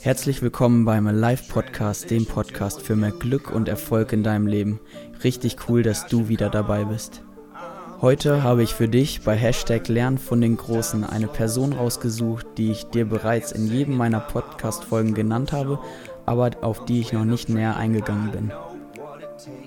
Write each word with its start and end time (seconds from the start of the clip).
Herzlich 0.00 0.42
willkommen 0.42 0.84
beim 0.84 1.06
Alive 1.08 1.42
Podcast, 1.48 2.10
dem 2.10 2.24
Podcast 2.24 2.82
für 2.82 2.94
mehr 2.94 3.10
Glück 3.10 3.50
und 3.50 3.68
Erfolg 3.68 4.12
in 4.12 4.22
deinem 4.22 4.46
Leben. 4.46 4.78
Richtig 5.24 5.56
cool, 5.68 5.82
dass 5.82 6.06
du 6.06 6.28
wieder 6.28 6.50
dabei 6.50 6.84
bist. 6.84 7.22
Heute 8.00 8.44
habe 8.44 8.62
ich 8.62 8.74
für 8.74 8.86
dich 8.86 9.22
bei 9.22 9.34
Hashtag 9.34 9.88
Lernen 9.88 10.18
von 10.18 10.40
den 10.40 10.56
Großen 10.56 11.02
eine 11.02 11.26
Person 11.26 11.72
rausgesucht, 11.72 12.46
die 12.56 12.70
ich 12.70 12.84
dir 12.84 13.04
bereits 13.04 13.50
in 13.50 13.66
jedem 13.66 13.96
meiner 13.96 14.20
Podcast-Folgen 14.20 15.14
genannt 15.14 15.50
habe, 15.50 15.80
aber 16.26 16.50
auf 16.60 16.84
die 16.84 17.00
ich 17.00 17.12
noch 17.12 17.24
nicht 17.24 17.48
näher 17.48 17.76
eingegangen 17.76 18.30
bin. 18.30 18.52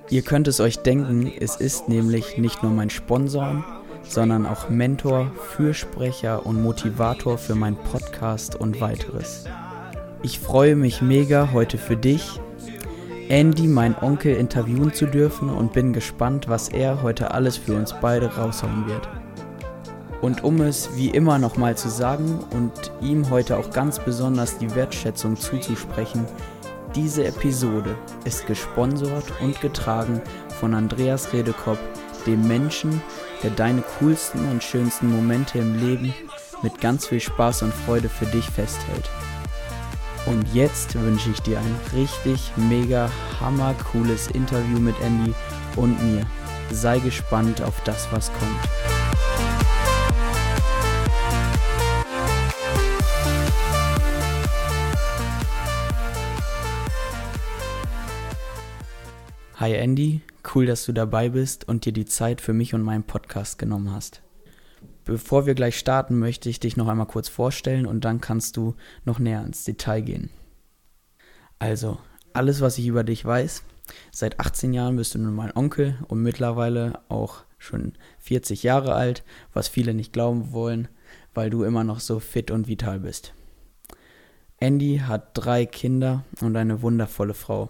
Ihr 0.10 0.22
könnt 0.22 0.48
es 0.48 0.62
euch 0.62 0.80
denken, 0.80 1.30
es 1.40 1.58
ist 1.58 1.90
nämlich 1.90 2.38
nicht 2.38 2.64
nur 2.64 2.72
mein 2.72 2.90
Sponsor, 2.90 3.81
sondern 4.12 4.46
auch 4.46 4.70
Mentor, 4.70 5.32
Fürsprecher 5.56 6.46
und 6.46 6.62
Motivator 6.62 7.38
für 7.38 7.56
meinen 7.56 7.78
Podcast 7.78 8.56
und 8.56 8.82
weiteres. 8.82 9.46
Ich 10.22 10.40
freue 10.40 10.76
mich 10.76 11.02
mega 11.02 11.50
heute 11.54 11.78
für 11.78 11.98
dich, 11.98 12.40
Andy, 13.30 13.68
mein 13.68 13.96
Onkel, 13.98 14.36
interviewen 14.36 14.94
zu 14.94 15.06
dürfen 15.06 15.50
und 15.50 15.72
bin 15.72 15.94
gespannt, 15.94 16.50
was 16.50 16.68
er 16.68 17.02
heute 17.02 17.32
alles 17.32 17.56
für 17.56 17.76
uns 17.76 17.96
beide 18.02 18.36
raushauen 18.36 18.88
wird. 18.88 19.08
Und 20.22 20.44
um 20.44 20.60
es 20.60 20.90
wie 20.98 21.10
immer 21.10 21.40
nochmal 21.40 21.78
zu 21.78 21.90
sagen 21.90 22.40
und 22.52 22.92
ihm 23.02 23.30
heute 23.30 23.58
auch 23.58 23.72
ganz 23.72 24.00
besonders 24.00 24.58
die 24.58 24.76
Wertschätzung 24.76 25.38
zuzusprechen, 25.38 26.26
diese 26.94 27.24
Episode 27.24 27.96
ist 28.26 28.48
gesponsert 28.48 29.24
und 29.42 29.62
getragen 29.62 30.22
von 30.60 30.74
Andreas 30.74 31.32
Redekopp, 31.32 31.80
dem 32.28 32.46
Menschen, 32.48 33.02
der 33.44 33.52
deine 33.52 33.84
coolsten 34.00 34.48
und 34.50 34.64
schönsten 34.64 35.10
Momente 35.10 35.60
im 35.60 35.80
Leben 35.80 36.14
mit 36.62 36.80
ganz 36.80 37.08
viel 37.08 37.20
Spaß 37.20 37.64
und 37.64 37.74
Freude 37.74 38.10
für 38.10 38.26
dich 38.28 38.46
festhält. 38.46 39.10
Und 40.26 40.54
jetzt 40.54 41.00
wünsche 41.02 41.32
ich 41.32 41.42
dir 41.42 41.60
ein 41.60 41.76
richtig 41.94 42.52
mega 42.56 43.10
hammer 43.40 43.74
cooles 43.92 44.28
Interview 44.28 44.80
mit 44.80 44.96
Andy 45.02 45.34
und 45.76 46.02
mir. 46.12 46.26
Sei 46.72 47.00
gespannt 47.00 47.62
auf 47.62 47.82
das, 47.84 48.08
was 48.12 48.32
kommt. 48.34 48.91
Hi 59.62 59.76
Andy, 59.76 60.22
cool, 60.56 60.66
dass 60.66 60.88
du 60.88 60.92
dabei 60.92 61.30
bist 61.30 61.68
und 61.68 61.86
dir 61.86 61.94
die 61.94 62.08
Zeit 62.08 62.42
für 62.42 62.52
mich 62.52 62.74
und 62.74 62.82
meinen 62.82 63.04
Podcast 63.04 63.60
genommen 63.60 63.92
hast. 63.92 64.24
Bevor 65.06 65.46
wir 65.46 65.54
gleich 65.54 65.78
starten, 65.78 66.18
möchte 66.18 66.50
ich 66.50 66.60
dich 66.60 66.78
noch 66.78 66.88
einmal 66.88 67.06
kurz 67.06 67.30
vorstellen 67.30 67.86
und 67.86 68.04
dann 68.04 68.22
kannst 68.22 68.58
du 68.58 68.74
noch 69.06 69.20
näher 69.20 69.46
ins 69.46 69.64
Detail 69.64 70.02
gehen. 70.02 70.32
Also, 71.60 72.00
alles, 72.34 72.62
was 72.62 72.80
ich 72.80 72.88
über 72.88 73.04
dich 73.04 73.24
weiß, 73.24 73.62
seit 74.12 74.40
18 74.40 74.74
Jahren 74.74 74.96
bist 74.96 75.14
du 75.14 75.20
nun 75.20 75.36
mein 75.36 75.56
Onkel 75.56 75.96
und 76.08 76.24
mittlerweile 76.24 77.00
auch 77.08 77.44
schon 77.60 77.94
40 78.18 78.64
Jahre 78.64 78.96
alt, 78.96 79.24
was 79.54 79.68
viele 79.68 79.94
nicht 79.94 80.12
glauben 80.12 80.54
wollen, 80.54 80.88
weil 81.36 81.52
du 81.52 81.62
immer 81.66 81.84
noch 81.84 82.00
so 82.00 82.18
fit 82.18 82.50
und 82.50 82.68
vital 82.68 83.02
bist. 83.02 83.36
Andy 84.58 85.04
hat 85.06 85.30
drei 85.36 85.68
Kinder 85.68 86.26
und 86.42 86.56
eine 86.58 86.82
wundervolle 86.82 87.36
Frau. 87.36 87.70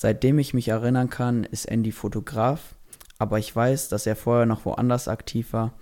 Seitdem 0.00 0.38
ich 0.38 0.54
mich 0.54 0.68
erinnern 0.68 1.10
kann, 1.10 1.42
ist 1.42 1.64
Andy 1.64 1.90
Fotograf, 1.90 2.76
aber 3.18 3.40
ich 3.40 3.56
weiß, 3.56 3.88
dass 3.88 4.06
er 4.06 4.14
vorher 4.14 4.46
noch 4.46 4.64
woanders 4.64 5.08
aktiv 5.08 5.52
war, 5.52 5.72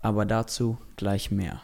aber 0.00 0.24
dazu 0.24 0.78
gleich 0.96 1.30
mehr. 1.30 1.60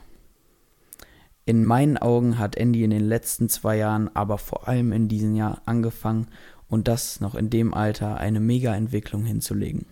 In 1.47 1.65
meinen 1.65 1.97
Augen 1.97 2.39
hat 2.39 2.57
Andy 2.57 2.85
in 2.85 2.91
den 2.91 3.09
letzten 3.09 3.49
zwei 3.49 3.79
Jahren, 3.79 4.15
aber 4.15 4.37
vor 4.37 4.69
allem 4.69 4.93
in 4.93 5.09
diesem 5.09 5.35
Jahr 5.35 5.63
angefangen 5.65 6.27
und 6.69 6.89
das 6.89 7.21
noch 7.21 7.35
in 7.35 7.49
dem 7.49 7.73
Alter 7.73 8.19
eine 8.19 8.39
Mega-Entwicklung 8.39 9.25
hinzulegen. 9.25 9.87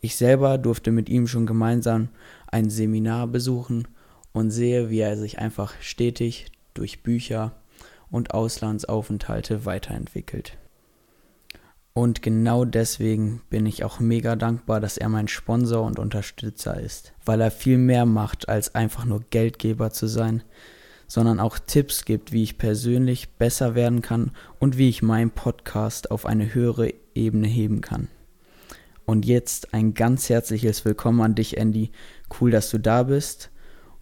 Ich 0.00 0.16
selber 0.16 0.58
durfte 0.58 0.90
mit 0.90 1.08
ihm 1.08 1.28
schon 1.28 1.46
gemeinsam 1.46 2.08
ein 2.48 2.70
Seminar 2.70 3.28
besuchen 3.28 3.86
und 4.32 4.50
sehe, 4.50 4.90
wie 4.90 4.98
er 4.98 5.16
sich 5.16 5.38
einfach 5.38 5.74
stetig 5.80 6.50
durch 6.74 7.04
Bücher 7.04 7.52
und 8.10 8.34
Auslandsaufenthalte 8.34 9.64
weiterentwickelt. 9.64 10.58
Und 12.00 12.22
genau 12.22 12.64
deswegen 12.64 13.42
bin 13.50 13.66
ich 13.66 13.84
auch 13.84 14.00
mega 14.00 14.34
dankbar, 14.34 14.80
dass 14.80 14.96
er 14.96 15.10
mein 15.10 15.28
Sponsor 15.28 15.84
und 15.84 15.98
Unterstützer 15.98 16.80
ist, 16.80 17.12
weil 17.26 17.42
er 17.42 17.50
viel 17.50 17.76
mehr 17.76 18.06
macht, 18.06 18.48
als 18.48 18.74
einfach 18.74 19.04
nur 19.04 19.22
Geldgeber 19.28 19.90
zu 19.90 20.06
sein, 20.06 20.42
sondern 21.06 21.38
auch 21.38 21.58
Tipps 21.58 22.06
gibt, 22.06 22.32
wie 22.32 22.42
ich 22.42 22.56
persönlich 22.56 23.32
besser 23.32 23.74
werden 23.74 24.00
kann 24.00 24.30
und 24.58 24.78
wie 24.78 24.88
ich 24.88 25.02
meinen 25.02 25.30
Podcast 25.30 26.10
auf 26.10 26.24
eine 26.24 26.54
höhere 26.54 26.94
Ebene 27.14 27.48
heben 27.48 27.82
kann. 27.82 28.08
Und 29.04 29.26
jetzt 29.26 29.74
ein 29.74 29.92
ganz 29.92 30.30
herzliches 30.30 30.86
Willkommen 30.86 31.20
an 31.20 31.34
dich, 31.34 31.58
Andy. 31.58 31.90
Cool, 32.40 32.50
dass 32.50 32.70
du 32.70 32.78
da 32.78 33.02
bist. 33.02 33.50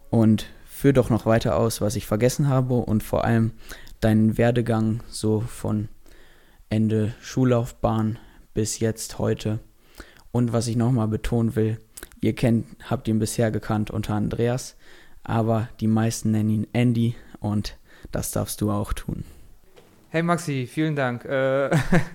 Und 0.09 0.45
führ 0.63 0.93
doch 0.93 1.09
noch 1.09 1.25
weiter 1.25 1.57
aus, 1.57 1.81
was 1.81 1.97
ich 1.97 2.07
vergessen 2.07 2.47
habe 2.47 2.75
und 2.75 3.03
vor 3.03 3.25
allem 3.25 3.51
deinen 3.99 4.37
Werdegang 4.37 5.03
so 5.09 5.41
von 5.41 5.89
Ende 6.71 7.15
Schullaufbahn 7.19 8.19
bis 8.53 8.79
jetzt 8.79 9.17
heute. 9.17 9.59
Und 10.31 10.53
was 10.53 10.67
ich 10.67 10.75
nochmal 10.75 11.07
betonen 11.07 11.55
will, 11.55 11.79
ihr 12.21 12.35
kennt, 12.35 12.67
habt 12.87 13.07
ihn 13.07 13.17
bisher 13.17 13.49
gekannt 13.49 13.89
unter 13.89 14.13
Andreas, 14.13 14.77
aber 15.23 15.69
die 15.79 15.87
meisten 15.87 16.29
nennen 16.29 16.49
ihn 16.49 16.67
Andy 16.73 17.15
und 17.39 17.77
das 18.11 18.31
darfst 18.31 18.61
du 18.61 18.69
auch 18.69 18.93
tun. 18.93 19.23
Hey 20.09 20.21
Maxi, 20.21 20.67
vielen 20.67 20.95
Dank. 20.95 21.25
Äh, 21.25 21.71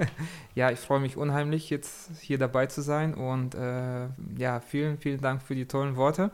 ja, 0.54 0.70
ich 0.70 0.78
freue 0.78 1.00
mich 1.00 1.16
unheimlich, 1.16 1.68
jetzt 1.70 2.10
hier 2.20 2.38
dabei 2.38 2.66
zu 2.66 2.80
sein 2.80 3.14
und 3.14 3.56
äh, 3.56 4.06
ja, 4.38 4.60
vielen, 4.60 4.98
vielen 4.98 5.20
Dank 5.20 5.42
für 5.42 5.56
die 5.56 5.66
tollen 5.66 5.96
Worte. 5.96 6.30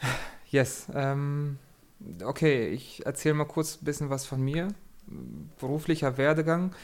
Yes, 0.48 0.86
ähm, 0.94 1.56
okay, 2.22 2.68
ich 2.68 3.06
erzähle 3.06 3.36
mal 3.36 3.46
kurz 3.46 3.80
ein 3.80 3.86
bisschen 3.86 4.10
was 4.10 4.26
von 4.26 4.42
mir 4.42 4.68
beruflicher 5.58 6.16
Werdegang. 6.16 6.74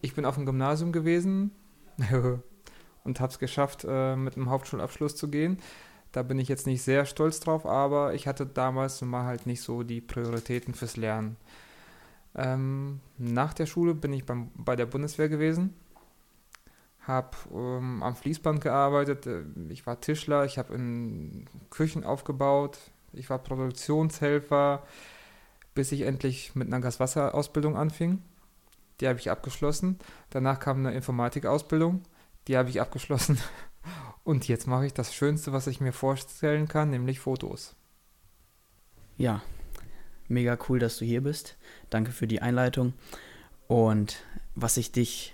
Ich 0.00 0.14
bin 0.14 0.24
auf 0.24 0.36
dem 0.36 0.46
Gymnasium 0.46 0.92
gewesen 0.92 1.50
und 3.04 3.20
habe 3.20 3.32
es 3.32 3.38
geschafft, 3.38 3.84
äh, 3.88 4.16
mit 4.16 4.36
einem 4.36 4.50
Hauptschulabschluss 4.50 5.16
zu 5.16 5.28
gehen. 5.28 5.58
Da 6.12 6.22
bin 6.22 6.38
ich 6.38 6.48
jetzt 6.48 6.66
nicht 6.66 6.82
sehr 6.82 7.04
stolz 7.04 7.40
drauf, 7.40 7.66
aber 7.66 8.14
ich 8.14 8.26
hatte 8.26 8.46
damals 8.46 9.02
mal 9.02 9.24
halt 9.24 9.46
nicht 9.46 9.60
so 9.60 9.82
die 9.82 10.00
Prioritäten 10.00 10.74
fürs 10.74 10.96
Lernen. 10.96 11.36
Ähm, 12.34 13.00
nach 13.18 13.52
der 13.52 13.66
Schule 13.66 13.94
bin 13.94 14.12
ich 14.12 14.24
beim, 14.24 14.50
bei 14.54 14.76
der 14.76 14.86
Bundeswehr 14.86 15.28
gewesen, 15.28 15.74
habe 17.00 17.36
ähm, 17.52 18.02
am 18.02 18.14
Fließband 18.14 18.60
gearbeitet, 18.60 19.26
äh, 19.26 19.42
ich 19.70 19.86
war 19.86 20.00
Tischler, 20.00 20.44
ich 20.44 20.58
habe 20.58 20.74
in 20.74 21.46
Küchen 21.70 22.04
aufgebaut, 22.04 22.78
ich 23.12 23.28
war 23.28 23.38
Produktionshelfer, 23.38 24.82
bis 25.78 25.92
ich 25.92 26.00
endlich 26.00 26.56
mit 26.56 26.66
einer 26.66 26.80
Gaswasserausbildung 26.80 27.76
anfing. 27.76 28.20
Die 29.00 29.06
habe 29.06 29.20
ich 29.20 29.30
abgeschlossen. 29.30 30.00
Danach 30.28 30.58
kam 30.58 30.78
eine 30.78 30.92
Informatikausbildung. 30.92 32.02
Die 32.48 32.56
habe 32.56 32.68
ich 32.68 32.80
abgeschlossen. 32.80 33.38
Und 34.24 34.48
jetzt 34.48 34.66
mache 34.66 34.86
ich 34.86 34.92
das 34.92 35.14
Schönste, 35.14 35.52
was 35.52 35.68
ich 35.68 35.80
mir 35.80 35.92
vorstellen 35.92 36.66
kann, 36.66 36.90
nämlich 36.90 37.20
Fotos. 37.20 37.76
Ja, 39.18 39.40
mega 40.26 40.58
cool, 40.68 40.80
dass 40.80 40.98
du 40.98 41.04
hier 41.04 41.22
bist. 41.22 41.56
Danke 41.90 42.10
für 42.10 42.26
die 42.26 42.42
Einleitung. 42.42 42.92
Und 43.68 44.24
was 44.56 44.78
ich 44.78 44.90
dich 44.90 45.32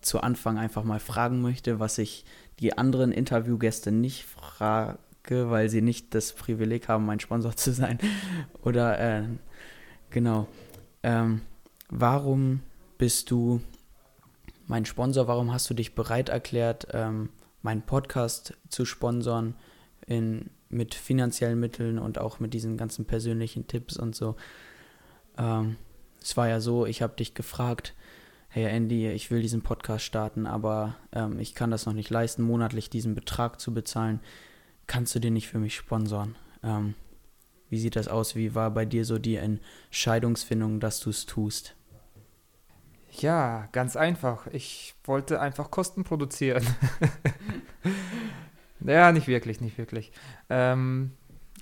zu 0.00 0.20
Anfang 0.20 0.58
einfach 0.58 0.82
mal 0.82 0.98
fragen 0.98 1.40
möchte, 1.40 1.78
was 1.78 1.98
ich 1.98 2.24
die 2.58 2.76
anderen 2.76 3.12
Interviewgäste 3.12 3.92
nicht 3.92 4.24
frage, 5.28 5.50
weil 5.50 5.68
sie 5.68 5.82
nicht 5.82 6.14
das 6.14 6.32
Privileg 6.32 6.88
haben, 6.88 7.06
mein 7.06 7.20
Sponsor 7.20 7.54
zu 7.54 7.72
sein. 7.72 7.98
Oder 8.62 8.98
äh, 8.98 9.24
genau. 10.10 10.48
Ähm, 11.02 11.42
warum 11.88 12.60
bist 12.96 13.30
du 13.30 13.60
mein 14.66 14.84
Sponsor? 14.84 15.28
Warum 15.28 15.52
hast 15.52 15.68
du 15.70 15.74
dich 15.74 15.94
bereit 15.94 16.28
erklärt, 16.28 16.88
ähm, 16.92 17.30
meinen 17.62 17.82
Podcast 17.82 18.56
zu 18.68 18.84
sponsern 18.84 19.54
in, 20.06 20.50
mit 20.68 20.94
finanziellen 20.94 21.60
Mitteln 21.60 21.98
und 21.98 22.18
auch 22.18 22.40
mit 22.40 22.54
diesen 22.54 22.76
ganzen 22.76 23.04
persönlichen 23.04 23.66
Tipps 23.66 23.96
und 23.96 24.14
so? 24.14 24.36
Ähm, 25.36 25.76
es 26.20 26.36
war 26.36 26.48
ja 26.48 26.60
so, 26.60 26.86
ich 26.86 27.02
habe 27.02 27.14
dich 27.16 27.34
gefragt, 27.34 27.94
hey 28.48 28.64
Andy, 28.64 29.08
ich 29.08 29.30
will 29.30 29.42
diesen 29.42 29.62
Podcast 29.62 30.04
starten, 30.04 30.46
aber 30.46 30.96
ähm, 31.12 31.38
ich 31.38 31.54
kann 31.54 31.70
das 31.70 31.86
noch 31.86 31.92
nicht 31.92 32.10
leisten, 32.10 32.42
monatlich 32.42 32.90
diesen 32.90 33.14
Betrag 33.14 33.60
zu 33.60 33.72
bezahlen 33.72 34.20
kannst 34.88 35.14
du 35.14 35.20
den 35.20 35.34
nicht 35.34 35.46
für 35.48 35.60
mich 35.60 35.76
sponsoren? 35.76 36.34
Ähm, 36.64 36.94
wie 37.70 37.78
sieht 37.78 37.94
das 37.94 38.08
aus? 38.08 38.34
Wie 38.34 38.56
war 38.56 38.72
bei 38.72 38.84
dir 38.84 39.04
so 39.04 39.18
die 39.18 39.36
Entscheidungsfindung, 39.36 40.80
dass 40.80 40.98
du 40.98 41.10
es 41.10 41.26
tust? 41.26 41.76
Ja, 43.12 43.68
ganz 43.70 43.94
einfach. 43.94 44.48
Ich 44.48 44.96
wollte 45.04 45.40
einfach 45.40 45.70
Kosten 45.70 46.02
produzieren. 46.02 46.66
Ja, 48.80 49.12
nicht 49.12 49.26
wirklich, 49.26 49.60
nicht 49.60 49.78
wirklich. 49.78 50.12
Ähm, 50.48 51.12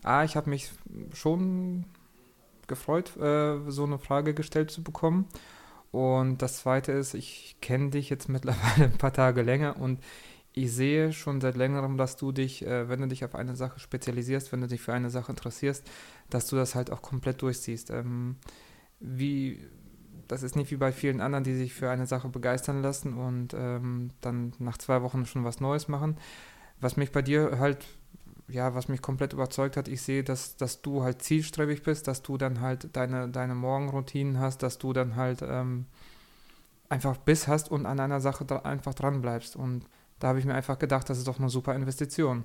ah, 0.02 0.24
ich 0.24 0.36
habe 0.36 0.50
mich 0.50 0.70
schon 1.12 1.84
gefreut, 2.66 3.16
äh, 3.16 3.58
so 3.70 3.84
eine 3.84 3.98
Frage 3.98 4.34
gestellt 4.34 4.70
zu 4.70 4.82
bekommen. 4.82 5.26
Und 5.92 6.42
das 6.42 6.58
Zweite 6.58 6.92
ist, 6.92 7.14
ich 7.14 7.56
kenne 7.60 7.90
dich 7.90 8.10
jetzt 8.10 8.28
mittlerweile 8.28 8.84
ein 8.84 8.98
paar 8.98 9.12
Tage 9.12 9.42
länger 9.42 9.76
und 9.80 10.00
ich 10.58 10.72
sehe 10.72 11.12
schon 11.12 11.42
seit 11.42 11.54
längerem, 11.54 11.98
dass 11.98 12.16
du 12.16 12.32
dich, 12.32 12.66
äh, 12.66 12.88
wenn 12.88 13.02
du 13.02 13.08
dich 13.08 13.26
auf 13.26 13.34
eine 13.34 13.54
Sache 13.54 13.78
spezialisierst, 13.78 14.52
wenn 14.52 14.62
du 14.62 14.66
dich 14.66 14.80
für 14.80 14.94
eine 14.94 15.10
Sache 15.10 15.30
interessierst, 15.30 15.86
dass 16.30 16.46
du 16.46 16.56
das 16.56 16.74
halt 16.74 16.90
auch 16.90 17.02
komplett 17.02 17.42
durchziehst. 17.42 17.90
Ähm, 17.90 18.36
wie, 18.98 19.60
das 20.28 20.42
ist 20.42 20.56
nicht 20.56 20.70
wie 20.70 20.78
bei 20.78 20.92
vielen 20.92 21.20
anderen, 21.20 21.44
die 21.44 21.54
sich 21.54 21.74
für 21.74 21.90
eine 21.90 22.06
Sache 22.06 22.30
begeistern 22.30 22.80
lassen 22.80 23.18
und 23.18 23.52
ähm, 23.52 24.12
dann 24.22 24.54
nach 24.58 24.78
zwei 24.78 25.02
Wochen 25.02 25.26
schon 25.26 25.44
was 25.44 25.60
Neues 25.60 25.88
machen. 25.88 26.16
Was 26.80 26.96
mich 26.96 27.12
bei 27.12 27.20
dir 27.20 27.58
halt, 27.58 27.86
ja, 28.48 28.74
was 28.74 28.88
mich 28.88 29.02
komplett 29.02 29.34
überzeugt 29.34 29.76
hat, 29.76 29.88
ich 29.88 30.00
sehe, 30.00 30.24
dass, 30.24 30.56
dass 30.56 30.80
du 30.80 31.02
halt 31.02 31.20
zielstrebig 31.20 31.82
bist, 31.82 32.08
dass 32.08 32.22
du 32.22 32.38
dann 32.38 32.62
halt 32.62 32.96
deine, 32.96 33.28
deine 33.28 33.54
Morgenroutinen 33.54 34.40
hast, 34.40 34.62
dass 34.62 34.78
du 34.78 34.94
dann 34.94 35.16
halt 35.16 35.42
ähm, 35.42 35.84
einfach 36.88 37.18
Biss 37.18 37.46
hast 37.46 37.70
und 37.70 37.84
an 37.84 38.00
einer 38.00 38.22
Sache 38.22 38.64
einfach 38.64 38.94
dran 38.94 39.20
bleibst. 39.20 39.54
Und 39.54 39.84
da 40.18 40.28
habe 40.28 40.38
ich 40.38 40.44
mir 40.44 40.54
einfach 40.54 40.78
gedacht, 40.78 41.08
das 41.10 41.18
ist 41.18 41.28
doch 41.28 41.38
eine 41.38 41.48
super 41.48 41.74
Investition. 41.74 42.44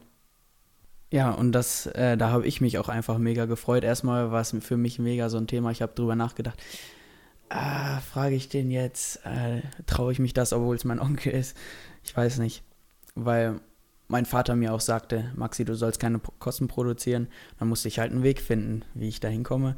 Ja, 1.11 1.31
und 1.31 1.51
das, 1.51 1.87
äh, 1.87 2.15
da 2.15 2.29
habe 2.29 2.47
ich 2.47 2.61
mich 2.61 2.77
auch 2.77 2.87
einfach 2.87 3.17
mega 3.17 3.45
gefreut. 3.45 3.83
Erstmal 3.83 4.31
war 4.31 4.41
es 4.41 4.55
für 4.61 4.77
mich 4.77 4.97
mega 4.97 5.29
so 5.29 5.37
ein 5.37 5.47
Thema. 5.47 5.71
Ich 5.71 5.81
habe 5.81 5.93
drüber 5.93 6.15
nachgedacht. 6.15 6.61
Ah, 7.49 7.99
frage 7.99 8.35
ich 8.35 8.47
den 8.47 8.71
jetzt? 8.71 9.25
Äh, 9.25 9.61
Traue 9.85 10.13
ich 10.13 10.19
mich 10.19 10.33
das, 10.33 10.53
obwohl 10.53 10.75
es 10.75 10.85
mein 10.85 11.01
Onkel 11.01 11.33
ist? 11.33 11.57
Ich 12.03 12.15
weiß 12.15 12.37
nicht. 12.39 12.63
Weil 13.13 13.59
mein 14.07 14.25
Vater 14.25 14.55
mir 14.55 14.73
auch 14.73 14.79
sagte, 14.79 15.31
Maxi, 15.35 15.65
du 15.65 15.75
sollst 15.75 15.99
keine 15.99 16.19
Kosten 16.39 16.69
produzieren. 16.69 17.27
Dann 17.59 17.67
musste 17.67 17.89
ich 17.89 17.99
halt 17.99 18.13
einen 18.13 18.23
Weg 18.23 18.39
finden, 18.39 18.83
wie 18.93 19.09
ich 19.09 19.19
da 19.19 19.27
hinkomme. 19.27 19.75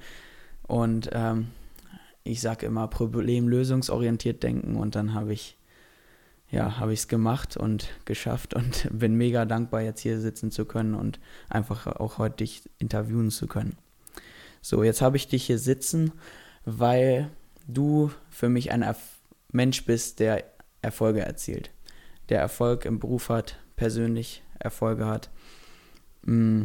Und 0.68 1.10
ähm, 1.14 1.48
ich 2.24 2.42
sage 2.42 2.68
immer 2.68 2.88
problemlösungsorientiert 2.88 4.44
denken 4.44 4.76
und 4.76 4.96
dann 4.96 5.14
habe 5.14 5.34
ich 5.34 5.58
ja, 6.54 6.78
habe 6.78 6.94
ich 6.94 7.00
es 7.00 7.08
gemacht 7.08 7.58
und 7.58 7.90
geschafft 8.06 8.54
und 8.54 8.88
bin 8.98 9.16
mega 9.16 9.46
dankbar, 9.46 9.82
jetzt 9.82 10.02
hier 10.02 10.20
sitzen 10.22 10.52
zu 10.52 10.66
können 10.66 10.94
und 10.94 11.20
einfach 11.50 11.88
auch 11.88 12.20
heute 12.20 12.38
dich 12.38 12.70
interviewen 12.78 13.32
zu 13.32 13.48
können. 13.48 13.76
So, 14.62 14.84
jetzt 14.84 15.02
habe 15.02 15.18
ich 15.18 15.28
dich 15.28 15.46
hier 15.46 15.58
sitzen, 15.58 16.12
weil 16.64 17.30
du 17.68 18.12
für 18.30 18.50
mich 18.50 18.72
ein 18.72 18.84
Erf 18.84 19.00
Mensch 19.52 19.86
bist, 19.86 20.20
der 20.20 20.44
Erfolge 20.82 21.22
erzielt, 21.22 21.70
der 22.30 22.40
Erfolg 22.40 22.86
im 22.86 23.00
Beruf 23.00 23.30
hat, 23.30 23.60
persönlich 23.76 24.42
Erfolge 24.58 25.06
hat. 25.06 25.30
Mm, 26.24 26.64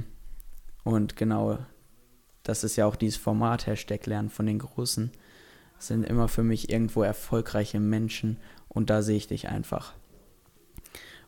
und 0.85 1.17
genau, 1.17 1.59
das 2.45 2.65
ist 2.65 2.77
ja 2.77 2.87
auch 2.87 2.97
dieses 2.97 3.19
Format, 3.19 3.67
Hashtag 3.67 4.07
Lernen 4.07 4.31
von 4.31 4.47
den 4.47 4.59
Großen, 4.59 5.13
sind 5.79 6.05
immer 6.05 6.29
für 6.29 6.43
mich 6.43 6.71
irgendwo 6.71 7.03
erfolgreiche 7.03 7.81
Menschen 7.81 8.39
und 8.69 8.91
da 8.91 9.03
sehe 9.03 9.17
ich 9.17 9.29
dich 9.29 9.49
einfach. 9.49 9.93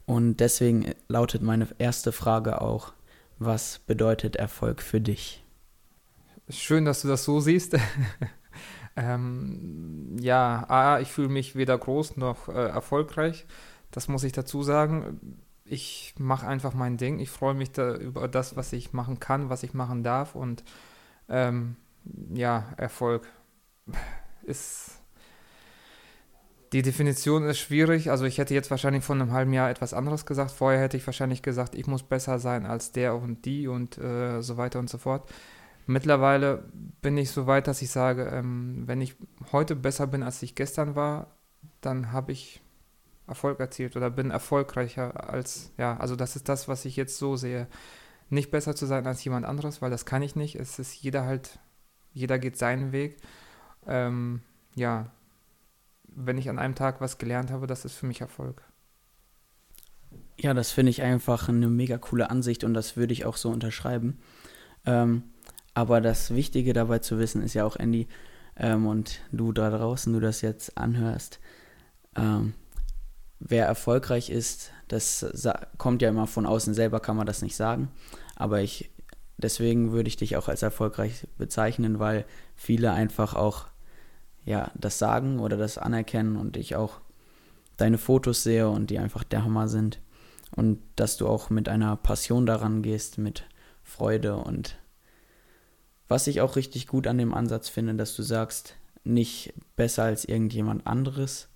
Und 0.07 0.39
deswegen 0.39 0.93
lautet 1.09 1.43
meine 1.43 1.69
erste 1.79 2.13
Frage 2.13 2.61
auch, 2.61 2.93
was 3.39 3.79
bedeutet 3.79 4.37
Erfolg 4.37 4.83
für 4.83 5.01
dich? 5.01 5.45
Schön, 6.49 6.85
dass 6.85 7.03
du 7.03 7.09
das 7.09 7.25
so 7.25 7.41
siehst. 7.41 7.77
ähm, 8.97 10.17
ja, 10.21 10.65
A, 10.69 11.01
ich 11.01 11.13
fühle 11.13 11.29
mich 11.29 11.55
weder 11.55 11.79
groß 11.79 12.17
noch 12.17 12.49
äh, 12.49 12.53
erfolgreich. 12.53 13.47
Das 13.91 14.09
muss 14.09 14.25
ich 14.25 14.33
dazu 14.33 14.63
sagen. 14.63 15.39
Ich 15.65 16.15
mache 16.19 16.47
einfach 16.47 16.75
mein 16.75 16.97
Ding. 16.97 17.21
Ich 17.21 17.31
freue 17.31 17.55
mich 17.55 17.71
da 17.71 17.95
über 17.95 18.27
das, 18.27 18.57
was 18.57 18.73
ich 18.73 18.93
machen 18.93 19.21
kann, 19.21 19.49
was 19.49 19.63
ich 19.63 19.75
machen 19.75 20.03
darf. 20.03 20.35
Und 20.35 20.65
ähm, 21.29 21.77
ja, 22.35 22.75
Erfolg 22.77 23.29
ist 24.43 25.01
die 26.73 26.83
Definition 26.83 27.45
ist 27.45 27.59
schwierig. 27.59 28.11
Also 28.11 28.25
ich 28.25 28.39
hätte 28.39 28.55
jetzt 28.55 28.71
wahrscheinlich 28.71 29.05
vor 29.05 29.17
einem 29.17 29.33
halben 29.33 29.53
Jahr 29.53 29.71
etwas 29.71 29.93
anderes 29.93 30.25
gesagt. 30.25 30.53
Vorher 30.53 30.81
hätte 30.81 30.97
ich 30.97 31.07
wahrscheinlich 31.07 31.43
gesagt, 31.43 31.75
ich 31.75 31.87
muss 31.87 32.03
besser 32.03 32.39
sein 32.39 32.65
als 32.65 32.93
der 32.93 33.17
und 33.17 33.45
die 33.45 33.67
und 33.67 33.99
äh, 33.99 34.41
so 34.41 34.57
weiter 34.57 34.79
und 34.79 34.89
so 34.89 34.99
fort. 34.99 35.29
Mittlerweile 35.87 36.65
bin 37.03 37.19
ich 37.19 37.33
so 37.33 37.49
weit, 37.49 37.67
dass 37.67 37.83
ich 37.83 37.91
sage, 37.91 38.31
ähm, 38.33 38.85
wenn 38.87 39.01
ich 39.01 39.17
heute 39.51 39.75
besser 39.75 40.07
bin, 40.07 40.23
als 40.23 40.43
ich 40.43 40.55
gestern 40.55 40.95
war, 40.95 41.27
dann 41.81 42.13
habe 42.13 42.31
ich 42.31 42.63
Erfolg 43.27 43.59
erzielt 43.59 43.97
oder 43.97 44.11
bin 44.11 44.31
erfolgreicher 44.31 45.29
als, 45.31 45.73
ja, 45.79 45.97
also 45.97 46.15
das 46.15 46.37
ist 46.37 46.49
das, 46.49 46.69
was 46.69 46.85
ich 46.85 46.97
jetzt 46.97 47.19
so 47.19 47.37
sehe. 47.37 47.67
Nicht 48.29 48.53
besser 48.53 48.77
zu 48.77 48.87
sein 48.87 49.07
als 49.07 49.25
jemand 49.25 49.45
anderes, 49.45 49.83
weil 49.83 49.91
das 49.91 50.07
kann 50.07 50.23
ich 50.23 50.37
nicht. 50.37 50.55
Es 50.55 50.79
ist 50.79 50.95
jeder 50.95 51.25
halt, 51.25 51.59
jeder 52.13 52.39
geht 52.39 52.57
seinen 52.57 52.93
Weg. 52.93 53.17
Ähm, 53.87 54.43
ja, 54.75 55.11
wenn 56.05 56.39
ich 56.39 56.49
an 56.49 56.59
einem 56.59 56.75
Tag 56.75 57.01
was 57.01 57.19
gelernt 57.19 57.51
habe, 57.51 57.67
das 57.67 57.85
ist 57.85 57.95
für 57.95 58.07
mich 58.07 58.21
Erfolg. 58.21 58.63
Ja, 60.39 60.55
das 60.55 60.71
finde 60.71 60.91
ich 60.91 61.03
einfach 61.03 61.49
eine 61.49 61.69
mega 61.69 61.99
coole 61.99 62.31
Ansicht 62.31 62.65
und 62.65 62.75
das 62.75 62.97
würde 62.97 63.13
ich 63.13 63.25
auch 63.27 63.37
so 63.37 63.51
unterschreiben. 63.51 64.19
Ähm, 64.87 65.25
aber 65.75 66.01
das 66.01 66.35
Wichtige 66.35 66.73
dabei 66.73 66.99
zu 66.99 67.19
wissen 67.19 67.43
ist 67.43 67.55
ja 67.55 67.65
auch, 67.65 67.77
Andy, 67.77 68.09
ähm, 68.57 68.87
und 68.87 69.21
du 69.33 69.53
da 69.53 69.71
draußen, 69.71 70.13
du 70.13 70.21
das 70.21 70.41
jetzt 70.41 70.77
anhörst, 70.77 71.41
ähm, 72.17 72.55
wer 73.39 73.67
erfolgreich 73.67 74.31
ist, 74.31 74.73
das 74.89 75.25
kommt 75.79 76.03
ja 76.03 76.09
immer 76.09 76.27
von 76.27 76.47
außen 76.47 76.75
selber, 76.75 77.01
kann 77.01 77.17
man 77.17 77.27
das 77.27 77.43
nicht 77.43 77.57
sagen. 77.57 77.89
Aber 78.35 78.61
ich, 78.61 78.91
deswegen 79.39 79.93
würde 79.93 80.09
ich 80.09 80.17
dich 80.17 80.37
auch 80.37 80.49
als 80.49 80.63
erfolgreich 80.63 81.27
bezeichnen, 81.39 81.99
weil 81.99 82.25
viele 82.57 82.93
einfach 82.93 83.35
auch 83.35 83.70
ja, 84.45 84.71
das 84.75 84.99
sagen 84.99 85.39
oder 85.39 85.57
das 85.57 85.79
anerkennen 85.79 86.37
und 86.37 86.57
ich 86.57 86.77
auch 86.77 87.01
deine 87.77 87.99
Fotos 87.99 88.43
sehe 88.43 88.69
und 88.69 88.91
die 88.91 88.99
einfach 88.99 89.25
der 89.25 89.45
Hammer 89.45 89.69
sind. 89.69 90.01
Und 90.55 90.81
dass 90.97 91.17
du 91.17 91.29
auch 91.29 91.51
mit 91.51 91.69
einer 91.69 91.97
Passion 91.97 92.45
daran 92.45 92.83
gehst, 92.83 93.19
mit 93.19 93.45
Freude 93.83 94.37
und 94.37 94.77
was 96.09 96.27
ich 96.27 96.41
auch 96.41 96.57
richtig 96.57 96.89
gut 96.89 97.07
an 97.07 97.19
dem 97.19 97.33
Ansatz 97.33 97.69
finde, 97.69 97.95
dass 97.95 98.17
du 98.17 98.23
sagst, 98.23 98.77
nicht 99.05 99.55
besser 99.77 100.03
als 100.03 100.25
irgendjemand 100.25 100.85
anderes, 100.85 101.49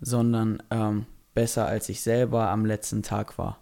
sondern 0.00 0.62
ähm, 0.70 1.06
besser 1.34 1.66
als 1.66 1.88
ich 1.88 2.02
selber 2.02 2.50
am 2.50 2.66
letzten 2.66 3.02
Tag 3.02 3.38
war. 3.38 3.58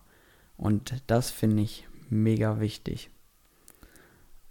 Und 0.57 1.03
das 1.07 1.31
finde 1.31 1.63
ich 1.63 1.87
mega 2.11 2.59
wichtig. 2.59 3.11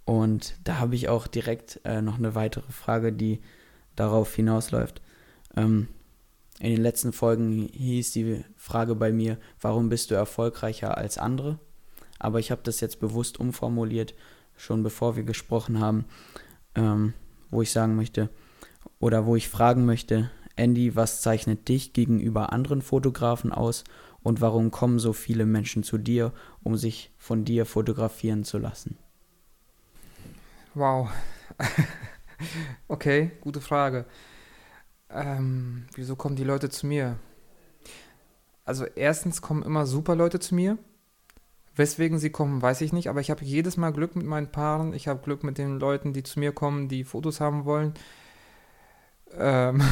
Und 0.04 0.54
da 0.64 0.78
habe 0.78 0.94
ich 0.94 1.08
auch 1.08 1.26
direkt 1.26 1.80
äh, 1.84 2.02
noch 2.02 2.18
eine 2.18 2.34
weitere 2.34 2.72
Frage, 2.72 3.12
die 3.12 3.40
darauf 3.96 4.34
hinausläuft. 4.34 5.00
Ähm, 5.56 5.88
in 6.60 6.70
den 6.70 6.82
letzten 6.82 7.12
Folgen 7.12 7.68
hieß 7.72 8.12
die 8.12 8.44
Frage 8.56 8.94
bei 8.94 9.12
mir, 9.12 9.38
warum 9.60 9.88
bist 9.88 10.10
du 10.10 10.14
erfolgreicher 10.14 10.96
als 10.96 11.18
andere? 11.18 11.58
Aber 12.18 12.38
ich 12.38 12.50
habe 12.50 12.62
das 12.64 12.80
jetzt 12.80 13.00
bewusst 13.00 13.40
umformuliert, 13.40 14.14
schon 14.56 14.82
bevor 14.82 15.16
wir 15.16 15.24
gesprochen 15.24 15.80
haben, 15.80 16.04
ähm, 16.74 17.12
wo 17.50 17.62
ich 17.62 17.72
sagen 17.72 17.96
möchte, 17.96 18.30
oder 19.00 19.26
wo 19.26 19.36
ich 19.36 19.48
fragen 19.48 19.84
möchte, 19.84 20.30
Andy, 20.56 20.94
was 20.94 21.20
zeichnet 21.20 21.68
dich 21.68 21.92
gegenüber 21.92 22.52
anderen 22.52 22.82
Fotografen 22.82 23.52
aus 23.52 23.82
und 24.22 24.40
warum 24.40 24.70
kommen 24.70 24.98
so 24.98 25.12
viele 25.12 25.46
Menschen 25.46 25.82
zu 25.82 25.98
dir, 25.98 26.32
um 26.62 26.76
sich 26.76 27.10
von 27.18 27.44
dir 27.44 27.66
fotografieren 27.66 28.44
zu 28.44 28.58
lassen? 28.58 28.96
Wow. 30.74 31.10
okay, 32.88 33.32
gute 33.40 33.60
Frage. 33.60 34.06
Ähm, 35.10 35.86
wieso 35.94 36.16
kommen 36.16 36.36
die 36.36 36.44
Leute 36.44 36.68
zu 36.70 36.86
mir? 36.86 37.18
Also 38.64 38.84
erstens 38.84 39.42
kommen 39.42 39.62
immer 39.62 39.86
super 39.86 40.16
Leute 40.16 40.40
zu 40.40 40.54
mir. 40.54 40.78
Weswegen 41.76 42.18
sie 42.18 42.30
kommen, 42.30 42.62
weiß 42.62 42.80
ich 42.82 42.92
nicht, 42.92 43.08
aber 43.08 43.20
ich 43.20 43.30
habe 43.30 43.44
jedes 43.44 43.76
Mal 43.76 43.92
Glück 43.92 44.14
mit 44.14 44.26
meinen 44.26 44.50
Paaren. 44.50 44.94
Ich 44.94 45.08
habe 45.08 45.22
Glück 45.22 45.42
mit 45.42 45.58
den 45.58 45.78
Leuten, 45.78 46.12
die 46.12 46.22
zu 46.22 46.38
mir 46.38 46.52
kommen, 46.52 46.88
die 46.88 47.04
Fotos 47.04 47.40
haben 47.40 47.64
wollen. 47.64 47.94
Ähm 49.36 49.82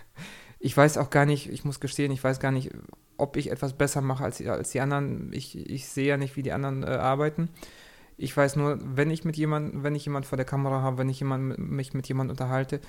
ich 0.58 0.76
weiß 0.76 0.98
auch 0.98 1.10
gar 1.10 1.24
nicht, 1.24 1.50
ich 1.50 1.64
muss 1.64 1.80
gestehen, 1.80 2.12
ich 2.12 2.22
weiß 2.22 2.38
gar 2.38 2.52
nicht, 2.52 2.70
ob 3.16 3.36
ich 3.36 3.50
etwas 3.50 3.72
besser 3.72 4.02
mache 4.02 4.24
als, 4.24 4.46
als 4.46 4.70
die 4.70 4.80
anderen. 4.80 5.32
Ich, 5.32 5.56
ich 5.56 5.88
sehe 5.88 6.08
ja 6.08 6.16
nicht, 6.16 6.36
wie 6.36 6.42
die 6.42 6.52
anderen 6.52 6.82
äh, 6.82 6.86
arbeiten. 6.86 7.48
Ich 8.22 8.36
weiß 8.36 8.56
nur, 8.56 8.78
wenn 8.80 9.10
ich 9.10 9.24
mit 9.24 9.36
jemandem, 9.36 9.82
wenn 9.82 9.96
ich 9.96 10.04
jemand 10.04 10.26
vor 10.26 10.36
der 10.36 10.46
Kamera 10.46 10.80
habe, 10.80 10.98
wenn 10.98 11.08
ich 11.08 11.18
jemand, 11.18 11.58
mich 11.58 11.92
mit 11.92 12.06
jemandem 12.06 12.32
unterhalte, 12.32 12.80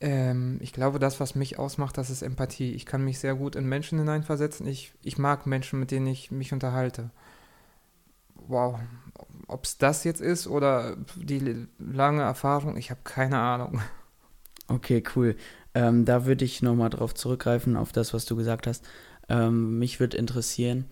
ähm, 0.00 0.58
ich 0.62 0.72
glaube, 0.72 0.98
das, 0.98 1.20
was 1.20 1.34
mich 1.34 1.58
ausmacht, 1.58 1.98
das 1.98 2.08
ist 2.08 2.22
Empathie. 2.22 2.72
Ich 2.72 2.86
kann 2.86 3.04
mich 3.04 3.18
sehr 3.18 3.34
gut 3.34 3.56
in 3.56 3.68
Menschen 3.68 3.98
hineinversetzen. 3.98 4.66
Ich, 4.66 4.92
ich 5.02 5.18
mag 5.18 5.46
Menschen, 5.46 5.80
mit 5.80 5.90
denen 5.90 6.06
ich 6.06 6.30
mich 6.30 6.52
unterhalte. 6.52 7.10
Wow. 8.34 8.78
Ob 9.48 9.64
es 9.64 9.76
das 9.76 10.04
jetzt 10.04 10.20
ist 10.22 10.46
oder 10.46 10.96
die 11.16 11.66
lange 11.78 12.22
Erfahrung, 12.22 12.76
ich 12.78 12.90
habe 12.90 13.00
keine 13.04 13.38
Ahnung. 13.38 13.80
Okay, 14.68 15.02
cool. 15.16 15.36
Ähm, 15.74 16.04
da 16.04 16.24
würde 16.26 16.44
ich 16.44 16.62
nochmal 16.62 16.90
drauf 16.90 17.14
zurückgreifen, 17.14 17.76
auf 17.76 17.92
das, 17.92 18.14
was 18.14 18.24
du 18.24 18.36
gesagt 18.36 18.66
hast. 18.66 18.86
Ähm, 19.28 19.78
mich 19.78 20.00
würde 20.00 20.16
interessieren, 20.16 20.86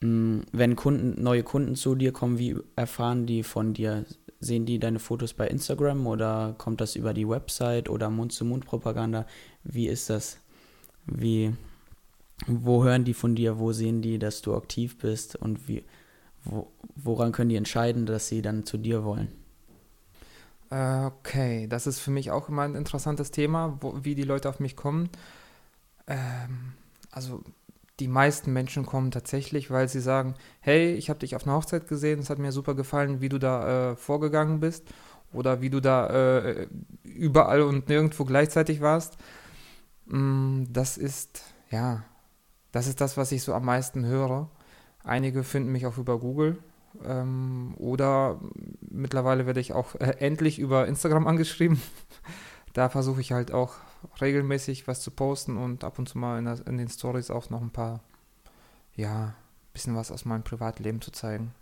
Wenn 0.00 0.76
Kunden, 0.76 1.20
neue 1.22 1.42
Kunden 1.42 1.74
zu 1.74 1.94
dir 1.94 2.12
kommen, 2.12 2.38
wie 2.38 2.56
erfahren 2.76 3.26
die 3.26 3.42
von 3.42 3.74
dir? 3.74 4.04
Sehen 4.40 4.66
die 4.66 4.78
deine 4.78 5.00
Fotos 5.00 5.34
bei 5.34 5.48
Instagram 5.48 6.06
oder 6.06 6.54
kommt 6.58 6.80
das 6.80 6.94
über 6.94 7.12
die 7.12 7.28
Website 7.28 7.88
oder 7.88 8.08
Mund-zu-Mund-Propaganda? 8.08 9.26
Wie 9.64 9.88
ist 9.88 10.10
das? 10.10 10.38
Wie, 11.06 11.52
wo 12.46 12.84
hören 12.84 13.04
die 13.04 13.14
von 13.14 13.34
dir? 13.34 13.58
Wo 13.58 13.72
sehen 13.72 14.00
die, 14.00 14.18
dass 14.20 14.40
du 14.42 14.54
aktiv 14.54 14.98
bist? 14.98 15.34
Und 15.34 15.66
wie, 15.66 15.84
wo, 16.44 16.70
woran 16.94 17.32
können 17.32 17.48
die 17.48 17.56
entscheiden, 17.56 18.06
dass 18.06 18.28
sie 18.28 18.40
dann 18.40 18.64
zu 18.64 18.78
dir 18.78 19.02
wollen? 19.02 19.28
Äh, 20.70 21.06
Okay, 21.06 21.66
das 21.68 21.86
ist 21.86 22.00
für 22.00 22.10
mich 22.10 22.30
auch 22.30 22.48
immer 22.48 22.62
ein 22.62 22.74
interessantes 22.74 23.30
Thema, 23.30 23.78
wo, 23.80 24.04
wie 24.04 24.14
die 24.14 24.22
Leute 24.24 24.48
auf 24.48 24.60
mich 24.60 24.76
kommen. 24.76 25.10
Ähm, 26.06 26.74
also 27.10 27.42
die 28.00 28.08
meisten 28.08 28.52
Menschen 28.52 28.86
kommen 28.86 29.10
tatsächlich, 29.10 29.70
weil 29.70 29.88
sie 29.88 30.00
sagen, 30.00 30.34
hey, 30.60 30.94
ich 30.94 31.10
habe 31.10 31.20
dich 31.20 31.36
auf 31.36 31.46
einer 31.46 31.56
Hochzeit 31.56 31.88
gesehen, 31.88 32.20
es 32.20 32.30
hat 32.30 32.38
mir 32.38 32.52
super 32.52 32.74
gefallen, 32.74 33.20
wie 33.20 33.28
du 33.28 33.38
da 33.38 33.92
äh, 33.92 33.96
vorgegangen 33.96 34.60
bist 34.60 34.84
oder 35.32 35.60
wie 35.60 35.70
du 35.70 35.80
da 35.80 36.06
äh, 36.38 36.68
überall 37.04 37.62
und 37.62 37.88
nirgendwo 37.88 38.24
gleichzeitig 38.24 38.80
warst. 38.80 39.16
Mm, 40.06 40.64
Das 40.70 40.96
ist, 40.98 41.42
ja, 41.70 42.04
das 42.72 42.86
ist 42.86 43.00
das, 43.00 43.16
was 43.16 43.32
ich 43.32 43.42
so 43.42 43.54
am 43.54 43.64
meisten 43.64 44.06
höre. 44.06 44.50
Einige 45.04 45.44
finden 45.44 45.72
mich 45.72 45.86
auch 45.86 45.98
über 45.98 46.18
Google 46.18 46.58
ähm, 47.04 47.74
oder 47.78 48.40
mittlerweile 48.80 49.46
werde 49.46 49.60
ich 49.60 49.72
auch 49.72 49.94
äh, 49.96 50.16
endlich 50.20 50.58
über 50.58 50.86
Instagram 50.86 51.26
angeschrieben. 51.28 51.80
Da 52.74 52.88
versuche 52.88 53.20
ich 53.20 53.32
halt 53.32 53.52
auch 53.52 53.74
regelmäßig 54.20 54.86
was 54.86 55.00
zu 55.00 55.10
posten 55.10 55.56
und 55.56 55.84
ab 55.84 55.98
und 55.98 56.08
zu 56.08 56.18
mal 56.18 56.38
in, 56.38 56.44
der, 56.44 56.66
in 56.66 56.78
den 56.78 56.88
Stories 56.88 57.30
auch 57.30 57.50
noch 57.50 57.60
ein 57.60 57.70
paar, 57.70 58.00
ja, 58.96 59.34
bisschen 59.72 59.96
was 59.96 60.10
aus 60.10 60.24
meinem 60.24 60.42
Privatleben 60.42 61.00
zu 61.00 61.10
zeigen. 61.10 61.54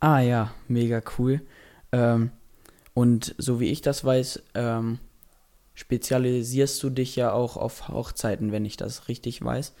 Ah 0.00 0.20
ja, 0.20 0.52
mega 0.68 1.02
cool. 1.18 1.40
Ähm, 1.92 2.30
und 2.94 3.34
so 3.38 3.60
wie 3.60 3.70
ich 3.70 3.80
das 3.82 4.04
weiß, 4.04 4.42
ähm, 4.54 4.98
spezialisierst 5.74 6.82
du 6.82 6.90
dich 6.90 7.16
ja 7.16 7.32
auch 7.32 7.56
auf 7.56 7.88
Hochzeiten, 7.88 8.52
wenn 8.52 8.64
ich 8.64 8.76
das 8.76 9.08
richtig 9.08 9.42
weiß. 9.42 9.74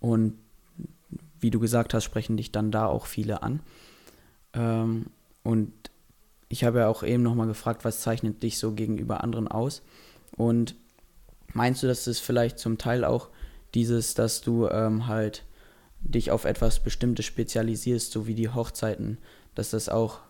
Und 0.00 0.38
wie 1.40 1.50
du 1.50 1.60
gesagt 1.60 1.94
hast, 1.94 2.04
sprechen 2.04 2.36
dich 2.36 2.52
dann 2.52 2.70
da 2.70 2.86
auch 2.86 3.06
viele 3.06 3.42
an. 3.42 3.60
Ähm, 4.52 5.06
und 5.42 5.72
ich 6.48 6.64
habe 6.64 6.80
ja 6.80 6.88
auch 6.88 7.02
eben 7.02 7.22
nochmal 7.22 7.46
gefragt, 7.46 7.84
was 7.84 8.00
zeichnet 8.00 8.42
dich 8.42 8.58
so 8.58 8.72
gegenüber 8.72 9.22
anderen 9.22 9.48
aus? 9.48 9.82
Und 10.36 10.74
meinst 11.52 11.82
du, 11.82 11.86
dass 11.86 12.06
es 12.06 12.18
vielleicht 12.18 12.58
zum 12.58 12.78
Teil 12.78 13.04
auch 13.04 13.28
dieses, 13.74 14.14
dass 14.14 14.40
du 14.40 14.68
ähm, 14.68 15.06
halt 15.06 15.44
dich 16.00 16.30
auf 16.30 16.44
etwas 16.44 16.80
Bestimmtes 16.80 17.26
spezialisierst, 17.26 18.12
so 18.12 18.26
wie 18.26 18.34
die 18.34 18.48
Hochzeiten, 18.48 19.18
dass 19.54 19.70
das 19.70 19.88
auch, 19.88 20.20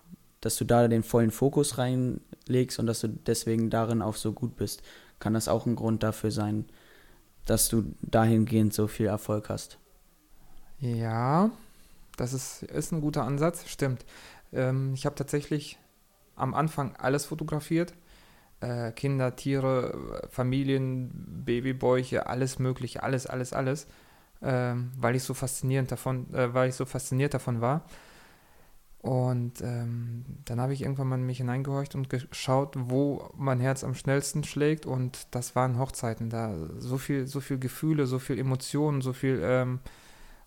dass 0.40 0.56
du 0.56 0.64
da 0.64 0.88
den 0.88 1.02
vollen 1.02 1.30
Fokus 1.30 1.78
reinlegst 1.78 2.78
und 2.78 2.86
dass 2.86 3.00
du 3.00 3.08
deswegen 3.08 3.70
darin 3.70 4.02
auch 4.02 4.16
so 4.16 4.32
gut 4.32 4.56
bist? 4.56 4.82
Kann 5.18 5.34
das 5.34 5.48
auch 5.48 5.66
ein 5.66 5.76
Grund 5.76 6.02
dafür 6.02 6.30
sein, 6.30 6.66
dass 7.46 7.68
du 7.68 7.94
dahingehend 8.02 8.74
so 8.74 8.86
viel 8.86 9.06
Erfolg 9.06 9.48
hast? 9.48 9.78
Ja, 10.78 11.50
das 12.16 12.32
ist, 12.32 12.62
ist 12.64 12.92
ein 12.92 13.00
guter 13.00 13.24
Ansatz, 13.24 13.66
stimmt. 13.68 14.04
Ähm, 14.52 14.92
ich 14.94 15.06
habe 15.06 15.14
tatsächlich 15.14 15.78
am 16.34 16.54
Anfang 16.54 16.94
alles 16.96 17.24
fotografiert. 17.26 17.94
Äh, 18.60 18.92
Kinder, 18.92 19.36
Tiere, 19.36 20.22
äh, 20.24 20.28
Familien, 20.28 21.10
Babybäuche, 21.44 22.26
alles 22.26 22.58
mögliche, 22.58 23.02
alles, 23.02 23.26
alles, 23.26 23.52
alles. 23.52 23.86
Ähm, 24.42 24.92
weil 24.98 25.16
ich 25.16 25.22
so 25.22 25.34
faszinierend 25.34 25.90
davon, 25.90 26.32
äh, 26.34 26.52
weil 26.54 26.68
ich 26.68 26.74
so 26.74 26.84
fasziniert 26.84 27.34
davon 27.34 27.60
war. 27.60 27.86
Und 29.06 29.60
ähm, 29.62 30.24
dann 30.44 30.60
habe 30.60 30.72
ich 30.72 30.82
irgendwann 30.82 31.08
mal 31.08 31.14
in 31.14 31.26
mich 31.26 31.38
hineingehorcht 31.38 31.94
und 31.94 32.10
geschaut, 32.10 32.74
wo 32.76 33.30
mein 33.36 33.60
Herz 33.60 33.84
am 33.84 33.94
schnellsten 33.94 34.42
schlägt. 34.42 34.84
Und 34.84 35.28
das 35.30 35.54
waren 35.54 35.78
Hochzeiten. 35.78 36.28
Da 36.28 36.54
so 36.78 36.98
viel, 36.98 37.26
so 37.26 37.40
viel 37.40 37.58
Gefühle, 37.58 38.06
so 38.06 38.18
viel 38.18 38.38
Emotionen, 38.38 39.02
so 39.02 39.12
viel, 39.12 39.40
ähm, 39.44 39.80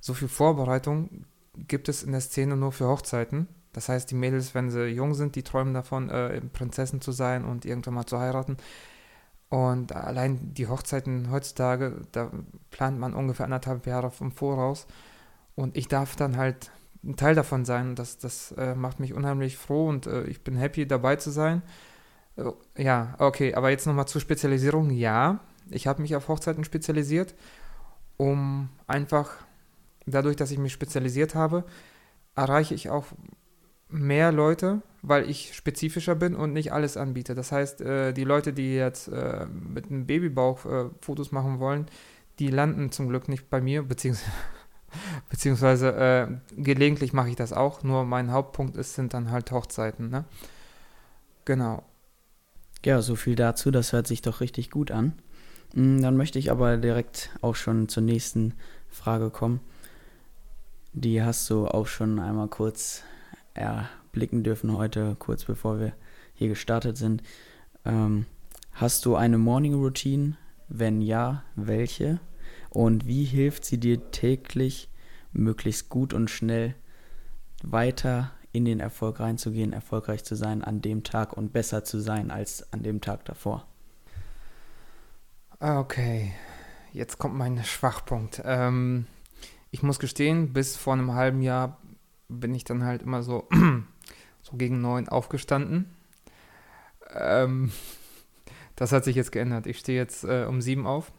so 0.01 0.13
viel 0.13 0.27
Vorbereitung 0.27 1.25
gibt 1.67 1.89
es 1.89 2.03
in 2.03 2.11
der 2.11 2.21
Szene 2.21 2.57
nur 2.57 2.71
für 2.71 2.87
Hochzeiten. 2.87 3.47
Das 3.73 3.89
heißt, 3.89 4.09
die 4.09 4.15
Mädels, 4.15 4.55
wenn 4.55 4.71
sie 4.71 4.87
jung 4.87 5.13
sind, 5.13 5.35
die 5.35 5.43
träumen 5.43 5.73
davon, 5.73 6.09
äh, 6.09 6.41
Prinzessin 6.41 7.01
zu 7.01 7.11
sein 7.11 7.45
und 7.45 7.65
irgendwann 7.65 7.93
mal 7.93 8.05
zu 8.05 8.19
heiraten. 8.19 8.57
Und 9.49 9.95
allein 9.95 10.53
die 10.53 10.67
Hochzeiten 10.67 11.31
heutzutage, 11.31 12.01
da 12.11 12.31
plant 12.71 12.99
man 12.99 13.13
ungefähr 13.13 13.45
anderthalb 13.45 13.85
Jahre 13.87 14.11
im 14.19 14.31
Voraus. 14.31 14.85
Und 15.55 15.75
ich 15.75 15.87
darf 15.87 16.15
dann 16.15 16.37
halt 16.37 16.71
ein 17.03 17.15
Teil 17.15 17.35
davon 17.35 17.65
sein. 17.65 17.95
Das, 17.95 18.17
das 18.17 18.51
äh, 18.53 18.75
macht 18.75 18.99
mich 18.99 19.13
unheimlich 19.13 19.57
froh 19.57 19.87
und 19.87 20.07
äh, 20.07 20.23
ich 20.25 20.43
bin 20.43 20.55
happy 20.55 20.87
dabei 20.87 21.15
zu 21.15 21.31
sein. 21.31 21.61
Äh, 22.37 22.51
ja, 22.81 23.15
okay, 23.19 23.53
aber 23.55 23.69
jetzt 23.69 23.87
nochmal 23.87 24.07
zur 24.07 24.21
Spezialisierung. 24.21 24.91
Ja, 24.91 25.39
ich 25.69 25.87
habe 25.87 26.01
mich 26.01 26.15
auf 26.15 26.27
Hochzeiten 26.27 26.63
spezialisiert, 26.63 27.35
um 28.17 28.69
einfach 28.87 29.31
dadurch, 30.05 30.35
dass 30.35 30.51
ich 30.51 30.57
mich 30.57 30.73
spezialisiert 30.73 31.35
habe, 31.35 31.63
erreiche 32.35 32.73
ich 32.73 32.89
auch 32.89 33.05
mehr 33.89 34.31
Leute, 34.31 34.81
weil 35.01 35.29
ich 35.29 35.55
spezifischer 35.55 36.15
bin 36.15 36.35
und 36.35 36.53
nicht 36.53 36.71
alles 36.71 36.97
anbiete. 36.97 37.35
Das 37.35 37.51
heißt, 37.51 37.81
äh, 37.81 38.13
die 38.13 38.23
Leute, 38.23 38.53
die 38.53 38.75
jetzt 38.75 39.07
äh, 39.07 39.45
mit 39.45 39.87
einem 39.87 40.05
Babybauch 40.05 40.65
äh, 40.65 40.89
Fotos 41.01 41.31
machen 41.31 41.59
wollen, 41.59 41.87
die 42.37 42.49
landen 42.49 42.91
zum 42.91 43.09
Glück 43.09 43.27
nicht 43.27 43.49
bei 43.49 43.61
mir, 43.61 43.83
beziehungsweise, 43.87 44.31
beziehungsweise 45.29 46.41
gelegentlich 46.55 47.13
mache 47.13 47.29
ich 47.29 47.35
das 47.35 47.53
auch, 47.53 47.83
nur 47.83 48.05
mein 48.05 48.31
Hauptpunkt 48.31 48.77
ist, 48.77 48.95
sind 48.95 49.13
dann 49.13 49.31
halt 49.31 49.51
Hochzeiten. 49.51 50.09
Ne? 50.09 50.25
Genau. 51.45 51.83
Ja, 52.85 53.01
so 53.01 53.15
viel 53.15 53.35
dazu, 53.35 53.71
das 53.71 53.91
hört 53.91 54.07
sich 54.07 54.21
doch 54.21 54.39
richtig 54.39 54.71
gut 54.71 54.91
an. 54.91 55.13
Mm, 55.73 56.01
Dann 56.01 56.15
möchte 56.15 56.39
ich 56.39 56.51
aber 56.51 56.77
direkt 56.77 57.29
auch 57.41 57.55
schon 57.55 57.89
zur 57.89 58.03
nächsten 58.03 58.53
Frage 58.87 59.29
kommen. 59.29 59.59
Die 60.93 61.21
hast 61.21 61.49
du 61.49 61.67
auch 61.67 61.87
schon 61.87 62.19
einmal 62.19 62.47
kurz 62.47 63.03
erblicken 63.59 64.43
dürfen 64.43 64.75
heute, 64.75 65.15
kurz 65.19 65.45
bevor 65.45 65.79
wir 65.79 65.93
hier 66.33 66.49
gestartet 66.49 66.97
sind. 66.97 67.21
Ähm, 67.85 68.25
hast 68.73 69.05
du 69.05 69.15
eine 69.15 69.37
Morning 69.37 69.73
Routine? 69.73 70.37
Wenn 70.67 71.01
ja, 71.01 71.43
welche? 71.55 72.19
Und 72.69 73.07
wie 73.07 73.25
hilft 73.25 73.65
sie 73.65 73.79
dir 73.79 74.11
täglich, 74.11 74.89
möglichst 75.31 75.89
gut 75.89 76.13
und 76.13 76.29
schnell 76.29 76.75
weiter 77.63 78.31
in 78.51 78.65
den 78.65 78.79
Erfolg 78.79 79.19
reinzugehen, 79.19 79.73
erfolgreich 79.73 80.23
zu 80.23 80.35
sein 80.35 80.63
an 80.63 80.81
dem 80.81 81.03
Tag 81.03 81.33
und 81.33 81.53
besser 81.53 81.83
zu 81.83 81.99
sein 81.99 82.31
als 82.31 82.71
an 82.73 82.83
dem 82.83 83.01
Tag 83.01 83.25
davor? 83.25 83.65
Okay, 85.59 86.33
jetzt 86.93 87.17
kommt 87.17 87.35
mein 87.35 87.63
Schwachpunkt. 87.63 88.41
Ähm, 88.45 89.07
ich 89.71 89.83
muss 89.83 89.99
gestehen, 89.99 90.53
bis 90.53 90.77
vor 90.77 90.93
einem 90.93 91.13
halben 91.13 91.41
Jahr 91.41 91.77
bin 92.29 92.53
ich 92.53 92.63
dann 92.63 92.83
halt 92.83 93.03
immer 93.03 93.23
so, 93.23 93.47
so 94.41 94.57
gegen 94.57 94.81
neun 94.81 95.09
aufgestanden. 95.09 95.93
Ähm, 97.13 97.71
das 98.75 98.91
hat 98.91 99.03
sich 99.03 99.15
jetzt 99.15 99.31
geändert. 99.31 99.67
Ich 99.67 99.79
stehe 99.79 99.99
jetzt 99.99 100.23
äh, 100.23 100.45
um 100.47 100.61
sieben 100.61 100.87
auf. 100.87 101.11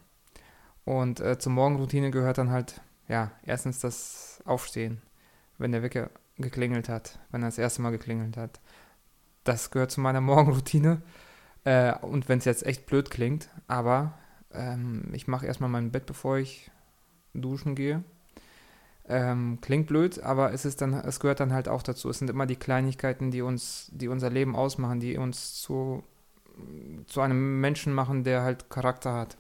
Und 0.85 1.21
äh, 1.21 1.39
zur 1.39 1.53
Morgenroutine 1.53 2.11
gehört 2.11 2.39
dann 2.39 2.51
halt, 2.51 2.81
ja, 3.07 3.33
erstens 3.45 3.81
das 3.81 4.43
Aufstehen, 4.45 5.03
wenn 5.59 5.73
der 5.73 5.83
Wecker 5.83 6.11
geklingelt 6.39 6.89
hat, 6.89 7.19
wenn 7.31 7.43
er 7.43 7.49
das 7.49 7.59
erste 7.59 7.83
Mal 7.83 7.91
geklingelt 7.91 8.37
hat. 8.37 8.61
Das 9.45 9.71
gehört 9.71 9.91
zu 9.91 10.01
meiner 10.01 10.21
Morgenroutine. 10.23 11.03
Äh, 11.65 11.95
und 11.99 12.29
wenn 12.29 12.39
es 12.39 12.47
jetzt 12.47 12.65
echt 12.65 12.87
blöd 12.87 13.11
klingt, 13.11 13.51
aber 13.67 14.19
ähm, 14.53 15.11
ich 15.13 15.29
mache 15.29 15.47
erstmal 15.47 15.69
mein 15.69 15.91
Bett, 15.91 16.07
bevor 16.07 16.39
ich 16.39 16.71
duschen 17.35 17.75
gehe. 17.75 18.03
Ähm, 19.13 19.59
klingt 19.61 19.89
blöd, 19.89 20.23
aber 20.23 20.53
es 20.53 20.65
ist 20.65 20.81
dann, 20.81 20.95
es 20.95 21.19
gehört 21.19 21.41
dann 21.41 21.53
halt 21.53 21.69
auch 21.69 21.83
dazu. 21.83 22.09
Es 22.09 22.21
sind 22.21 22.31
immer 22.31 22.47
die 22.47 22.55
Kleinigkeiten, 22.55 23.33
die 23.33 23.43
uns, 23.43 23.91
die 23.93 24.07
unser 24.07 24.31
Leben 24.31 24.55
ausmachen, 24.55 25.01
die 25.01 25.17
uns 25.17 25.61
zu, 25.61 26.05
zu 27.07 27.21
einem 27.21 27.61
Menschen 27.61 27.93
machen, 27.93 28.23
der 28.23 28.43
halt 28.43 28.71
Charakter 28.71 29.13
hat. 29.15 29.37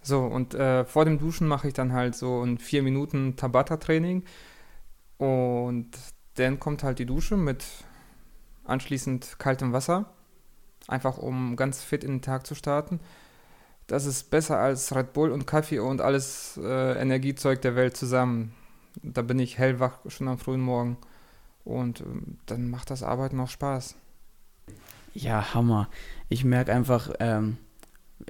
So, 0.00 0.20
und 0.24 0.54
äh, 0.54 0.86
vor 0.86 1.04
dem 1.04 1.18
Duschen 1.18 1.46
mache 1.46 1.68
ich 1.68 1.74
dann 1.74 1.92
halt 1.92 2.14
so 2.14 2.42
ein 2.42 2.56
4 2.56 2.82
Minuten 2.82 3.36
Tabata-Training. 3.36 4.24
Und 5.18 5.90
dann 6.36 6.58
kommt 6.58 6.82
halt 6.82 7.00
die 7.00 7.06
Dusche 7.06 7.36
mit 7.36 7.66
anschließend 8.64 9.38
kaltem 9.38 9.74
Wasser. 9.74 10.06
Einfach 10.88 11.18
um 11.18 11.54
ganz 11.54 11.82
fit 11.82 12.02
in 12.02 12.12
den 12.12 12.22
Tag 12.22 12.46
zu 12.46 12.54
starten. 12.54 12.98
Das 13.90 14.06
ist 14.06 14.30
besser 14.30 14.56
als 14.56 14.94
Red 14.94 15.12
Bull 15.14 15.32
und 15.32 15.48
Kaffee 15.48 15.80
und 15.80 16.00
alles 16.00 16.56
äh, 16.62 16.92
Energiezeug 16.92 17.60
der 17.60 17.74
Welt 17.74 17.96
zusammen. 17.96 18.54
Da 19.02 19.22
bin 19.22 19.40
ich 19.40 19.58
hellwach 19.58 19.98
schon 20.06 20.28
am 20.28 20.38
frühen 20.38 20.60
Morgen. 20.60 20.96
Und 21.64 22.00
ähm, 22.00 22.38
dann 22.46 22.70
macht 22.70 22.90
das 22.90 23.02
Arbeiten 23.02 23.40
auch 23.40 23.48
Spaß. 23.48 23.96
Ja, 25.12 25.54
Hammer. 25.54 25.88
Ich 26.28 26.44
merke 26.44 26.72
einfach, 26.72 27.10
ähm, 27.18 27.56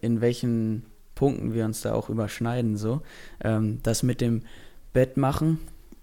in 0.00 0.22
welchen 0.22 0.86
Punkten 1.14 1.52
wir 1.52 1.66
uns 1.66 1.82
da 1.82 1.92
auch 1.92 2.08
überschneiden. 2.08 2.78
So, 2.78 3.02
ähm, 3.44 3.80
das 3.82 4.02
mit 4.02 4.22
dem 4.22 4.44
Bett 4.94 5.18
machen 5.18 5.58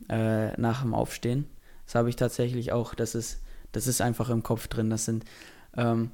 äh, 0.07 0.55
nach 0.61 0.83
dem 0.83 0.93
Aufstehen. 0.93 1.49
Das 1.87 1.95
habe 1.95 2.09
ich 2.09 2.15
tatsächlich 2.15 2.73
auch. 2.73 2.93
Das 2.93 3.15
ist, 3.15 3.41
das 3.71 3.87
ist 3.87 4.01
einfach 4.01 4.29
im 4.29 4.43
Kopf 4.43 4.67
drin. 4.67 4.91
Das 4.91 5.05
sind, 5.05 5.25
ähm, 5.75 6.11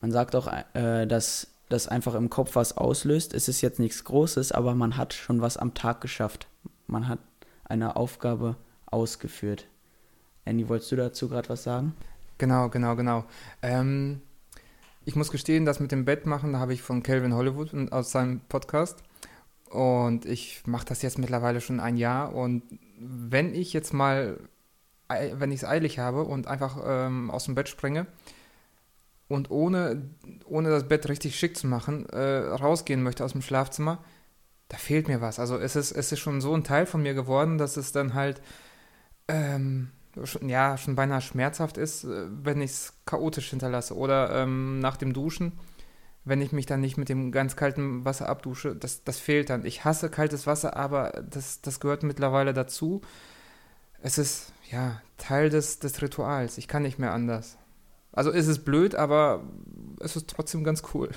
man 0.00 0.12
sagt 0.12 0.34
auch, 0.34 0.50
äh, 0.72 1.06
dass 1.06 1.48
das 1.68 1.88
einfach 1.88 2.14
im 2.14 2.30
Kopf 2.30 2.56
was 2.56 2.76
auslöst. 2.76 3.34
Es 3.34 3.48
ist 3.48 3.60
jetzt 3.60 3.78
nichts 3.78 4.04
Großes, 4.04 4.52
aber 4.52 4.74
man 4.74 4.96
hat 4.96 5.14
schon 5.14 5.40
was 5.40 5.56
am 5.56 5.74
Tag 5.74 6.00
geschafft. 6.00 6.46
Man 6.86 7.08
hat 7.08 7.18
eine 7.64 7.96
Aufgabe 7.96 8.56
ausgeführt. 8.86 9.66
Andy, 10.44 10.68
wolltest 10.68 10.92
du 10.92 10.96
dazu 10.96 11.28
gerade 11.28 11.48
was 11.48 11.62
sagen? 11.62 11.94
Genau, 12.38 12.68
genau, 12.68 12.96
genau. 12.96 13.24
Ähm, 13.62 14.20
ich 15.04 15.16
muss 15.16 15.30
gestehen, 15.30 15.64
das 15.64 15.80
mit 15.80 15.92
dem 15.92 16.04
Bett 16.04 16.26
machen, 16.26 16.52
da 16.52 16.58
habe 16.58 16.74
ich 16.74 16.82
von 16.82 17.02
Calvin 17.02 17.34
Hollywood 17.34 17.92
aus 17.92 18.10
seinem 18.10 18.40
Podcast. 18.40 19.02
Und 19.70 20.26
ich 20.26 20.66
mache 20.66 20.86
das 20.86 21.02
jetzt 21.02 21.18
mittlerweile 21.18 21.60
schon 21.60 21.80
ein 21.80 21.96
Jahr. 21.96 22.34
Und 22.34 22.62
wenn 22.98 23.54
ich 23.54 23.72
jetzt 23.72 23.92
mal, 23.92 24.38
wenn 25.08 25.50
ich 25.50 25.62
es 25.62 25.64
eilig 25.64 25.98
habe 25.98 26.22
und 26.22 26.46
einfach 26.46 26.78
ähm, 26.86 27.30
aus 27.30 27.46
dem 27.46 27.54
Bett 27.54 27.68
springe 27.68 28.06
und 29.28 29.50
ohne, 29.50 30.10
ohne 30.44 30.70
das 30.70 30.88
Bett 30.88 31.08
richtig 31.08 31.38
schick 31.38 31.56
zu 31.56 31.66
machen, 31.66 32.06
äh, 32.10 32.38
rausgehen 32.46 33.02
möchte 33.02 33.24
aus 33.24 33.32
dem 33.32 33.42
Schlafzimmer, 33.42 34.04
da 34.68 34.76
fehlt 34.76 35.08
mir 35.08 35.20
was. 35.20 35.38
Also 35.38 35.58
es 35.58 35.76
ist, 35.76 35.92
es 35.92 36.12
ist 36.12 36.20
schon 36.20 36.40
so 36.40 36.54
ein 36.54 36.64
Teil 36.64 36.86
von 36.86 37.02
mir 37.02 37.14
geworden, 37.14 37.58
dass 37.58 37.76
es 37.76 37.92
dann 37.92 38.14
halt 38.14 38.40
ähm, 39.28 39.90
schon, 40.22 40.48
ja, 40.48 40.76
schon 40.76 40.94
beinahe 40.94 41.20
schmerzhaft 41.20 41.78
ist, 41.78 42.04
äh, 42.04 42.26
wenn 42.42 42.60
ich 42.60 42.70
es 42.70 42.92
chaotisch 43.06 43.50
hinterlasse. 43.50 43.96
Oder 43.96 44.30
ähm, 44.42 44.80
nach 44.80 44.96
dem 44.96 45.12
Duschen, 45.12 45.52
wenn 46.24 46.40
ich 46.40 46.52
mich 46.52 46.66
dann 46.66 46.80
nicht 46.80 46.96
mit 46.96 47.08
dem 47.08 47.32
ganz 47.32 47.56
kalten 47.56 48.04
Wasser 48.04 48.28
abdusche, 48.28 48.74
das, 48.76 49.04
das 49.04 49.18
fehlt 49.18 49.50
dann. 49.50 49.66
Ich 49.66 49.84
hasse 49.84 50.10
kaltes 50.10 50.46
Wasser, 50.46 50.76
aber 50.76 51.24
das, 51.28 51.60
das 51.60 51.80
gehört 51.80 52.02
mittlerweile 52.02 52.54
dazu. 52.54 53.02
Es 54.02 54.18
ist, 54.18 54.52
ja, 54.70 55.00
Teil 55.18 55.50
des, 55.50 55.78
des 55.78 56.00
Rituals. 56.02 56.58
Ich 56.58 56.68
kann 56.68 56.82
nicht 56.82 56.98
mehr 56.98 57.12
anders. 57.12 57.58
Also 58.14 58.30
ist 58.30 58.46
es 58.46 58.60
blöd, 58.60 58.94
aber 58.94 59.44
es 60.00 60.16
ist 60.16 60.28
trotzdem 60.28 60.64
ganz 60.64 60.82
cool. 60.94 61.10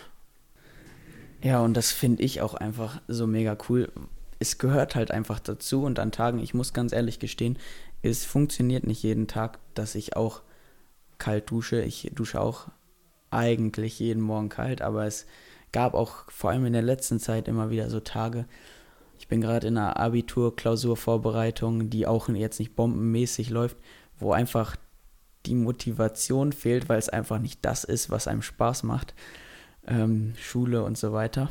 Ja, 1.44 1.62
und 1.62 1.76
das 1.76 1.92
finde 1.92 2.24
ich 2.24 2.42
auch 2.42 2.56
einfach 2.56 3.02
so 3.08 3.28
mega 3.28 3.56
cool. 3.70 3.92
Es 4.40 4.58
gehört 4.58 4.96
halt 4.96 5.12
einfach 5.12 5.40
dazu 5.40 5.84
und 5.84 6.00
an 6.00 6.12
Tagen, 6.12 6.40
ich 6.40 6.54
muss 6.54 6.74
ganz 6.74 6.94
ehrlich 6.94 7.20
gestehen, 7.20 7.58
es 8.02 8.26
funktioniert 8.26 8.86
nicht 8.86 9.04
jeden 9.04 9.28
Tag, 9.28 9.60
dass 9.74 9.96
ich 9.96 10.16
auch 10.16 10.42
kalt 11.18 11.50
dusche. 11.50 11.82
Ich 11.82 12.12
dusche 12.14 12.42
auch 12.42 12.68
eigentlich 13.30 14.00
jeden 14.00 14.22
Morgen 14.22 14.50
kalt, 14.50 14.82
aber 14.82 15.06
es 15.06 15.26
gab 15.72 15.94
auch 15.94 16.30
vor 16.30 16.52
allem 16.52 16.66
in 16.66 16.74
der 16.74 16.82
letzten 16.82 17.20
Zeit 17.20 17.48
immer 17.48 17.70
wieder 17.70 17.90
so 17.90 18.00
Tage. 18.00 18.46
Ich 19.20 19.28
bin 19.28 19.42
gerade 19.42 19.68
in 19.68 19.78
einer 19.78 19.98
Abitur-Klausurvorbereitung, 19.98 21.90
die 21.90 22.08
auch 22.08 22.30
jetzt 22.30 22.60
nicht 22.60 22.76
bombenmäßig 22.76 23.50
läuft, 23.50 23.78
wo 24.20 24.32
einfach 24.32 24.76
die 25.48 25.56
Motivation 25.56 26.52
fehlt, 26.52 26.90
weil 26.90 27.00
es 27.00 27.10
einfach 27.10 27.40
nicht 27.40 27.64
das 27.64 27.84
ist, 27.84 28.10
was 28.10 28.28
einem 28.28 28.42
Spaß 28.42 28.84
macht. 28.84 29.14
Ähm, 29.88 30.34
Schule 30.38 30.84
und 30.84 30.98
so 30.98 31.14
weiter. 31.14 31.50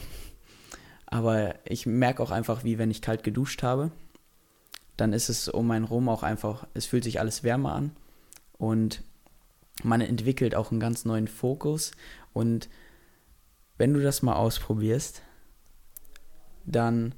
Aber 1.06 1.54
ich 1.64 1.86
merke 1.86 2.22
auch 2.22 2.30
einfach, 2.30 2.64
wie 2.64 2.78
wenn 2.78 2.90
ich 2.90 3.02
kalt 3.02 3.22
geduscht 3.22 3.62
habe, 3.62 3.90
dann 4.96 5.12
ist 5.12 5.28
es 5.28 5.48
um 5.48 5.70
einen 5.70 5.84
rum 5.84 6.08
auch 6.08 6.22
einfach, 6.22 6.66
es 6.74 6.86
fühlt 6.86 7.04
sich 7.04 7.20
alles 7.20 7.42
wärmer 7.42 7.72
an 7.72 7.92
und 8.58 9.02
man 9.82 10.00
entwickelt 10.00 10.54
auch 10.54 10.70
einen 10.70 10.80
ganz 10.80 11.04
neuen 11.04 11.28
Fokus 11.28 11.92
und 12.32 12.68
wenn 13.78 13.92
du 13.92 14.02
das 14.02 14.22
mal 14.22 14.34
ausprobierst, 14.34 15.22
dann 16.64 17.14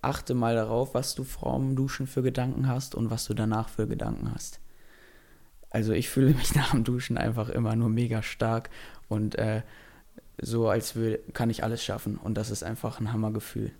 achte 0.00 0.34
mal 0.34 0.54
darauf, 0.54 0.94
was 0.94 1.14
du 1.14 1.22
vorm 1.22 1.76
Duschen 1.76 2.06
für 2.06 2.22
Gedanken 2.22 2.66
hast 2.66 2.94
und 2.94 3.10
was 3.10 3.26
du 3.26 3.34
danach 3.34 3.68
für 3.68 3.86
Gedanken 3.86 4.32
hast. 4.34 4.61
Also 5.72 5.92
ich 5.92 6.08
fühle 6.10 6.34
mich 6.34 6.54
nach 6.54 6.70
dem 6.72 6.84
Duschen 6.84 7.16
einfach 7.16 7.48
immer 7.48 7.74
nur 7.74 7.88
mega 7.88 8.22
stark 8.22 8.70
und 9.08 9.36
äh, 9.36 9.62
so, 10.40 10.68
als 10.68 10.96
würde, 10.96 11.20
kann 11.32 11.50
ich 11.50 11.62
alles 11.62 11.84
schaffen. 11.84 12.16
Und 12.16 12.34
das 12.34 12.50
ist 12.50 12.62
einfach 12.62 13.00
ein 13.00 13.12
Hammergefühl. 13.12 13.72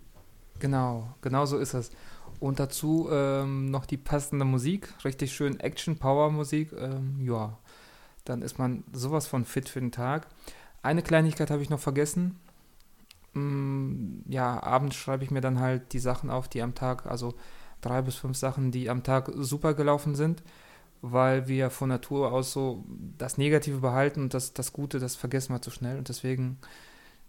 Genau, 0.59 1.13
genau 1.21 1.45
so 1.45 1.57
ist 1.57 1.73
es. 1.73 1.91
Und 2.39 2.59
dazu 2.59 3.09
ähm, 3.11 3.69
noch 3.71 3.85
die 3.85 3.97
passende 3.97 4.45
Musik, 4.45 4.93
richtig 5.03 5.33
schön 5.33 5.59
Action-Power-Musik. 5.59 6.71
Ähm, 6.73 7.19
ja, 7.21 7.57
dann 8.25 8.41
ist 8.41 8.59
man 8.59 8.83
sowas 8.93 9.27
von 9.27 9.45
fit 9.45 9.69
für 9.69 9.79
den 9.79 9.91
Tag. 9.91 10.27
Eine 10.81 11.01
Kleinigkeit 11.01 11.51
habe 11.51 11.61
ich 11.61 11.69
noch 11.69 11.79
vergessen. 11.79 12.39
Mm, 13.33 14.19
ja, 14.29 14.61
abends 14.61 14.95
schreibe 14.95 15.23
ich 15.23 15.31
mir 15.31 15.41
dann 15.41 15.59
halt 15.59 15.93
die 15.93 15.99
Sachen 15.99 16.29
auf, 16.29 16.47
die 16.47 16.61
am 16.61 16.75
Tag, 16.75 17.05
also 17.05 17.33
drei 17.81 18.01
bis 18.01 18.15
fünf 18.15 18.37
Sachen, 18.37 18.71
die 18.71 18.89
am 18.89 19.03
Tag 19.03 19.31
super 19.35 19.73
gelaufen 19.73 20.15
sind, 20.15 20.43
weil 21.05 21.49
wir 21.49 21.69
von 21.69 21.89
Natur 21.89 22.31
aus 22.31 22.53
so 22.53 22.85
das 23.17 23.37
Negative 23.37 23.79
behalten 23.79 24.21
und 24.21 24.33
das, 24.33 24.53
das 24.53 24.71
Gute, 24.71 24.99
das 24.99 25.17
vergessen 25.17 25.53
wir 25.53 25.61
zu 25.61 25.69
schnell. 25.69 25.97
Und 25.97 26.07
deswegen 26.07 26.59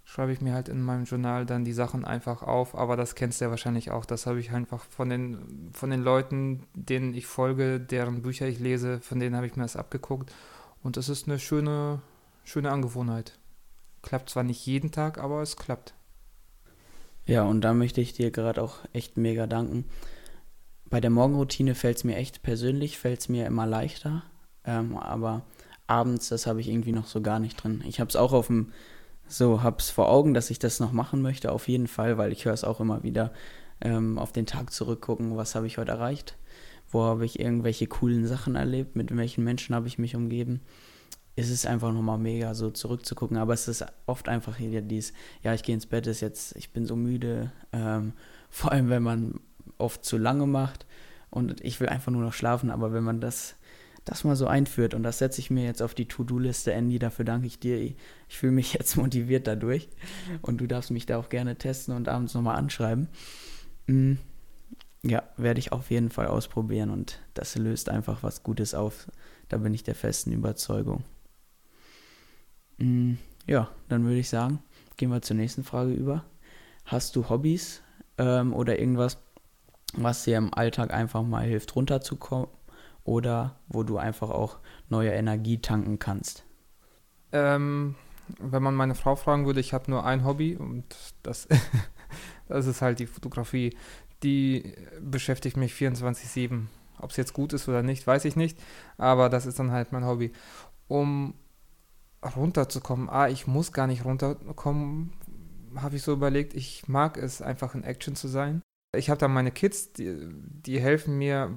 schreibe 0.05 0.33
ich 0.33 0.41
mir 0.41 0.55
halt 0.55 0.69
in 0.69 0.81
meinem 0.81 1.07
Journal 1.07 1.45
dann 1.45 1.65
die 1.65 1.73
Sachen 1.73 2.05
einfach 2.05 2.45
auf, 2.45 2.77
aber 2.77 2.97
das 2.97 3.17
kennst 3.17 3.41
du 3.41 3.47
ja 3.47 3.51
wahrscheinlich 3.51 3.91
auch. 3.91 4.05
Das 4.05 4.27
habe 4.27 4.39
ich 4.39 4.53
einfach 4.53 4.85
von 4.85 5.09
den, 5.09 5.71
von 5.73 5.91
den 5.91 6.05
Leuten, 6.05 6.63
denen 6.75 7.15
ich 7.15 7.27
folge, 7.27 7.81
deren 7.81 8.23
Bücher 8.23 8.47
ich 8.47 8.61
lese, 8.61 9.01
von 9.01 9.19
denen 9.19 9.35
habe 9.35 9.47
ich 9.47 9.57
mir 9.57 9.65
das 9.65 9.75
abgeguckt. 9.75 10.33
Und 10.85 10.97
das 10.97 11.09
ist 11.09 11.27
eine 11.27 11.41
schöne, 11.41 12.01
schöne 12.45 12.71
Angewohnheit. 12.71 13.37
Klappt 14.03 14.31
zwar 14.31 14.45
nicht 14.45 14.65
jeden 14.67 14.93
Tag, 14.93 15.19
aber 15.19 15.43
es 15.43 15.57
klappt. 15.57 15.95
Ja, 17.27 17.43
und 17.43 17.63
da 17.63 17.75
möchte 17.75 18.01
ich 18.01 18.13
dir 18.13 18.31
gerade 18.31 18.63
auch 18.63 18.77
echt 18.93 19.17
mega 19.17 19.49
danken. 19.49 19.85
Bei 20.91 21.01
der 21.01 21.11
Morgenroutine 21.11 21.75
fällt 21.75 21.99
es 21.99 22.05
mir 22.05 22.17
echt 22.17 22.43
persönlich, 22.43 22.99
fällt 22.99 23.21
es 23.21 23.29
mir 23.29 23.47
immer 23.47 23.67
leichter. 23.67 24.23
Ähm, 24.65 24.97
aber 24.97 25.45
abends, 25.87 26.29
das 26.29 26.47
habe 26.47 26.61
ich 26.61 26.69
irgendwie 26.69 26.93
noch 26.93 27.07
so 27.07 27.21
gar 27.21 27.39
nicht 27.39 27.63
drin. 27.63 27.83
Ich 27.87 28.01
habe 28.01 28.09
es 28.09 28.17
auch 28.17 28.33
auf 28.33 28.47
dem 28.47 28.73
so 29.27 29.63
hab's 29.63 29.91
vor 29.91 30.11
Augen, 30.11 30.35
dass 30.35 30.51
ich 30.51 30.59
das 30.59 30.81
noch 30.81 30.93
machen 30.93 31.23
möchte, 31.23 31.53
auf 31.53 31.69
jeden 31.69 31.87
Fall, 31.87 32.19
weil 32.19 32.33
ich 32.33 32.45
höre 32.45 32.53
es 32.53 32.65
auch 32.65 32.81
immer 32.81 33.03
wieder 33.03 33.33
ähm, 33.81 34.19
auf 34.19 34.33
den 34.33 34.47
Tag 34.47 34.73
zurückgucken, 34.73 35.37
was 35.37 35.55
habe 35.55 35.67
ich 35.67 35.79
heute 35.79 35.93
erreicht, 35.93 36.37
wo 36.91 37.03
habe 37.03 37.25
ich 37.25 37.41
irgendwelche 37.41 37.87
coolen 37.87 38.27
Sachen 38.27 38.55
erlebt, 38.55 38.97
mit 38.97 39.17
welchen 39.17 39.45
Menschen 39.45 39.75
habe 39.75 39.89
ich 39.89 39.99
mich 39.99 40.15
umgeben. 40.15 40.61
Es 41.37 41.51
ist 41.51 41.67
einfach 41.67 41.93
nochmal 41.93 42.19
mega, 42.19 42.55
so 42.55 42.71
zurückzugucken, 42.71 43.39
aber 43.39 43.55
es 43.55 43.67
ist 43.67 43.85
oft 44.07 44.29
einfach 44.29 44.61
wieder 44.61 44.83
dies, 44.83 45.13
ja, 45.43 45.53
ich 45.53 45.65
gehe 45.65 45.75
ins 45.75 45.87
Bett, 45.87 46.07
ist 46.07 46.21
jetzt, 46.21 46.55
ich 46.57 46.73
bin 46.73 46.87
so 46.87 46.95
müde, 46.95 47.51
ähm, 47.73 48.13
vor 48.51 48.71
allem 48.71 48.89
wenn 48.89 49.03
man 49.03 49.41
oft 49.79 50.05
zu 50.05 50.19
lange 50.19 50.47
macht 50.47 50.87
und 51.31 51.61
ich 51.65 51.81
will 51.81 51.89
einfach 51.89 52.13
nur 52.13 52.23
noch 52.23 52.33
schlafen, 52.33 52.71
aber 52.71 52.93
wenn 52.93 53.05
man 53.05 53.21
das 53.21 53.57
das 54.05 54.25
mal 54.25 54.37
so 54.37 54.47
einführt. 54.47 54.95
Und 54.95 55.03
das 55.03 55.19
setze 55.19 55.41
ich 55.41 55.51
mir 55.51 55.65
jetzt 55.65 55.83
auf 55.83 55.95
die 55.95 56.07
To-Do-Liste, 56.07 56.73
Andy. 56.73 56.99
Dafür 56.99 57.25
danke 57.25 57.47
ich 57.47 57.59
dir. 57.59 57.81
Ich 57.81 57.97
fühle 58.29 58.53
mich 58.53 58.75
jetzt 58.75 58.97
motiviert 58.97 59.47
dadurch. 59.47 59.89
Und 60.43 60.61
du 60.61 60.67
darfst 60.67 60.91
mich 60.91 61.07
da 61.07 61.19
auch 61.19 61.29
gerne 61.29 61.57
testen 61.57 61.95
und 61.95 62.09
abends 62.09 62.35
nochmal 62.35 62.57
anschreiben. 62.57 63.09
Mm, 63.87 64.15
ja, 65.03 65.23
werde 65.37 65.59
ich 65.59 65.73
auf 65.73 65.91
jeden 65.91 66.11
Fall 66.11 66.27
ausprobieren. 66.27 66.91
Und 66.91 67.21
das 67.33 67.57
löst 67.57 67.89
einfach 67.89 68.23
was 68.23 68.43
Gutes 68.43 68.75
auf. 68.75 69.11
Da 69.49 69.57
bin 69.57 69.75
ich 69.75 69.85
der 69.85 69.95
festen 69.95 70.33
Überzeugung. 70.33 71.05
Mm, 72.79 73.15
ja, 73.47 73.71
dann 73.89 74.05
würde 74.05 74.19
ich 74.19 74.29
sagen, 74.29 74.63
gehen 74.97 75.11
wir 75.11 75.23
zur 75.23 75.37
nächsten 75.37 75.65
Frage 75.65 75.93
über. 75.93 76.25
Hast 76.85 77.17
du 77.17 77.31
Hobbys 77.31 77.83
ähm, 78.19 78.53
oder 78.53 78.79
irgendwas, 78.79 79.19
was 79.97 80.25
dir 80.25 80.39
im 80.39 80.53
Alltag 80.53 80.93
einfach 80.93 81.23
mal 81.23 81.45
hilft, 81.45 81.75
runterzukommen? 81.77 82.49
oder 83.05 83.57
wo 83.69 83.83
du 83.83 83.99
einfach 83.99 84.31
auch 84.31 84.59
neue 84.89 85.11
Energie 85.13 85.59
tanken 85.59 85.99
kannst? 85.99 86.45
Ähm, 87.33 87.95
wenn 88.39 88.63
man 88.63 88.75
meine 88.75 88.95
Frau 88.95 89.15
fragen 89.15 89.47
würde, 89.47 89.61
ich 89.61 89.75
habe 89.75 89.91
nur 89.91 90.05
ein 90.05 90.25
Hobby 90.25 90.57
und 90.57 90.85
das, 91.23 91.47
das 92.49 92.67
ist 92.67 92.83
halt 92.83 92.99
die 92.99 93.07
Fotografie. 93.07 93.77
Die 94.23 94.75
beschäftigt 95.01 95.57
mich 95.57 95.75
24-7. 95.75 96.67
Ob 96.99 97.11
es 97.11 97.17
jetzt 97.17 97.35
gut 97.35 97.53
ist 97.53 97.69
oder 97.69 97.83
nicht, 97.83 98.07
weiß 98.07 98.25
ich 98.25 98.37
nicht, 98.37 98.59
aber 98.97 99.29
das 99.29 99.47
ist 99.47 99.59
dann 99.59 99.73
halt 99.73 99.93
mein 99.93 100.07
Hobby. 100.07 100.33
Um 100.89 101.35
runterzukommen, 102.23 103.11
ah, 103.11 103.29
ich 103.29 103.47
muss 103.47 103.73
gar 103.73 103.87
nicht 103.87 104.07
runterkommen, 104.07 105.13
habe 105.77 105.97
ich 105.97 106.03
so 106.03 106.13
überlegt, 106.13 106.55
ich 106.55 106.89
mag 106.89 107.19
es 107.19 107.43
einfach 107.43 107.75
in 107.75 107.85
Action 107.85 108.17
zu 108.17 108.29
sein. 108.29 108.63
Ich 108.97 109.11
habe 109.11 109.19
da 109.19 109.29
meine 109.29 109.51
Kids, 109.51 109.93
die, 109.93 110.17
die 110.67 110.81
helfen 110.81 111.19
mir 111.19 111.51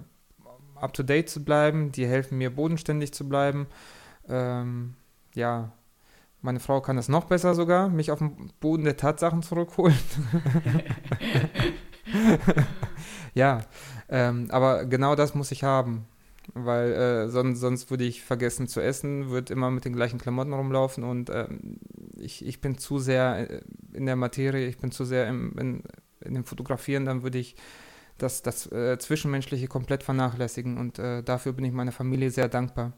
up-to-date 0.76 1.30
zu 1.30 1.44
bleiben, 1.44 1.92
die 1.92 2.06
helfen 2.06 2.38
mir 2.38 2.54
bodenständig 2.54 3.14
zu 3.14 3.28
bleiben. 3.28 3.68
Ähm, 4.28 4.96
ja, 5.34 5.72
meine 6.42 6.60
Frau 6.60 6.82
kann 6.82 6.96
das 6.96 7.10
noch 7.10 7.26
besser 7.26 7.56
sogar, 7.56 7.90
mich 7.90 8.12
auf 8.12 8.20
den 8.20 8.52
Boden 8.60 8.84
der 8.84 8.98
Tatsachen 8.98 9.42
zurückholen. 9.42 9.98
ja, 13.34 13.62
ähm, 14.10 14.48
aber 14.52 14.86
genau 14.86 15.16
das 15.16 15.34
muss 15.34 15.52
ich 15.52 15.64
haben, 15.64 16.06
weil 16.54 16.92
äh, 16.92 17.30
sonst, 17.30 17.60
sonst 17.60 17.90
würde 17.90 18.04
ich 18.04 18.24
vergessen 18.24 18.68
zu 18.68 18.82
essen, 18.82 19.30
würde 19.30 19.54
immer 19.54 19.72
mit 19.72 19.86
den 19.86 19.94
gleichen 19.94 20.20
Klamotten 20.20 20.54
rumlaufen 20.54 21.04
und 21.04 21.30
ähm, 21.32 21.80
ich, 22.18 22.46
ich 22.46 22.62
bin 22.62 22.78
zu 22.78 23.00
sehr 23.00 23.50
äh, 23.50 23.62
in 23.94 24.06
der 24.06 24.16
Materie, 24.16 24.68
ich 24.68 24.78
bin 24.78 24.92
zu 24.92 25.06
sehr 25.06 25.28
im, 25.28 25.58
in, 25.58 25.84
in 26.22 26.34
dem 26.34 26.46
Fotografieren, 26.46 27.06
dann 27.06 27.24
würde 27.24 27.38
ich 27.38 27.56
das, 28.18 28.42
das 28.42 28.72
äh, 28.72 28.98
Zwischenmenschliche 28.98 29.68
komplett 29.68 30.04
vernachlässigen 30.04 30.78
und 30.78 31.00
äh, 31.00 31.24
dafür 31.24 31.54
bin 31.54 31.66
ich 31.66 31.72
meiner 31.72 31.92
Familie 31.92 32.32
sehr 32.32 32.48
dankbar. 32.48 32.94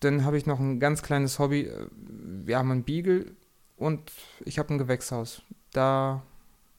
Dann 0.00 0.24
habe 0.24 0.36
ich 0.36 0.46
noch 0.46 0.60
ein 0.60 0.78
ganz 0.80 1.02
kleines 1.02 1.38
Hobby. 1.38 1.62
Äh, 1.62 1.86
wir 2.44 2.58
haben 2.58 2.70
einen 2.70 2.84
Beagle 2.84 3.32
und 3.76 4.12
ich 4.44 4.58
habe 4.58 4.74
ein 4.74 4.78
Gewächshaus. 4.78 5.42
Da, 5.72 6.22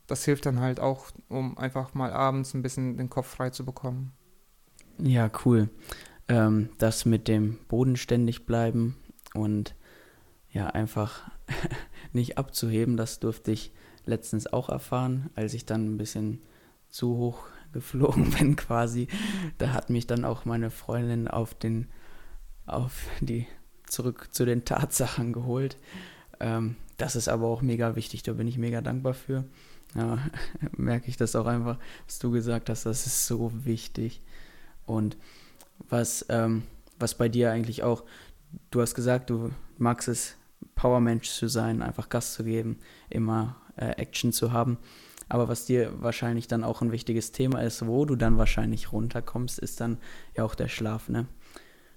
das 0.07 0.25
hilft 0.25 0.45
dann 0.45 0.59
halt 0.59 0.79
auch, 0.79 1.07
um 1.29 1.57
einfach 1.57 1.93
mal 1.93 2.11
abends 2.11 2.53
ein 2.53 2.61
bisschen 2.61 2.97
den 2.97 3.09
Kopf 3.09 3.27
frei 3.27 3.49
zu 3.49 3.65
bekommen. 3.65 4.11
Ja, 4.99 5.29
cool. 5.45 5.69
Ähm, 6.27 6.69
das 6.77 7.05
mit 7.05 7.27
dem 7.27 7.57
bodenständig 7.69 8.45
bleiben 8.45 8.97
und 9.33 9.75
ja, 10.51 10.67
einfach 10.67 11.29
nicht 12.13 12.37
abzuheben, 12.37 12.97
das 12.97 13.19
durfte 13.19 13.51
ich 13.51 13.71
letztens 14.07 14.47
auch 14.47 14.69
erfahren, 14.69 15.29
als 15.35 15.53
ich 15.53 15.65
dann 15.65 15.93
ein 15.93 15.97
bisschen 15.97 16.41
zu 16.89 17.17
hoch 17.17 17.45
geflogen 17.73 18.29
bin 18.37 18.55
quasi. 18.55 19.07
Da 19.57 19.73
hat 19.73 19.89
mich 19.89 20.07
dann 20.07 20.25
auch 20.25 20.45
meine 20.45 20.69
Freundin 20.69 21.27
auf 21.27 21.53
den, 21.53 21.87
auf 22.65 23.07
die, 23.21 23.47
zurück 23.85 24.29
zu 24.31 24.45
den 24.45 24.65
Tatsachen 24.65 25.33
geholt. 25.33 25.77
Ähm, 26.39 26.75
das 26.97 27.15
ist 27.15 27.27
aber 27.27 27.47
auch 27.47 27.61
mega 27.61 27.95
wichtig, 27.95 28.23
da 28.23 28.33
bin 28.33 28.47
ich 28.47 28.57
mega 28.57 28.81
dankbar 28.81 29.13
für. 29.13 29.45
Ja, 29.95 30.19
merke 30.71 31.09
ich 31.09 31.17
das 31.17 31.35
auch 31.35 31.45
einfach, 31.45 31.77
was 32.05 32.19
du 32.19 32.31
gesagt 32.31 32.69
hast, 32.69 32.85
das 32.85 33.05
ist 33.05 33.27
so 33.27 33.51
wichtig. 33.65 34.21
Und 34.85 35.17
was, 35.89 36.25
ähm, 36.29 36.63
was 36.99 37.15
bei 37.15 37.29
dir 37.29 37.51
eigentlich 37.51 37.83
auch, 37.83 38.03
du 38.71 38.81
hast 38.81 38.95
gesagt, 38.95 39.29
du 39.29 39.51
magst 39.77 40.07
es, 40.07 40.35
Powermensch 40.75 41.29
zu 41.29 41.47
sein, 41.47 41.81
einfach 41.81 42.09
Gas 42.09 42.33
zu 42.33 42.43
geben, 42.43 42.79
immer 43.09 43.55
äh, 43.77 43.91
Action 43.91 44.31
zu 44.31 44.51
haben. 44.51 44.77
Aber 45.29 45.47
was 45.47 45.65
dir 45.65 45.91
wahrscheinlich 46.01 46.47
dann 46.47 46.63
auch 46.63 46.81
ein 46.81 46.91
wichtiges 46.91 47.31
Thema 47.31 47.61
ist, 47.61 47.85
wo 47.85 48.05
du 48.05 48.15
dann 48.15 48.37
wahrscheinlich 48.37 48.91
runterkommst, 48.91 49.59
ist 49.59 49.81
dann 49.81 49.97
ja 50.35 50.43
auch 50.43 50.55
der 50.55 50.69
Schlaf, 50.69 51.09
ne? 51.09 51.27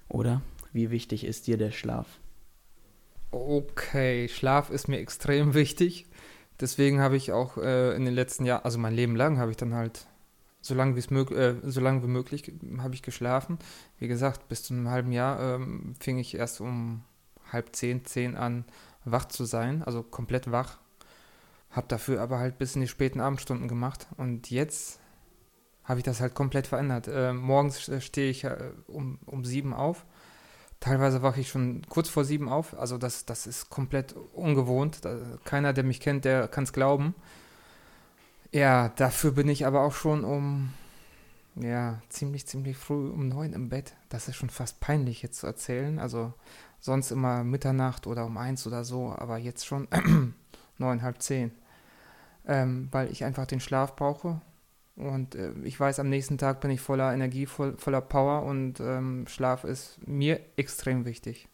Oder? 0.09 0.41
Wie 0.73 0.91
wichtig 0.91 1.23
ist 1.23 1.47
dir 1.47 1.57
der 1.57 1.71
Schlaf? 1.71 2.07
Okay, 3.31 4.27
Schlaf 4.27 4.69
ist 4.69 4.87
mir 4.87 4.99
extrem 4.99 5.53
wichtig. 5.53 6.07
Deswegen 6.59 6.99
habe 6.99 7.17
ich 7.17 7.31
auch 7.31 7.57
äh, 7.57 7.95
in 7.95 8.05
den 8.05 8.13
letzten 8.13 8.45
Jahren, 8.45 8.63
also 8.63 8.77
mein 8.77 8.93
Leben 8.93 9.15
lang, 9.15 9.39
habe 9.39 9.51
ich 9.51 9.57
dann 9.57 9.73
halt 9.73 10.05
so 10.61 10.75
lange, 10.75 10.99
äh, 10.99 11.55
so 11.63 11.81
lange 11.81 12.03
wie 12.03 12.07
möglich 12.07 12.53
habe 12.77 12.93
ich 12.93 13.01
geschlafen. 13.01 13.57
Wie 13.97 14.07
gesagt, 14.07 14.47
bis 14.47 14.63
zu 14.63 14.73
einem 14.73 14.89
halben 14.89 15.11
Jahr 15.11 15.55
ähm, 15.55 15.95
fing 15.99 16.19
ich 16.19 16.35
erst 16.35 16.61
um 16.61 17.03
halb 17.51 17.75
zehn, 17.75 18.05
zehn 18.05 18.35
an, 18.35 18.65
wach 19.05 19.25
zu 19.25 19.45
sein, 19.45 19.81
also 19.83 20.03
komplett 20.03 20.51
wach. 20.51 20.77
Hab 21.71 21.87
dafür 21.89 22.21
aber 22.21 22.39
halt 22.39 22.57
bis 22.57 22.75
in 22.75 22.81
die 22.81 22.87
späten 22.87 23.21
Abendstunden 23.21 23.67
gemacht. 23.67 24.07
Und 24.17 24.49
jetzt 24.49 24.99
habe 25.83 25.99
ich 25.99 26.03
das 26.03 26.21
halt 26.21 26.35
komplett 26.35 26.67
verändert. 26.67 27.07
Äh, 27.07 27.33
morgens 27.33 27.91
stehe 28.03 28.29
ich 28.29 28.43
äh, 28.43 28.71
um, 28.87 29.19
um 29.25 29.45
sieben 29.45 29.73
auf. 29.73 30.05
Teilweise 30.79 31.21
wache 31.21 31.39
ich 31.39 31.49
schon 31.49 31.83
kurz 31.89 32.09
vor 32.09 32.25
sieben 32.25 32.49
auf. 32.49 32.77
Also 32.77 32.97
das, 32.97 33.25
das 33.25 33.47
ist 33.47 33.69
komplett 33.69 34.15
ungewohnt. 34.33 35.05
Da, 35.05 35.17
keiner, 35.43 35.73
der 35.73 35.83
mich 35.83 35.99
kennt, 35.99 36.25
der 36.25 36.47
kann 36.47 36.63
es 36.63 36.73
glauben. 36.73 37.15
Ja, 38.51 38.89
dafür 38.89 39.31
bin 39.31 39.47
ich 39.47 39.65
aber 39.65 39.81
auch 39.81 39.93
schon 39.93 40.25
um, 40.25 40.73
ja, 41.55 42.01
ziemlich, 42.09 42.47
ziemlich 42.47 42.77
früh 42.77 43.09
um 43.09 43.29
neun 43.29 43.53
im 43.53 43.69
Bett. 43.69 43.95
Das 44.09 44.27
ist 44.27 44.35
schon 44.35 44.49
fast 44.49 44.79
peinlich 44.79 45.21
jetzt 45.21 45.39
zu 45.39 45.47
erzählen. 45.47 45.99
Also 45.99 46.33
sonst 46.79 47.11
immer 47.11 47.43
Mitternacht 47.43 48.07
oder 48.07 48.25
um 48.25 48.37
eins 48.37 48.67
oder 48.67 48.83
so, 48.83 49.13
aber 49.15 49.37
jetzt 49.37 49.65
schon 49.65 49.87
neun, 50.77 51.01
halb 51.01 51.21
zehn. 51.21 51.51
Ähm, 52.47 52.87
weil 52.91 53.11
ich 53.11 53.23
einfach 53.23 53.45
den 53.45 53.59
Schlaf 53.59 53.95
brauche. 53.95 54.41
Und 54.95 55.35
äh, 55.35 55.51
ich 55.63 55.79
weiß, 55.79 55.99
am 55.99 56.09
nächsten 56.09 56.37
Tag 56.37 56.61
bin 56.61 56.71
ich 56.71 56.81
voller 56.81 57.13
Energie, 57.13 57.45
voll, 57.45 57.75
voller 57.77 58.01
Power 58.01 58.43
und 58.43 58.79
ähm, 58.79 59.25
Schlaf 59.27 59.63
ist 59.63 59.99
mir 60.05 60.39
extrem 60.57 61.05
wichtig. 61.05 61.47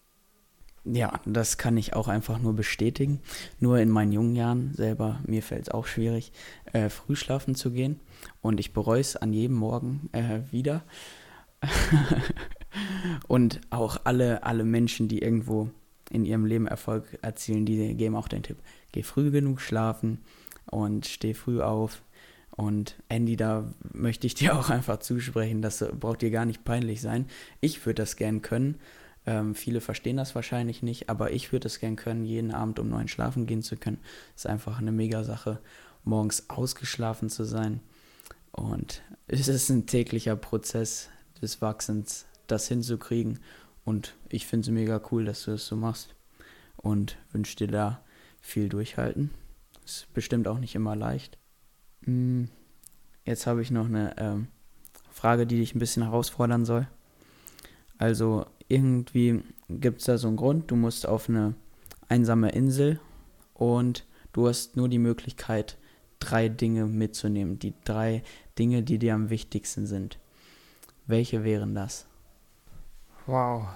Ja, 0.90 1.20
das 1.26 1.58
kann 1.58 1.76
ich 1.76 1.94
auch 1.94 2.08
einfach 2.08 2.40
nur 2.40 2.56
bestätigen. 2.56 3.20
Nur 3.60 3.80
in 3.80 3.90
meinen 3.90 4.14
jungen 4.14 4.36
Jahren 4.36 4.74
selber, 4.74 5.20
mir 5.26 5.44
fällt 5.44 5.64
es 5.64 5.74
auch 5.74 5.86
schwierig, 5.86 6.32
äh, 6.72 6.90
früh 6.90 7.16
schlafen 7.16 7.56
zu 7.56 7.72
gehen. 7.72 8.00
Und 8.42 8.60
ich 8.60 8.74
bereue 8.74 9.02
es 9.02 9.18
an 9.18 9.34
jedem 9.34 9.58
Morgen 9.58 10.10
äh, 10.14 10.40
wieder. 10.52 10.84
und 13.28 13.60
auch 13.70 13.98
alle, 14.06 14.44
alle 14.44 14.64
Menschen, 14.64 15.10
die 15.10 15.20
irgendwo 15.20 15.70
in 16.10 16.24
ihrem 16.24 16.46
Leben 16.46 16.68
Erfolg 16.68 17.20
erzielen, 17.22 17.66
die 17.66 17.96
geben 17.96 18.16
auch 18.16 18.30
den 18.30 18.44
Tipp, 18.44 18.58
geh 18.94 19.04
früh 19.04 19.30
genug 19.30 19.60
schlafen 19.60 20.20
und 20.70 21.06
steh 21.06 21.34
früh 21.34 21.62
auf. 21.62 22.02
Und 22.52 22.96
Andy, 23.10 23.36
da 23.36 23.72
möchte 23.94 24.28
ich 24.28 24.36
dir 24.36 24.56
auch 24.60 24.70
einfach 24.70 25.00
zusprechen, 25.00 25.62
das 25.62 25.84
braucht 26.00 26.22
dir 26.22 26.32
gar 26.32 26.46
nicht 26.46 26.64
peinlich 26.64 27.02
sein. 27.02 27.26
Ich 27.62 27.86
würde 27.86 28.02
das 28.02 28.16
gern 28.16 28.42
können 28.42 28.80
ähm, 29.28 29.54
viele 29.54 29.82
verstehen 29.82 30.18
das 30.18 30.34
wahrscheinlich 30.34 30.82
nicht, 30.82 31.10
aber 31.10 31.32
ich 31.32 31.52
würde 31.52 31.68
es 31.68 31.80
gern 31.80 31.98
können, 31.98 32.24
jeden 32.24 32.52
Abend 32.52 32.80
um 32.80 32.90
neun 32.90 33.10
schlafen 33.10 33.46
gehen 33.46 33.62
zu 33.62 33.76
können. 33.76 34.00
Ist 34.36 34.48
einfach 34.48 34.80
eine 34.80 34.94
mega 34.94 35.24
Sache, 35.26 35.60
morgens 36.06 36.50
ausgeschlafen 36.50 37.30
zu 37.30 37.44
sein. 37.44 37.82
Und 38.54 39.04
es 39.28 39.50
ist 39.50 39.70
ein 39.70 39.86
täglicher 39.86 40.38
Prozess 40.38 41.10
des 41.42 41.62
Wachsens, 41.62 42.26
das 42.48 42.70
hinzukriegen. 42.70 43.40
Und 43.84 44.16
ich 44.30 44.48
finde 44.48 44.70
es 44.70 44.74
mega 44.74 45.02
cool, 45.12 45.26
dass 45.26 45.44
du 45.44 45.52
das 45.52 45.68
so 45.68 45.76
machst. 45.76 46.16
Und 46.78 47.18
wünsche 47.34 47.58
dir 47.58 47.68
da 47.68 48.02
viel 48.40 48.70
Durchhalten. 48.70 49.32
Ist 49.88 50.14
bestimmt 50.14 50.50
auch 50.50 50.60
nicht 50.60 50.76
immer 50.76 50.98
leicht. 50.98 51.38
Hm, 52.04 52.50
jetzt 53.24 53.48
habe 53.48 53.62
ich 53.62 53.72
noch 53.72 53.86
eine 53.86 54.18
ähm, 54.18 54.48
Frage, 55.10 55.48
die 55.48 55.60
dich 55.60 55.74
ein 55.74 55.80
bisschen 55.80 56.04
herausfordern 56.04 56.66
soll. 56.66 56.90
Also 57.98 58.46
irgendwie 58.68 59.44
gibt 59.70 60.00
es 60.00 60.08
da 60.08 60.18
so 60.18 60.28
einen 60.28 60.36
Grund, 60.36 60.70
du 60.72 60.76
musst 60.76 61.08
auf 61.08 61.30
eine 61.30 61.56
einsame 62.10 62.50
Insel 62.50 63.00
und 63.54 64.06
du 64.34 64.50
hast 64.50 64.76
nur 64.76 64.90
die 64.90 65.00
Möglichkeit, 65.00 65.78
drei 66.20 66.50
Dinge 66.50 66.86
mitzunehmen. 66.86 67.58
Die 67.58 67.74
drei 67.86 68.24
Dinge, 68.60 68.84
die 68.84 69.00
dir 69.00 69.16
am 69.16 69.30
wichtigsten 69.30 69.88
sind. 69.88 70.20
Welche 71.06 71.46
wären 71.46 71.76
das? 71.76 72.08
Wow. 73.26 73.70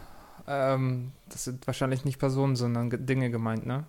Ähm, 0.46 1.14
das 1.30 1.46
sind 1.46 1.66
wahrscheinlich 1.68 2.04
nicht 2.04 2.20
Personen, 2.20 2.58
sondern 2.58 2.90
Dinge 3.06 3.32
gemeint, 3.32 3.66
ne? 3.66 3.86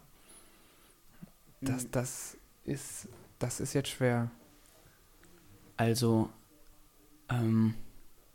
Das, 1.62 1.84
mhm. 1.84 1.88
das 1.92 2.36
ist, 2.64 3.08
das 3.38 3.60
ist 3.60 3.72
jetzt 3.72 3.88
schwer. 3.88 4.30
Also, 5.76 6.28
ähm, 7.28 7.74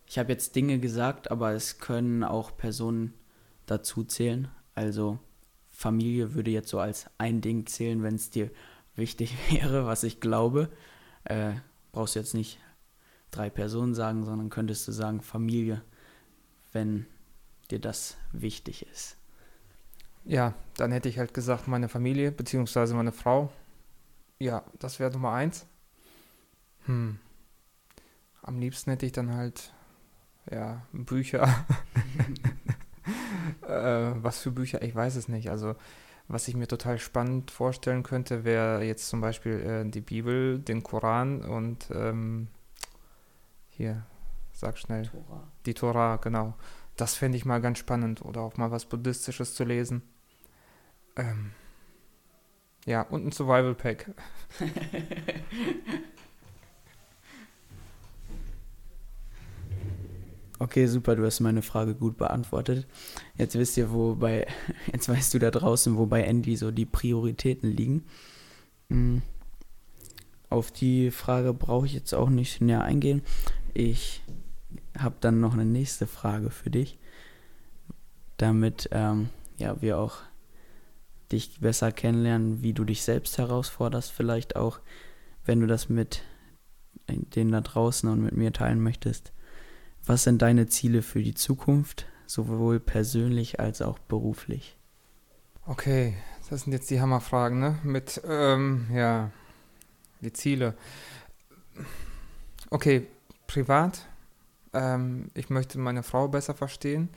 ich 0.08 0.18
habe 0.18 0.32
jetzt 0.32 0.56
Dinge 0.56 0.80
gesagt, 0.80 1.30
aber 1.30 1.52
es 1.52 1.80
können 1.80 2.24
auch 2.24 2.56
Personen 2.56 3.14
dazu 3.66 4.04
zählen. 4.04 4.48
Also 4.74 5.20
Familie 5.70 6.34
würde 6.34 6.52
jetzt 6.52 6.70
so 6.70 6.80
als 6.80 7.08
ein 7.18 7.42
Ding 7.42 7.68
zählen, 7.68 8.02
wenn 8.02 8.16
es 8.16 8.30
dir 8.30 8.50
wichtig 8.96 9.36
wäre, 9.52 9.86
was 9.86 10.04
ich 10.04 10.20
glaube. 10.20 10.70
Äh, 11.26 11.54
brauchst 11.92 12.16
du 12.16 12.20
jetzt 12.20 12.34
nicht 12.34 12.60
drei 13.32 13.50
Personen 13.50 13.94
sagen, 13.94 14.24
sondern 14.24 14.50
könntest 14.50 14.88
du 14.88 14.92
sagen 14.92 15.22
Familie, 15.22 15.84
wenn 16.72 17.06
dir 17.70 17.80
das 17.80 18.18
wichtig 18.32 18.88
ist. 18.88 19.18
Ja, 20.28 20.54
dann 20.76 20.92
hätte 20.92 21.08
ich 21.08 21.20
halt 21.20 21.34
gesagt 21.34 21.70
meine 21.70 21.88
Familie 21.88 22.32
beziehungsweise 22.32 22.94
meine 22.94 23.14
Frau. 23.14 23.50
Ja, 24.40 24.64
das 24.78 25.00
wäre 25.00 25.12
Nummer 25.12 25.32
eins. 25.32 25.66
Hm. 26.86 27.18
Am 28.42 28.60
liebsten 28.60 28.92
hätte 28.92 29.06
ich 29.06 29.14
dann 29.14 29.34
halt 29.34 29.72
ja, 30.52 30.86
Bücher. 30.92 31.44
äh, 33.68 34.12
was 34.22 34.40
für 34.40 34.52
Bücher? 34.52 34.82
Ich 34.82 34.94
weiß 34.94 35.16
es 35.16 35.30
nicht. 35.30 35.50
Also, 35.50 35.76
was 36.28 36.48
ich 36.50 36.56
mir 36.56 36.68
total 36.68 37.00
spannend 37.00 37.50
vorstellen 37.50 38.04
könnte, 38.04 38.44
wäre 38.44 38.84
jetzt 38.84 39.08
zum 39.08 39.22
Beispiel 39.22 39.60
äh, 39.62 39.90
die 39.90 40.02
Bibel, 40.02 40.60
den 40.60 40.84
Koran 40.84 41.42
und 41.42 41.88
ähm, 41.94 42.50
hier, 43.70 44.06
sag 44.52 44.78
schnell. 44.78 45.08
Tora. 45.08 45.48
Die 45.66 45.74
Tora, 45.74 46.18
genau. 46.18 46.54
Das 46.98 47.16
fände 47.16 47.38
ich 47.38 47.46
mal 47.46 47.62
ganz 47.62 47.78
spannend. 47.78 48.24
Oder 48.24 48.42
auch 48.42 48.58
mal 48.58 48.72
was 48.72 48.86
Buddhistisches 48.86 49.56
zu 49.56 49.64
lesen. 49.64 50.02
Ähm, 51.18 51.52
ja, 52.86 53.02
und 53.02 53.26
ein 53.26 53.32
Survival 53.32 53.76
Pack. 53.76 54.12
Okay, 60.60 60.88
super, 60.88 61.16
du 61.16 61.24
hast 61.24 61.40
meine 61.40 61.62
Frage 61.62 61.94
gut 61.94 62.18
beantwortet. 62.18 62.88
Jetzt 63.38 63.56
wisst 63.56 63.78
ihr, 63.78 63.92
wo 63.92 64.16
bei, 64.16 64.48
jetzt 64.92 65.08
weißt 65.08 65.34
du 65.34 65.40
da 65.40 65.52
draußen, 65.52 65.98
wo 65.98 66.08
bei 66.08 66.24
Andy 66.24 66.56
so 66.56 66.72
die 66.72 66.86
Prioritäten 66.86 67.70
liegen. 67.70 68.04
Hm. 68.90 69.22
Auf 70.50 70.72
die 70.72 71.12
Frage 71.12 71.54
brauche 71.54 71.86
ich 71.86 71.94
jetzt 71.94 72.14
auch 72.14 72.30
nicht 72.30 72.62
näher 72.62 72.82
eingehen. 72.82 73.22
Ich 73.74 74.24
habe 74.98 75.16
dann 75.20 75.40
noch 75.40 75.54
eine 75.54 75.66
nächste 75.66 76.08
Frage 76.08 76.50
für 76.50 76.72
dich, 76.72 76.98
damit 78.38 78.90
ähm, 78.92 79.30
ja, 79.58 79.80
wir 79.82 80.00
auch 80.00 80.22
dich 81.32 81.60
besser 81.60 81.92
kennenlernen, 81.92 82.62
wie 82.62 82.74
du 82.74 82.84
dich 82.84 83.04
selbst 83.04 83.38
herausforderst, 83.38 84.12
vielleicht 84.12 84.56
auch, 84.56 84.80
wenn 85.46 85.60
du 85.60 85.68
das 85.68 85.90
mit 85.90 86.24
den 87.08 87.52
da 87.52 87.62
draußen 87.62 88.10
und 88.10 88.22
mit 88.22 88.36
mir 88.36 88.52
teilen 88.54 88.82
möchtest. 88.82 89.32
Was 90.06 90.24
sind 90.24 90.42
deine 90.42 90.68
Ziele 90.68 91.02
für 91.02 91.22
die 91.22 91.34
Zukunft, 91.34 92.06
sowohl 92.26 92.80
persönlich 92.80 93.60
als 93.60 93.82
auch 93.82 94.00
beruflich? 94.00 94.78
Okay, 95.66 96.16
das 96.50 96.62
sind 96.62 96.74
jetzt 96.74 96.90
die 96.90 97.02
Hammerfragen, 97.02 97.60
ne? 97.60 97.78
Mit, 97.84 98.22
ähm, 98.26 98.88
ja, 98.94 99.32
die 100.22 100.32
Ziele. 100.32 100.76
Okay, 102.70 103.08
privat. 103.48 104.08
Ähm, 104.74 105.30
ich 105.34 105.50
möchte 105.50 105.78
meine 105.78 106.04
Frau 106.04 106.28
besser 106.28 106.54
verstehen. 106.54 107.10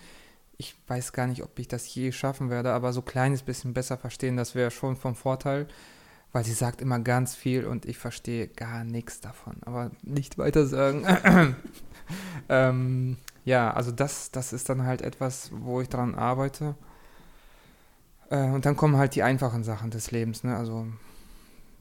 Ich 0.60 0.76
weiß 0.88 1.14
gar 1.14 1.26
nicht, 1.26 1.42
ob 1.42 1.58
ich 1.58 1.68
das 1.68 1.92
je 1.94 2.12
schaffen 2.12 2.50
werde, 2.50 2.74
aber 2.74 2.92
so 2.92 3.00
ein 3.00 3.06
kleines 3.06 3.40
bisschen 3.40 3.72
besser 3.72 3.96
verstehen, 3.96 4.36
das 4.36 4.54
wäre 4.54 4.70
schon 4.70 4.94
vom 4.94 5.14
Vorteil, 5.14 5.66
weil 6.32 6.44
sie 6.44 6.52
sagt 6.52 6.82
immer 6.82 6.98
ganz 6.98 7.34
viel 7.34 7.64
und 7.64 7.86
ich 7.86 7.96
verstehe 7.96 8.46
gar 8.46 8.84
nichts 8.84 9.22
davon. 9.22 9.56
Aber 9.64 9.90
nicht 10.02 10.36
weiter 10.36 10.66
sagen. 10.66 11.06
ähm, 12.50 13.16
ja, 13.46 13.70
also 13.70 13.90
das, 13.90 14.32
das 14.32 14.52
ist 14.52 14.68
dann 14.68 14.84
halt 14.84 15.00
etwas, 15.00 15.50
wo 15.50 15.80
ich 15.80 15.88
daran 15.88 16.14
arbeite. 16.14 16.74
Äh, 18.28 18.50
und 18.50 18.66
dann 18.66 18.76
kommen 18.76 18.98
halt 18.98 19.14
die 19.14 19.22
einfachen 19.22 19.64
Sachen 19.64 19.90
des 19.90 20.10
Lebens, 20.10 20.44
ne? 20.44 20.58
Also. 20.58 20.86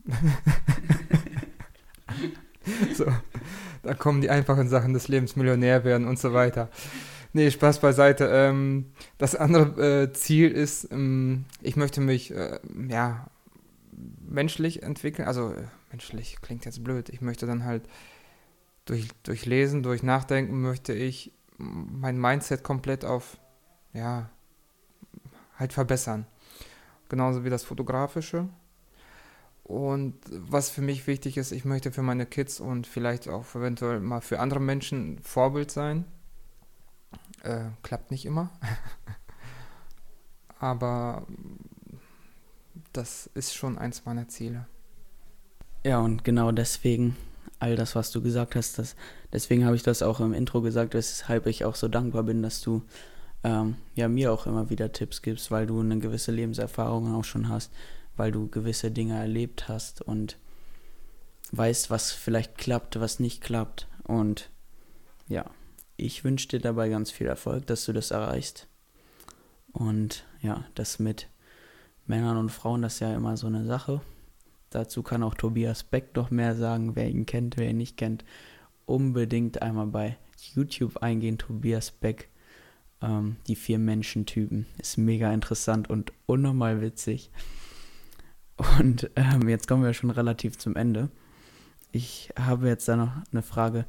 so, 2.95 3.07
da 3.83 3.93
kommen 3.93 4.21
die 4.21 4.29
einfachen 4.29 4.69
Sachen 4.69 4.93
des 4.93 5.09
Lebens, 5.09 5.35
Millionär 5.35 5.83
werden 5.83 6.07
und 6.07 6.17
so 6.17 6.31
weiter. 6.31 6.69
Nee, 7.33 7.51
Spaß 7.51 7.79
beiseite. 7.79 8.29
Ähm, 8.31 8.91
das 9.17 9.35
andere 9.35 10.03
äh, 10.03 10.13
Ziel 10.13 10.51
ist, 10.51 10.91
ähm, 10.91 11.45
ich 11.61 11.75
möchte 11.75 12.01
mich, 12.01 12.31
äh, 12.31 12.59
ja, 12.89 13.27
menschlich 14.27 14.83
entwickeln. 14.83 15.27
Also, 15.27 15.53
äh, 15.53 15.67
menschlich 15.91 16.37
klingt 16.41 16.65
jetzt 16.65 16.83
blöd. 16.83 17.09
Ich 17.09 17.21
möchte 17.21 17.45
dann 17.45 17.65
halt 17.65 17.83
durch, 18.85 19.07
durch 19.23 19.45
Lesen, 19.45 19.83
durch 19.83 20.01
Nachdenken, 20.01 20.61
möchte 20.61 20.93
ich 20.93 21.31
mein 21.57 22.17
Mindset 22.19 22.63
komplett 22.63 23.05
auf, 23.05 23.37
ja, 23.93 24.29
halt 25.57 25.73
verbessern. 25.73 26.25
Genauso 27.09 27.43
wie 27.43 27.49
das 27.49 27.63
Fotografische. 27.63 28.47
Und 29.63 30.15
was 30.31 30.71
für 30.71 30.81
mich 30.81 31.05
wichtig 31.05 31.37
ist, 31.37 31.51
ich 31.51 31.65
möchte 31.65 31.91
für 31.91 32.01
meine 32.01 32.25
Kids 32.25 32.59
und 32.59 32.87
vielleicht 32.87 33.27
auch 33.27 33.53
eventuell 33.53 33.99
mal 33.99 34.21
für 34.21 34.39
andere 34.39 34.59
Menschen 34.59 35.19
Vorbild 35.19 35.69
sein. 35.69 36.05
Äh, 37.43 37.65
klappt 37.83 38.11
nicht 38.11 38.25
immer. 38.25 38.49
Aber 40.59 41.25
das 42.93 43.29
ist 43.33 43.53
schon 43.53 43.77
eins 43.77 44.05
meiner 44.05 44.27
Ziele. 44.27 44.67
Ja, 45.85 45.99
und 45.99 46.23
genau 46.23 46.51
deswegen, 46.51 47.15
all 47.59 47.75
das, 47.75 47.95
was 47.95 48.11
du 48.11 48.21
gesagt 48.21 48.55
hast, 48.55 48.77
das, 48.77 48.95
deswegen 49.31 49.65
habe 49.65 49.75
ich 49.75 49.83
das 49.83 50.01
auch 50.01 50.19
im 50.19 50.33
Intro 50.33 50.61
gesagt, 50.61 50.93
weshalb 50.93 51.45
ich 51.47 51.63
auch 51.63 51.75
so 51.75 51.87
dankbar 51.87 52.23
bin, 52.23 52.41
dass 52.41 52.61
du 52.61 52.83
ähm, 53.43 53.77
ja 53.95 54.09
mir 54.09 54.33
auch 54.33 54.45
immer 54.45 54.69
wieder 54.69 54.91
Tipps 54.91 55.21
gibst, 55.21 55.51
weil 55.51 55.65
du 55.65 55.79
eine 55.79 55.99
gewisse 55.99 56.31
Lebenserfahrung 56.31 57.15
auch 57.15 57.23
schon 57.23 57.47
hast, 57.47 57.71
weil 58.17 58.31
du 58.31 58.49
gewisse 58.49 58.91
Dinge 58.91 59.17
erlebt 59.17 59.69
hast 59.69 60.01
und 60.01 60.37
weißt, 61.51 61.89
was 61.89 62.11
vielleicht 62.11 62.57
klappt, 62.57 62.99
was 62.99 63.19
nicht 63.19 63.41
klappt. 63.41 63.87
Und 64.03 64.49
ja, 65.27 65.45
ich 65.99 66.23
wünsche 66.23 66.47
dir 66.47 66.59
dabei 66.59 66.89
ganz 66.89 67.11
viel 67.11 67.27
Erfolg, 67.27 67.67
dass 67.67 67.85
du 67.85 67.93
das 67.93 68.11
erreichst. 68.11 68.67
Und 69.71 70.25
ja, 70.41 70.65
das 70.75 70.99
mit 70.99 71.27
Männern 72.05 72.37
und 72.37 72.49
Frauen, 72.49 72.81
das 72.81 72.95
ist 72.95 72.99
ja 73.01 73.13
immer 73.13 73.37
so 73.37 73.47
eine 73.47 73.65
Sache. 73.65 74.01
Dazu 74.69 75.03
kann 75.03 75.23
auch 75.23 75.35
Tobias 75.35 75.83
Beck 75.83 76.15
noch 76.15 76.31
mehr 76.31 76.55
sagen, 76.55 76.95
wer 76.95 77.09
ihn 77.09 77.25
kennt, 77.25 77.57
wer 77.57 77.69
ihn 77.69 77.77
nicht 77.77 77.97
kennt. 77.97 78.25
Unbedingt 78.85 79.61
einmal 79.61 79.87
bei 79.87 80.17
YouTube 80.55 80.97
eingehen, 80.97 81.37
Tobias 81.37 81.91
Beck 81.91 82.29
ähm, 83.01 83.37
die 83.47 83.55
vier 83.55 83.79
Menschentypen. 83.79 84.65
Ist 84.77 84.97
mega 84.97 85.33
interessant 85.33 85.89
und 85.89 86.11
unnormal 86.25 86.81
witzig. 86.81 87.31
Und 88.79 89.09
ähm, 89.15 89.47
jetzt 89.47 89.67
kommen 89.67 89.83
wir 89.83 89.93
schon 89.93 90.09
relativ 90.09 90.57
zum 90.57 90.75
Ende. 90.75 91.09
Ich 91.91 92.31
habe 92.37 92.67
jetzt 92.67 92.87
da 92.87 92.95
noch 92.95 93.11
eine 93.31 93.41
Frage. 93.41 93.85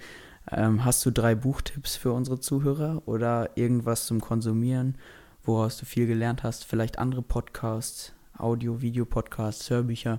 Ähm, 0.52 0.84
hast 0.84 1.04
du 1.06 1.10
drei 1.10 1.34
Buchtipps 1.34 1.96
für 1.96 2.12
unsere 2.12 2.40
Zuhörer 2.40 3.02
oder 3.06 3.50
irgendwas 3.56 4.06
zum 4.06 4.20
Konsumieren, 4.20 4.96
woraus 5.44 5.76
du 5.76 5.86
viel 5.86 6.06
gelernt 6.06 6.42
hast? 6.42 6.64
Vielleicht 6.64 6.98
andere 6.98 7.22
Podcasts, 7.22 8.12
Audio, 8.36 8.80
Video-Podcasts, 8.80 9.70
Hörbücher, 9.70 10.18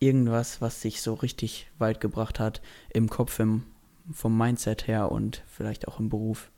irgendwas, 0.00 0.60
was 0.60 0.80
dich 0.80 1.00
so 1.00 1.14
richtig 1.14 1.70
weit 1.78 2.00
gebracht 2.00 2.40
hat 2.40 2.60
im 2.90 3.08
Kopf, 3.08 3.38
im, 3.38 3.64
vom 4.12 4.36
Mindset 4.36 4.88
her 4.88 5.12
und 5.12 5.42
vielleicht 5.46 5.86
auch 5.86 6.00
im 6.00 6.08
Beruf? 6.08 6.50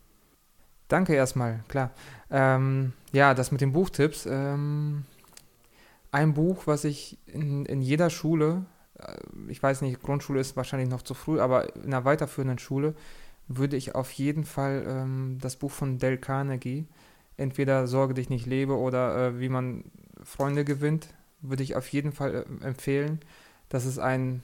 Danke 0.88 1.14
erstmal, 1.14 1.62
klar. 1.68 1.90
Ähm, 2.30 2.94
ja, 3.12 3.34
das 3.34 3.52
mit 3.52 3.60
den 3.60 3.72
Buchtipps. 3.72 4.26
Ähm, 4.26 5.04
ein 6.10 6.34
Buch, 6.34 6.66
was 6.66 6.84
ich 6.84 7.18
in, 7.26 7.64
in 7.66 7.82
jeder 7.82 8.10
Schule, 8.10 8.64
ich 9.48 9.62
weiß 9.62 9.82
nicht, 9.82 10.02
Grundschule 10.02 10.40
ist 10.40 10.56
wahrscheinlich 10.56 10.88
noch 10.88 11.02
zu 11.02 11.14
früh, 11.14 11.40
aber 11.40 11.74
in 11.76 11.86
einer 11.86 12.04
weiterführenden 12.04 12.58
Schule 12.58 12.94
würde 13.48 13.76
ich 13.76 13.94
auf 13.94 14.10
jeden 14.12 14.44
Fall 14.44 14.84
ähm, 14.86 15.38
das 15.40 15.56
Buch 15.56 15.70
von 15.70 15.98
Dale 15.98 16.18
Carnegie, 16.18 16.86
entweder 17.36 17.86
Sorge 17.86 18.14
dich 18.14 18.30
nicht 18.30 18.46
lebe 18.46 18.76
oder 18.76 19.26
äh, 19.26 19.40
wie 19.40 19.48
man 19.48 19.84
Freunde 20.22 20.64
gewinnt, 20.64 21.08
würde 21.40 21.62
ich 21.62 21.76
auf 21.76 21.88
jeden 21.88 22.12
Fall 22.12 22.34
äh, 22.34 22.64
empfehlen. 22.64 23.20
Das 23.68 23.86
ist 23.86 23.98
ein, 23.98 24.42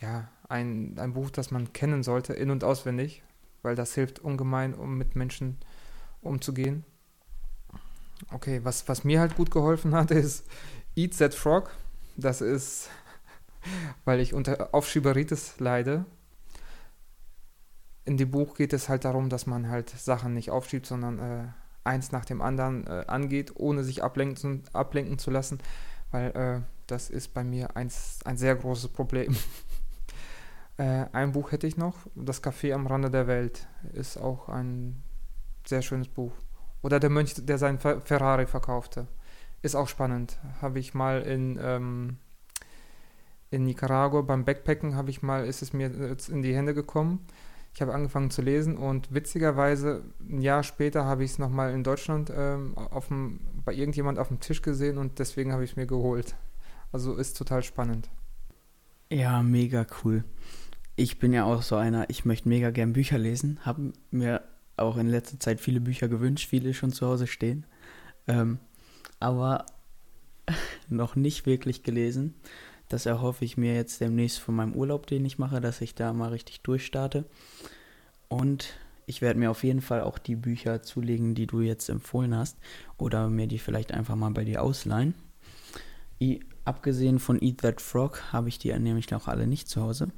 ja, 0.00 0.28
ein, 0.48 0.98
ein 0.98 1.12
Buch, 1.12 1.30
das 1.30 1.50
man 1.50 1.72
kennen 1.72 2.02
sollte, 2.02 2.32
in- 2.32 2.50
und 2.50 2.64
auswendig, 2.64 3.22
weil 3.62 3.74
das 3.74 3.94
hilft 3.94 4.18
ungemein, 4.18 4.74
um 4.74 4.96
mit 4.96 5.14
Menschen 5.14 5.58
zu 5.60 5.66
umzugehen. 6.22 6.84
Okay, 8.32 8.60
was, 8.64 8.88
was 8.88 9.04
mir 9.04 9.20
halt 9.20 9.36
gut 9.36 9.50
geholfen 9.50 9.94
hat, 9.94 10.10
ist 10.12 10.44
Eat 10.96 11.16
That 11.18 11.34
Frog. 11.34 11.70
Das 12.16 12.40
ist, 12.40 12.90
weil 14.04 14.20
ich 14.20 14.34
unter 14.34 14.74
Aufschieberitis 14.74 15.58
leide. 15.58 16.04
In 18.04 18.16
dem 18.16 18.30
Buch 18.30 18.54
geht 18.54 18.72
es 18.72 18.88
halt 18.88 19.04
darum, 19.04 19.28
dass 19.28 19.46
man 19.46 19.68
halt 19.68 19.90
Sachen 19.90 20.34
nicht 20.34 20.50
aufschiebt, 20.50 20.86
sondern 20.86 21.18
äh, 21.18 21.48
eins 21.84 22.12
nach 22.12 22.24
dem 22.24 22.40
anderen 22.40 22.86
äh, 22.86 23.04
angeht, 23.06 23.52
ohne 23.56 23.84
sich 23.84 24.02
ablenken, 24.02 24.62
ablenken 24.72 25.18
zu 25.18 25.30
lassen, 25.30 25.58
weil 26.10 26.30
äh, 26.30 26.60
das 26.86 27.10
ist 27.10 27.34
bei 27.34 27.44
mir 27.44 27.76
eins, 27.76 28.20
ein 28.24 28.36
sehr 28.36 28.56
großes 28.56 28.90
Problem. 28.90 29.36
Äh, 30.80 31.06
ein 31.10 31.32
Buch 31.32 31.50
hätte 31.50 31.66
ich 31.66 31.76
noch, 31.76 31.96
Das 32.14 32.40
Café 32.40 32.72
am 32.72 32.86
Rande 32.86 33.10
der 33.10 33.26
Welt 33.26 33.66
ist 33.94 34.16
auch 34.16 34.48
ein 34.48 35.02
sehr 35.66 35.82
schönes 35.82 36.06
Buch. 36.06 36.30
Oder 36.82 37.00
der 37.00 37.10
Mönch, 37.10 37.34
der 37.34 37.58
seinen 37.58 37.80
Ferrari 37.80 38.46
verkaufte. 38.46 39.08
Ist 39.60 39.74
auch 39.74 39.88
spannend. 39.88 40.38
Habe 40.62 40.78
ich 40.78 40.94
mal 40.94 41.22
in, 41.22 41.58
ähm, 41.60 42.18
in 43.50 43.64
Nicaragua 43.64 44.22
beim 44.22 44.44
Backpacken 44.44 44.94
habe 44.94 45.10
ich 45.10 45.22
mal, 45.22 45.46
ist 45.46 45.62
es 45.62 45.72
mir 45.72 45.90
in 46.28 46.42
die 46.42 46.54
Hände 46.54 46.74
gekommen. 46.74 47.26
Ich 47.74 47.82
habe 47.82 47.94
angefangen 47.94 48.30
zu 48.30 48.42
lesen 48.42 48.76
und 48.76 49.14
witzigerweise 49.14 50.02
ein 50.20 50.40
Jahr 50.40 50.62
später 50.62 51.04
habe 51.04 51.24
ich 51.24 51.32
es 51.32 51.38
nochmal 51.38 51.72
in 51.72 51.84
Deutschland 51.84 52.32
ähm, 52.34 52.76
aufm, 52.76 53.40
bei 53.64 53.72
irgendjemand 53.72 54.18
auf 54.18 54.28
dem 54.28 54.40
Tisch 54.40 54.62
gesehen 54.62 54.98
und 54.98 55.18
deswegen 55.18 55.52
habe 55.52 55.64
ich 55.64 55.70
es 55.70 55.76
mir 55.76 55.86
geholt. 55.86 56.34
Also 56.90 57.14
ist 57.14 57.36
total 57.36 57.62
spannend. 57.62 58.08
Ja, 59.10 59.42
mega 59.42 59.86
cool. 60.02 60.24
Ich 60.96 61.18
bin 61.18 61.32
ja 61.32 61.44
auch 61.44 61.62
so 61.62 61.76
einer, 61.76 62.10
ich 62.10 62.24
möchte 62.24 62.48
mega 62.48 62.70
gern 62.70 62.92
Bücher 62.92 63.18
lesen, 63.18 63.60
habe 63.64 63.92
mir 64.10 64.42
auch 64.76 64.96
in 64.96 65.08
letzter 65.08 65.38
Zeit 65.38 65.60
viele 65.60 65.80
Bücher 65.80 66.08
gewünscht, 66.08 66.48
viele 66.48 66.74
schon 66.74 66.92
zu 66.92 67.06
Hause 67.06 67.26
stehen. 67.26 67.64
Ähm, 68.26 68.58
aber 69.20 69.66
noch 70.88 71.16
nicht 71.16 71.46
wirklich 71.46 71.82
gelesen. 71.82 72.34
Das 72.88 73.06
erhoffe 73.06 73.44
ich 73.44 73.56
mir 73.56 73.74
jetzt 73.74 74.00
demnächst 74.00 74.38
von 74.38 74.54
meinem 74.54 74.74
Urlaub, 74.74 75.06
den 75.06 75.24
ich 75.24 75.38
mache, 75.38 75.60
dass 75.60 75.80
ich 75.80 75.94
da 75.94 76.12
mal 76.12 76.30
richtig 76.30 76.62
durchstarte. 76.62 77.24
Und 78.28 78.74
ich 79.06 79.22
werde 79.22 79.38
mir 79.38 79.50
auf 79.50 79.64
jeden 79.64 79.80
Fall 79.80 80.02
auch 80.02 80.18
die 80.18 80.36
Bücher 80.36 80.82
zulegen, 80.82 81.34
die 81.34 81.46
du 81.46 81.60
jetzt 81.60 81.88
empfohlen 81.88 82.34
hast. 82.34 82.58
Oder 82.96 83.28
mir 83.28 83.46
die 83.46 83.58
vielleicht 83.58 83.92
einfach 83.92 84.16
mal 84.16 84.30
bei 84.30 84.44
dir 84.44 84.62
ausleihen. 84.62 85.14
I, 86.20 86.40
abgesehen 86.64 87.18
von 87.18 87.40
Eat 87.40 87.58
That 87.58 87.80
Frog 87.80 88.32
habe 88.32 88.48
ich 88.48 88.58
die 88.58 88.76
nämlich 88.78 89.10
noch 89.10 89.28
alle 89.28 89.46
nicht 89.46 89.68
zu 89.68 89.82
Hause. 89.82 90.08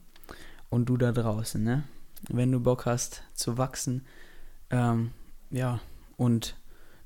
Und 0.69 0.89
du 0.89 0.97
da 0.97 1.13
draußen, 1.13 1.63
ne? 1.63 1.85
Wenn 2.29 2.53
du 2.53 2.61
Bock 2.61 2.87
hast 2.87 3.23
zu 3.35 3.59
wachsen, 3.59 4.05
ähm, 4.71 5.11
ja, 5.51 5.81
und 6.17 6.57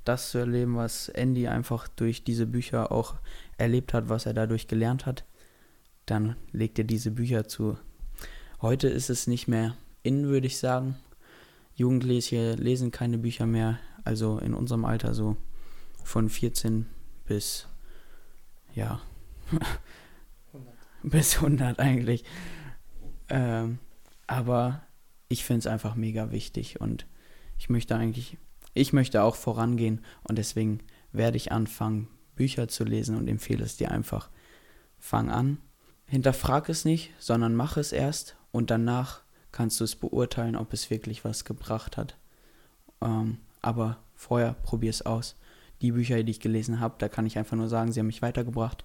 das 0.05 0.31
zu 0.31 0.39
erleben, 0.39 0.77
was 0.77 1.09
Andy 1.09 1.49
einfach 1.49 1.89
durch 1.89 2.25
diese 2.25 2.47
Bücher 2.47 2.93
auch 2.93 3.15
erlebt 3.57 3.95
hat, 3.95 4.09
was 4.09 4.27
er 4.27 4.35
dadurch 4.35 4.69
gelernt 4.69 5.07
hat, 5.07 5.25
dann 6.07 6.37
legt 6.53 6.79
er 6.79 6.85
diese 6.85 7.11
Bücher 7.11 7.49
zu. 7.49 7.79
Heute 8.61 8.89
ist 8.89 9.11
es 9.11 9.27
nicht 9.27 9.49
mehr 9.49 9.77
in, 10.03 10.27
würde 10.27 10.47
ich 10.47 10.59
sagen. 10.59 10.97
Jugendliche 11.75 12.55
lesen 12.55 12.91
keine 12.91 13.19
Bücher 13.19 13.47
mehr, 13.47 13.79
also 14.05 14.39
in 14.39 14.55
unserem 14.55 14.85
Alter 14.85 15.15
so 15.15 15.37
von 16.05 16.29
14 16.29 16.87
bis, 17.25 17.67
ja, 18.75 19.01
100. 20.53 20.75
bis 21.03 21.37
100 21.37 21.79
eigentlich. 21.79 22.25
Ähm, 23.29 23.79
Aber 24.27 24.83
ich 25.29 25.45
finde 25.45 25.61
es 25.61 25.67
einfach 25.67 25.95
mega 25.95 26.31
wichtig 26.31 26.81
und 26.81 27.07
ich 27.59 27.69
möchte 27.69 27.97
eigentlich, 27.97 28.39
ich 28.75 28.93
möchte 28.93 29.23
auch 29.23 29.37
vorangehen 29.37 30.05
und 30.23 30.39
deswegen 30.39 30.81
werde 31.13 31.37
ich 31.37 31.53
anfangen, 31.53 32.09
Bücher 32.37 32.69
zu 32.69 32.85
lesen 32.85 33.17
und 33.17 33.29
empfehle 33.29 33.65
es 33.65 33.77
dir 33.77 33.91
einfach. 33.91 34.31
Fang 34.99 35.31
an, 35.31 35.59
hinterfrag 36.07 36.69
es 36.69 36.85
nicht, 36.85 37.13
sondern 37.19 37.55
mach 37.55 37.77
es 37.77 37.93
erst 37.93 38.37
und 38.53 38.71
danach 38.71 39.23
kannst 39.53 39.81
du 39.81 39.85
es 39.85 39.97
beurteilen, 39.97 40.57
ob 40.57 40.73
es 40.73 40.91
wirklich 40.91 41.25
was 41.25 41.45
gebracht 41.45 41.97
hat. 41.97 42.17
Ähm, 43.01 43.39
aber 43.63 43.99
vorher 44.15 44.55
probier 44.55 44.91
es 44.91 45.03
aus. 45.03 45.37
Die 45.81 45.93
Bücher, 45.93 46.23
die 46.23 46.31
ich 46.31 46.41
gelesen 46.41 46.81
habe, 46.81 46.95
da 46.99 47.09
kann 47.09 47.27
ich 47.27 47.39
einfach 47.39 47.57
nur 47.57 47.69
sagen, 47.69 47.93
sie 47.93 48.01
haben 48.01 48.07
mich 48.07 48.23
weitergebracht. 48.23 48.85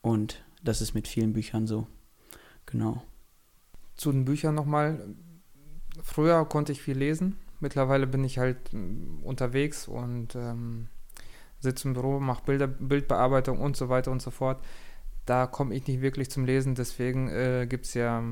Und 0.00 0.44
das 0.62 0.80
ist 0.80 0.94
mit 0.94 1.08
vielen 1.08 1.32
Büchern 1.32 1.66
so. 1.66 1.86
Genau. 2.66 3.02
Zu 3.96 4.12
den 4.12 4.24
Büchern 4.24 4.54
nochmal. 4.54 5.14
Früher 6.02 6.44
konnte 6.46 6.72
ich 6.72 6.82
viel 6.82 6.96
lesen. 6.96 7.36
Mittlerweile 7.60 8.06
bin 8.06 8.24
ich 8.24 8.38
halt 8.38 8.72
mm, 8.72 9.22
unterwegs 9.22 9.86
und 9.86 10.34
ähm, 10.34 10.88
sitze 11.60 11.88
im 11.88 11.94
Büro, 11.94 12.18
mache 12.18 12.44
Bilder, 12.44 12.66
Bildbearbeitung 12.66 13.60
und 13.60 13.76
so 13.76 13.88
weiter 13.88 14.10
und 14.10 14.20
so 14.20 14.30
fort. 14.30 14.60
Da 15.26 15.46
komme 15.46 15.74
ich 15.74 15.86
nicht 15.86 16.00
wirklich 16.00 16.30
zum 16.30 16.44
Lesen, 16.44 16.74
deswegen 16.74 17.28
äh, 17.28 17.66
gibt 17.68 17.86
es 17.86 17.94
ja, 17.94 18.22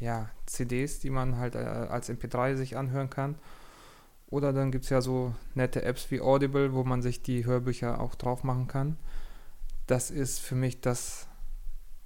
ja 0.00 0.28
CDs, 0.46 1.00
die 1.00 1.10
man 1.10 1.38
halt 1.38 1.54
äh, 1.54 1.58
als 1.58 2.10
MP3 2.10 2.56
sich 2.56 2.76
anhören 2.76 3.10
kann. 3.10 3.36
Oder 4.28 4.52
dann 4.52 4.72
gibt 4.72 4.84
es 4.84 4.90
ja 4.90 5.00
so 5.00 5.34
nette 5.54 5.82
Apps 5.82 6.10
wie 6.10 6.20
Audible, 6.20 6.72
wo 6.74 6.82
man 6.82 7.02
sich 7.02 7.22
die 7.22 7.44
Hörbücher 7.44 8.00
auch 8.00 8.16
drauf 8.16 8.42
machen 8.42 8.66
kann. 8.66 8.96
Das 9.86 10.10
ist 10.10 10.40
für 10.40 10.56
mich 10.56 10.80
das, 10.80 11.28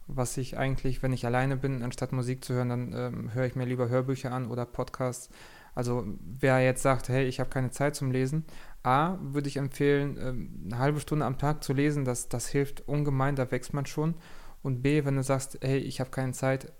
was 0.06 0.36
ich 0.36 0.58
eigentlich, 0.58 1.02
wenn 1.02 1.12
ich 1.12 1.24
alleine 1.24 1.56
bin, 1.56 1.82
anstatt 1.82 2.12
Musik 2.12 2.44
zu 2.44 2.54
hören, 2.54 2.68
dann 2.68 2.92
ähm, 2.92 3.34
höre 3.34 3.46
ich 3.46 3.56
mir 3.56 3.64
lieber 3.64 3.88
Hörbücher 3.88 4.32
an 4.32 4.50
oder 4.50 4.66
Podcasts. 4.66 5.30
Also 5.74 6.04
wer 6.20 6.60
jetzt 6.60 6.82
sagt, 6.82 7.08
hey, 7.08 7.26
ich 7.26 7.40
habe 7.40 7.50
keine 7.50 7.70
Zeit 7.70 7.94
zum 7.94 8.10
Lesen, 8.10 8.44
A, 8.82 9.18
würde 9.20 9.48
ich 9.48 9.56
empfehlen, 9.56 10.16
ähm, 10.20 10.62
eine 10.66 10.78
halbe 10.78 11.00
Stunde 11.00 11.24
am 11.26 11.38
Tag 11.38 11.64
zu 11.64 11.72
lesen, 11.72 12.04
das, 12.04 12.28
das 12.28 12.48
hilft 12.48 12.88
ungemein, 12.88 13.36
da 13.36 13.50
wächst 13.50 13.74
man 13.74 13.86
schon. 13.86 14.14
Und 14.62 14.82
B, 14.82 15.04
wenn 15.04 15.16
du 15.16 15.22
sagst, 15.22 15.58
hey, 15.62 15.78
ich 15.78 16.00
habe 16.00 16.10
keine 16.10 16.32
Zeit, 16.32 16.72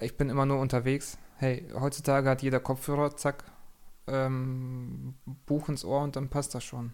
ich 0.00 0.16
bin 0.16 0.28
immer 0.28 0.46
nur 0.46 0.60
unterwegs, 0.60 1.18
hey, 1.36 1.68
heutzutage 1.74 2.28
hat 2.28 2.42
jeder 2.42 2.60
Kopfhörer, 2.60 3.16
zack, 3.16 3.44
ähm, 4.06 5.14
Buch 5.46 5.68
ins 5.68 5.84
Ohr 5.84 6.02
und 6.02 6.16
dann 6.16 6.28
passt 6.28 6.54
das 6.54 6.64
schon. 6.64 6.92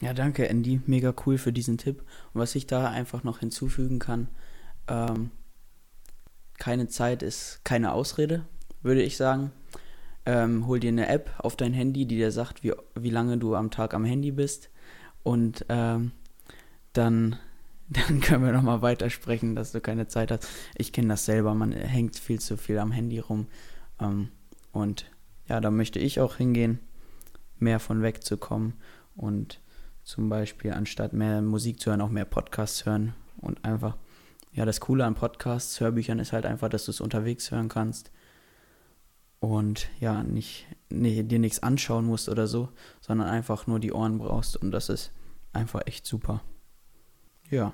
Ja, 0.00 0.12
danke, 0.12 0.48
Andy. 0.48 0.80
Mega 0.86 1.14
cool 1.24 1.38
für 1.38 1.52
diesen 1.52 1.78
Tipp. 1.78 2.00
Und 2.32 2.40
was 2.40 2.54
ich 2.54 2.66
da 2.66 2.90
einfach 2.90 3.24
noch 3.24 3.40
hinzufügen 3.40 3.98
kann, 3.98 4.28
ähm, 4.88 5.30
keine 6.58 6.88
Zeit 6.88 7.22
ist 7.22 7.64
keine 7.64 7.92
Ausrede, 7.92 8.44
würde 8.82 9.02
ich 9.02 9.16
sagen. 9.16 9.52
Ähm, 10.26 10.66
hol 10.66 10.80
dir 10.80 10.88
eine 10.88 11.08
App 11.08 11.30
auf 11.38 11.56
dein 11.56 11.72
Handy, 11.74 12.06
die 12.06 12.16
dir 12.16 12.32
sagt, 12.32 12.62
wie, 12.62 12.72
wie 12.94 13.10
lange 13.10 13.36
du 13.36 13.54
am 13.54 13.70
Tag 13.70 13.92
am 13.92 14.04
Handy 14.04 14.30
bist. 14.30 14.70
Und 15.22 15.66
ähm, 15.68 16.12
dann, 16.92 17.36
dann 17.88 18.20
können 18.20 18.44
wir 18.44 18.52
nochmal 18.52 18.82
weitersprechen, 18.82 19.54
dass 19.54 19.72
du 19.72 19.80
keine 19.80 20.08
Zeit 20.08 20.30
hast. 20.30 20.48
Ich 20.76 20.92
kenne 20.92 21.08
das 21.08 21.26
selber, 21.26 21.54
man 21.54 21.72
hängt 21.72 22.16
viel 22.16 22.40
zu 22.40 22.56
viel 22.56 22.78
am 22.78 22.92
Handy 22.92 23.18
rum. 23.18 23.46
Ähm, 24.00 24.28
und 24.72 25.10
ja, 25.46 25.60
da 25.60 25.70
möchte 25.70 25.98
ich 25.98 26.20
auch 26.20 26.36
hingehen, 26.36 26.80
mehr 27.58 27.80
von 27.80 28.02
wegzukommen 28.02 28.74
und 29.14 29.60
zum 30.02 30.28
Beispiel 30.28 30.72
anstatt 30.72 31.12
mehr 31.12 31.42
Musik 31.42 31.80
zu 31.80 31.90
hören, 31.90 32.00
auch 32.00 32.10
mehr 32.10 32.24
Podcasts 32.24 32.84
hören 32.84 33.14
und 33.40 33.64
einfach, 33.64 33.96
ja, 34.52 34.64
das 34.64 34.80
Coole 34.80 35.04
an 35.04 35.14
Podcasts, 35.14 35.80
Hörbüchern 35.80 36.18
ist 36.18 36.32
halt 36.32 36.46
einfach, 36.46 36.68
dass 36.68 36.86
du 36.86 36.90
es 36.90 37.00
unterwegs 37.00 37.50
hören 37.50 37.68
kannst 37.68 38.10
und 39.40 39.88
ja, 40.00 40.22
nicht, 40.22 40.66
nee, 40.88 41.22
dir 41.22 41.38
nichts 41.38 41.62
anschauen 41.62 42.06
musst 42.06 42.28
oder 42.28 42.46
so, 42.46 42.70
sondern 43.00 43.28
einfach 43.28 43.66
nur 43.66 43.80
die 43.80 43.92
Ohren 43.92 44.18
brauchst 44.18 44.56
und 44.56 44.70
das 44.70 44.88
ist 44.88 45.12
einfach 45.52 45.82
echt 45.86 46.06
super. 46.06 46.42
Ja, 47.50 47.72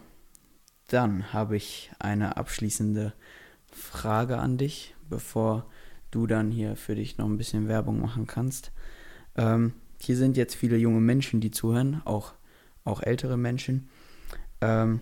dann 0.88 1.33
habe 1.33 1.57
ich 1.57 1.90
eine 1.99 2.37
abschließende 2.37 3.14
Frage 3.70 4.38
an 4.38 4.59
dich, 4.59 4.94
bevor 5.09 5.66
du 6.11 6.27
dann 6.27 6.51
hier 6.51 6.77
für 6.77 6.96
dich 6.96 7.18
noch 7.18 7.27
ein 7.27 7.38
bisschen 7.38 7.68
Werbung 7.68 8.01
machen 8.01 8.27
kannst. 8.27 8.73
Ähm, 9.37 9.75
hier 10.01 10.16
sind 10.16 10.37
jetzt 10.37 10.55
viele 10.55 10.77
junge 10.77 11.01
Menschen, 11.01 11.40
die 11.40 11.51
zuhören, 11.51 12.03
auch, 12.05 12.35
auch 12.85 13.03
ältere 13.03 13.37
Menschen. 13.37 13.88
Ähm, 14.61 15.01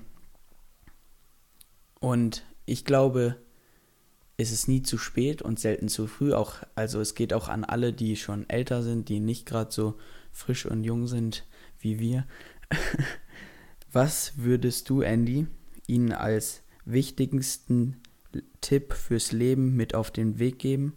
und 2.01 2.44
ich 2.66 2.85
glaube, 2.85 3.37
es 4.40 4.53
ist 4.53 4.68
nie 4.68 4.83
zu 4.83 4.98
spät 4.98 5.42
und 5.42 5.59
selten 5.59 5.88
zu 5.88 6.07
früh. 6.07 6.33
Auch, 6.33 6.55
also 6.77 7.01
es 7.01 7.16
geht 7.16 7.35
auch 7.35 7.48
an 7.48 7.64
alle, 7.64 7.92
die 7.92 8.16
schon 8.16 8.48
älter 8.48 8.83
sind, 8.83 9.09
die 9.09 9.18
nicht 9.18 9.46
gerade 9.46 9.72
so 9.72 9.98
frisch 10.33 10.64
und 10.64 10.85
jung 10.85 11.09
sind 11.09 11.44
wie 11.81 11.98
wir. 11.98 12.24
Was 13.92 14.35
würdest 14.37 14.88
du, 14.88 15.01
Andy, 15.01 15.48
ihnen 15.88 16.12
als 16.12 16.62
wichtigsten 16.85 18.01
Tipp 18.61 18.92
fürs 18.92 19.33
Leben 19.33 19.74
mit 19.74 19.94
auf 19.94 20.12
den 20.12 20.38
Weg 20.38 20.61
geben, 20.61 20.96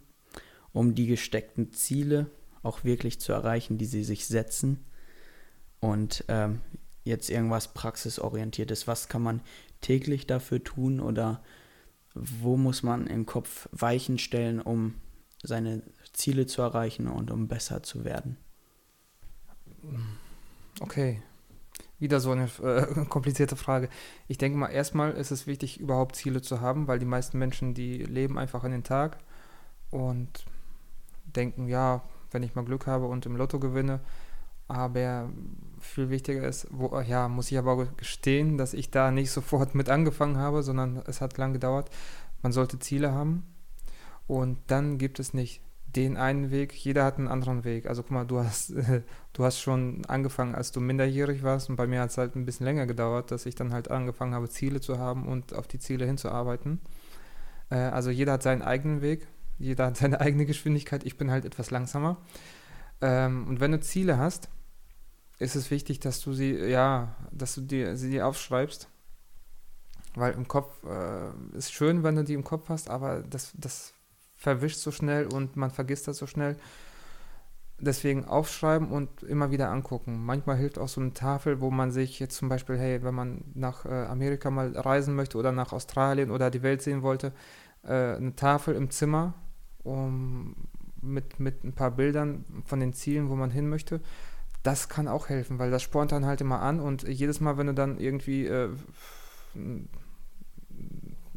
um 0.72 0.94
die 0.94 1.06
gesteckten 1.06 1.72
Ziele 1.72 2.30
auch 2.62 2.84
wirklich 2.84 3.18
zu 3.18 3.32
erreichen, 3.32 3.76
die 3.76 3.86
sie 3.86 4.04
sich 4.04 4.26
setzen. 4.26 4.84
Und 5.80 6.24
ähm, 6.28 6.60
jetzt 7.02 7.28
irgendwas 7.28 7.74
praxisorientiertes. 7.74 8.86
Was 8.86 9.08
kann 9.08 9.22
man 9.22 9.40
täglich 9.80 10.28
dafür 10.28 10.62
tun 10.62 11.00
oder 11.00 11.42
wo 12.14 12.56
muss 12.56 12.82
man 12.82 13.06
im 13.06 13.26
Kopf 13.26 13.68
Weichen 13.72 14.18
stellen, 14.18 14.60
um 14.60 14.94
seine 15.42 15.82
Ziele 16.12 16.46
zu 16.46 16.62
erreichen 16.62 17.08
und 17.08 17.30
um 17.30 17.48
besser 17.48 17.82
zu 17.82 18.04
werden? 18.04 18.36
Okay, 20.80 21.22
wieder 21.98 22.20
so 22.20 22.32
eine 22.32 22.48
äh, 22.62 23.04
komplizierte 23.08 23.56
Frage. 23.56 23.88
Ich 24.28 24.36
denke 24.36 24.58
mal, 24.58 24.68
erstmal 24.68 25.12
ist 25.12 25.30
es 25.30 25.46
wichtig, 25.46 25.80
überhaupt 25.80 26.16
Ziele 26.16 26.42
zu 26.42 26.60
haben, 26.60 26.88
weil 26.88 26.98
die 26.98 27.06
meisten 27.06 27.38
Menschen, 27.38 27.74
die 27.74 27.98
leben 27.98 28.38
einfach 28.38 28.64
an 28.64 28.72
den 28.72 28.84
Tag 28.84 29.18
und 29.90 30.44
denken, 31.24 31.68
ja, 31.68 32.02
wenn 32.30 32.42
ich 32.42 32.54
mal 32.54 32.64
Glück 32.64 32.86
habe 32.86 33.06
und 33.06 33.24
im 33.26 33.36
Lotto 33.36 33.60
gewinne. 33.60 34.00
Aber 34.68 35.30
viel 35.82 36.10
wichtiger 36.10 36.46
ist, 36.46 36.66
wo, 36.70 36.98
ja, 37.00 37.28
muss 37.28 37.50
ich 37.50 37.58
aber 37.58 37.86
gestehen, 37.96 38.58
dass 38.58 38.74
ich 38.74 38.90
da 38.90 39.10
nicht 39.10 39.30
sofort 39.30 39.74
mit 39.74 39.88
angefangen 39.88 40.38
habe, 40.38 40.62
sondern 40.62 41.02
es 41.06 41.20
hat 41.20 41.38
lang 41.38 41.52
gedauert. 41.52 41.90
Man 42.42 42.52
sollte 42.52 42.78
Ziele 42.78 43.12
haben 43.12 43.44
und 44.26 44.58
dann 44.66 44.98
gibt 44.98 45.20
es 45.20 45.34
nicht 45.34 45.62
den 45.96 46.16
einen 46.16 46.50
Weg, 46.50 46.72
jeder 46.72 47.04
hat 47.04 47.18
einen 47.18 47.28
anderen 47.28 47.64
Weg. 47.64 47.86
Also 47.86 48.02
guck 48.02 48.12
mal, 48.12 48.24
du 48.24 48.38
hast, 48.38 48.72
du 49.32 49.44
hast 49.44 49.60
schon 49.60 50.04
angefangen, 50.06 50.54
als 50.54 50.72
du 50.72 50.80
minderjährig 50.80 51.42
warst 51.42 51.68
und 51.68 51.76
bei 51.76 51.86
mir 51.86 52.00
hat 52.00 52.10
es 52.10 52.18
halt 52.18 52.34
ein 52.34 52.46
bisschen 52.46 52.64
länger 52.64 52.86
gedauert, 52.86 53.30
dass 53.30 53.46
ich 53.46 53.54
dann 53.54 53.72
halt 53.72 53.90
angefangen 53.90 54.34
habe, 54.34 54.48
Ziele 54.48 54.80
zu 54.80 54.98
haben 54.98 55.26
und 55.26 55.54
auf 55.54 55.66
die 55.66 55.78
Ziele 55.78 56.06
hinzuarbeiten. 56.06 56.80
Äh, 57.70 57.76
also 57.76 58.10
jeder 58.10 58.32
hat 58.32 58.42
seinen 58.42 58.62
eigenen 58.62 59.02
Weg, 59.02 59.26
jeder 59.58 59.86
hat 59.86 59.96
seine 59.98 60.20
eigene 60.20 60.46
Geschwindigkeit, 60.46 61.04
ich 61.04 61.18
bin 61.18 61.30
halt 61.30 61.44
etwas 61.44 61.70
langsamer. 61.70 62.16
Ähm, 63.00 63.46
und 63.48 63.60
wenn 63.60 63.72
du 63.72 63.80
Ziele 63.80 64.16
hast, 64.16 64.48
ist 65.38 65.56
es 65.56 65.70
wichtig, 65.70 66.00
dass 66.00 66.20
du 66.20 66.32
sie, 66.32 66.54
ja, 66.54 67.14
dass 67.30 67.54
du 67.54 67.62
dir, 67.62 67.96
sie 67.96 68.22
aufschreibst. 68.22 68.88
Weil 70.14 70.34
im 70.34 70.46
Kopf 70.46 70.84
äh, 70.84 71.56
ist 71.56 71.72
schön, 71.72 72.02
wenn 72.02 72.16
du 72.16 72.24
die 72.24 72.34
im 72.34 72.44
Kopf 72.44 72.68
hast, 72.68 72.90
aber 72.90 73.22
das, 73.22 73.52
das 73.56 73.94
verwischt 74.36 74.78
so 74.78 74.90
schnell 74.90 75.26
und 75.26 75.56
man 75.56 75.70
vergisst 75.70 76.06
das 76.08 76.18
so 76.18 76.26
schnell. 76.26 76.56
Deswegen 77.78 78.26
aufschreiben 78.26 78.92
und 78.92 79.22
immer 79.22 79.50
wieder 79.50 79.70
angucken. 79.70 80.24
Manchmal 80.24 80.56
hilft 80.56 80.78
auch 80.78 80.88
so 80.88 81.00
eine 81.00 81.14
Tafel, 81.14 81.60
wo 81.60 81.70
man 81.70 81.90
sich 81.90 82.20
jetzt 82.20 82.36
zum 82.36 82.48
Beispiel, 82.48 82.78
hey, 82.78 83.02
wenn 83.02 83.14
man 83.14 83.42
nach 83.54 83.86
äh, 83.86 84.04
Amerika 84.04 84.50
mal 84.50 84.76
reisen 84.76 85.14
möchte 85.16 85.38
oder 85.38 85.50
nach 85.50 85.72
Australien 85.72 86.30
oder 86.30 86.50
die 86.50 86.62
Welt 86.62 86.82
sehen 86.82 87.02
wollte, 87.02 87.32
äh, 87.82 88.14
eine 88.16 88.36
Tafel 88.36 88.74
im 88.76 88.90
Zimmer 88.90 89.34
um, 89.82 90.54
mit, 91.00 91.40
mit 91.40 91.64
ein 91.64 91.72
paar 91.72 91.90
Bildern 91.90 92.44
von 92.64 92.78
den 92.78 92.92
Zielen, 92.92 93.28
wo 93.30 93.34
man 93.34 93.50
hin 93.50 93.68
möchte. 93.68 94.00
Das 94.62 94.88
kann 94.88 95.08
auch 95.08 95.28
helfen, 95.28 95.58
weil 95.58 95.70
das 95.70 95.82
spornt 95.82 96.12
dann 96.12 96.26
halt 96.26 96.40
immer 96.40 96.60
an 96.60 96.80
und 96.80 97.02
jedes 97.02 97.40
Mal, 97.40 97.58
wenn 97.58 97.66
du 97.66 97.74
dann 97.74 97.98
irgendwie 97.98 98.46
äh, 98.46 98.70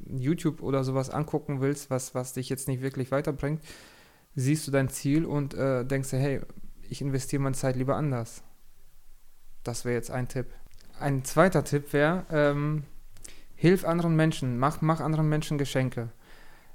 YouTube 0.08 0.62
oder 0.62 0.84
sowas 0.84 1.10
angucken 1.10 1.62
willst, 1.62 1.90
was, 1.90 2.14
was 2.14 2.34
dich 2.34 2.50
jetzt 2.50 2.68
nicht 2.68 2.82
wirklich 2.82 3.12
weiterbringt, 3.12 3.62
siehst 4.36 4.68
du 4.68 4.72
dein 4.72 4.90
Ziel 4.90 5.26
und 5.26 5.54
äh, 5.54 5.86
denkst 5.86 6.12
dir, 6.12 6.20
hey, 6.20 6.42
ich 6.90 7.02
investiere 7.02 7.42
meine 7.42 7.56
Zeit 7.56 7.76
lieber 7.76 7.96
anders. 7.96 8.44
Das 9.64 9.86
wäre 9.86 9.96
jetzt 9.96 10.12
ein 10.12 10.28
Tipp. 10.28 10.48
Ein 11.00 11.26
zweiter 11.26 11.64
Tipp 11.64 11.92
wäre, 11.94 12.26
ähm, 12.32 12.84
hilf 13.56 13.86
anderen 13.86 14.16
Menschen, 14.16 14.60
mach, 14.60 14.82
mach 14.82 15.00
anderen 15.00 15.28
Menschen 15.28 15.58
Geschenke. 15.58 16.10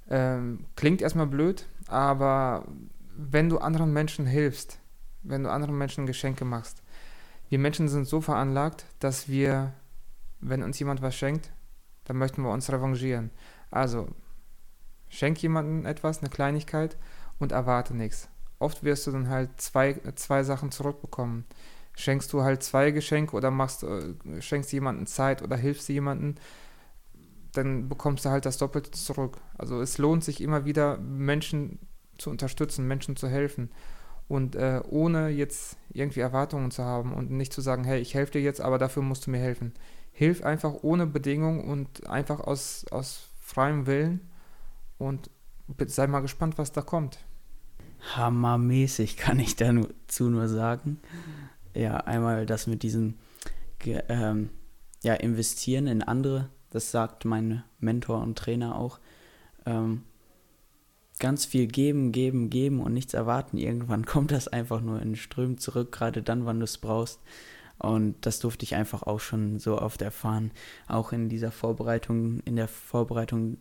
Ähm, 0.08 0.66
klingt 0.74 1.02
erstmal 1.02 1.26
blöd, 1.26 1.66
aber 1.86 2.66
wenn 3.16 3.48
du 3.48 3.58
anderen 3.58 3.92
Menschen 3.92 4.26
hilfst, 4.26 4.79
wenn 5.22 5.44
du 5.44 5.50
anderen 5.50 5.76
Menschen 5.76 6.06
Geschenke 6.06 6.44
machst, 6.44 6.82
wir 7.48 7.58
Menschen 7.58 7.88
sind 7.88 8.06
so 8.06 8.20
veranlagt, 8.20 8.86
dass 9.00 9.28
wir, 9.28 9.72
wenn 10.40 10.62
uns 10.62 10.78
jemand 10.78 11.02
was 11.02 11.16
schenkt, 11.16 11.52
dann 12.04 12.16
möchten 12.16 12.42
wir 12.42 12.50
uns 12.50 12.70
revanchieren. 12.70 13.30
Also, 13.70 14.08
Schenk 15.08 15.42
jemandem 15.42 15.86
etwas, 15.86 16.20
eine 16.20 16.30
Kleinigkeit 16.30 16.96
und 17.38 17.52
erwarte 17.52 17.94
nichts. 17.94 18.28
Oft 18.60 18.84
wirst 18.84 19.06
du 19.06 19.10
dann 19.10 19.28
halt 19.28 19.60
zwei, 19.60 19.94
zwei 20.14 20.44
Sachen 20.44 20.70
zurückbekommen. 20.70 21.44
Schenkst 21.96 22.32
du 22.32 22.42
halt 22.42 22.62
zwei 22.62 22.92
Geschenke 22.92 23.34
oder 23.34 23.50
machst, 23.50 23.82
äh, 23.82 24.14
schenkst 24.40 24.72
jemandem 24.72 25.06
Zeit 25.06 25.42
oder 25.42 25.56
hilfst 25.56 25.88
jemandem, 25.88 26.36
dann 27.52 27.88
bekommst 27.88 28.24
du 28.24 28.30
halt 28.30 28.46
das 28.46 28.58
Doppelte 28.58 28.92
zurück. 28.92 29.38
Also 29.58 29.80
es 29.80 29.98
lohnt 29.98 30.22
sich 30.22 30.40
immer 30.40 30.64
wieder, 30.64 30.98
Menschen 30.98 31.80
zu 32.16 32.30
unterstützen, 32.30 32.86
Menschen 32.86 33.16
zu 33.16 33.28
helfen. 33.28 33.70
Und 34.30 34.54
äh, 34.54 34.80
ohne 34.88 35.30
jetzt 35.30 35.76
irgendwie 35.92 36.20
Erwartungen 36.20 36.70
zu 36.70 36.84
haben 36.84 37.12
und 37.12 37.32
nicht 37.32 37.52
zu 37.52 37.60
sagen, 37.60 37.82
hey, 37.82 38.00
ich 38.00 38.14
helfe 38.14 38.30
dir 38.30 38.42
jetzt, 38.42 38.60
aber 38.60 38.78
dafür 38.78 39.02
musst 39.02 39.26
du 39.26 39.32
mir 39.32 39.40
helfen. 39.40 39.74
Hilf 40.12 40.44
einfach 40.44 40.72
ohne 40.82 41.08
Bedingung 41.08 41.64
und 41.68 42.06
einfach 42.06 42.38
aus, 42.38 42.86
aus 42.92 43.28
freiem 43.40 43.86
Willen 43.86 44.20
und 44.98 45.30
sei 45.86 46.06
mal 46.06 46.20
gespannt, 46.20 46.58
was 46.58 46.70
da 46.70 46.80
kommt. 46.80 47.18
Hammermäßig 48.14 49.16
kann 49.16 49.40
ich 49.40 49.56
dazu 49.56 50.30
nur 50.30 50.46
sagen. 50.46 51.00
Ja, 51.74 51.96
einmal 51.96 52.46
das 52.46 52.68
mit 52.68 52.84
diesem 52.84 53.14
ähm, 53.84 54.50
ja, 55.02 55.14
Investieren 55.14 55.88
in 55.88 56.04
andere, 56.04 56.50
das 56.70 56.92
sagt 56.92 57.24
mein 57.24 57.64
Mentor 57.80 58.22
und 58.22 58.38
Trainer 58.38 58.76
auch. 58.76 59.00
Ähm, 59.66 60.04
ganz 61.20 61.44
viel 61.44 61.68
geben, 61.68 62.10
geben, 62.10 62.50
geben 62.50 62.80
und 62.80 62.92
nichts 62.92 63.14
erwarten. 63.14 63.56
Irgendwann 63.56 64.04
kommt 64.06 64.32
das 64.32 64.48
einfach 64.48 64.80
nur 64.80 65.00
in 65.00 65.14
Strömen 65.14 65.58
zurück, 65.58 65.92
gerade 65.92 66.22
dann, 66.22 66.46
wann 66.46 66.58
du 66.58 66.64
es 66.64 66.78
brauchst. 66.78 67.20
Und 67.78 68.26
das 68.26 68.40
durfte 68.40 68.64
ich 68.64 68.74
einfach 68.74 69.04
auch 69.04 69.20
schon 69.20 69.58
so 69.58 69.80
oft 69.80 70.02
erfahren. 70.02 70.50
Auch 70.86 71.12
in 71.12 71.28
dieser 71.28 71.50
Vorbereitung, 71.50 72.40
in 72.40 72.56
der 72.56 72.68
Vorbereitung 72.68 73.58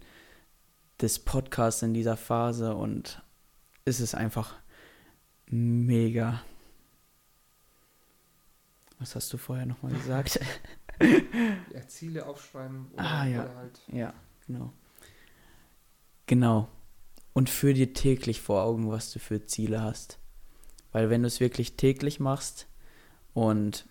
des 1.00 1.20
Podcasts 1.20 1.84
in 1.84 1.94
dieser 1.94 2.18
Phase. 2.18 2.76
Und 2.76 3.22
es 3.86 4.02
ist 4.02 4.16
einfach 4.16 4.56
mega. 5.46 6.42
Was 8.98 9.16
hast 9.16 9.32
du 9.32 9.38
vorher 9.38 9.66
nochmal 9.66 9.94
gesagt? 9.94 10.42
ja, 11.74 11.88
Ziele 11.88 12.26
aufschreiben. 12.26 12.88
Oder, 12.92 13.02
ah, 13.02 13.26
ja. 13.26 13.50
Halt 13.56 13.80
ja, 13.88 14.14
genau. 14.46 14.74
Genau 16.26 16.68
und 17.40 17.50
führ 17.50 17.74
dir 17.74 17.94
täglich 17.94 18.42
vor 18.42 18.64
Augen, 18.64 18.92
was 18.92 19.14
du 19.14 19.20
für 19.20 19.46
Ziele 19.46 19.82
hast. 19.82 20.20
Weil 20.92 21.10
wenn 21.10 21.22
du 21.22 21.28
es 21.28 21.40
wirklich 21.40 21.78
täglich 21.78 22.20
machst 22.20 22.68
und 23.34 23.86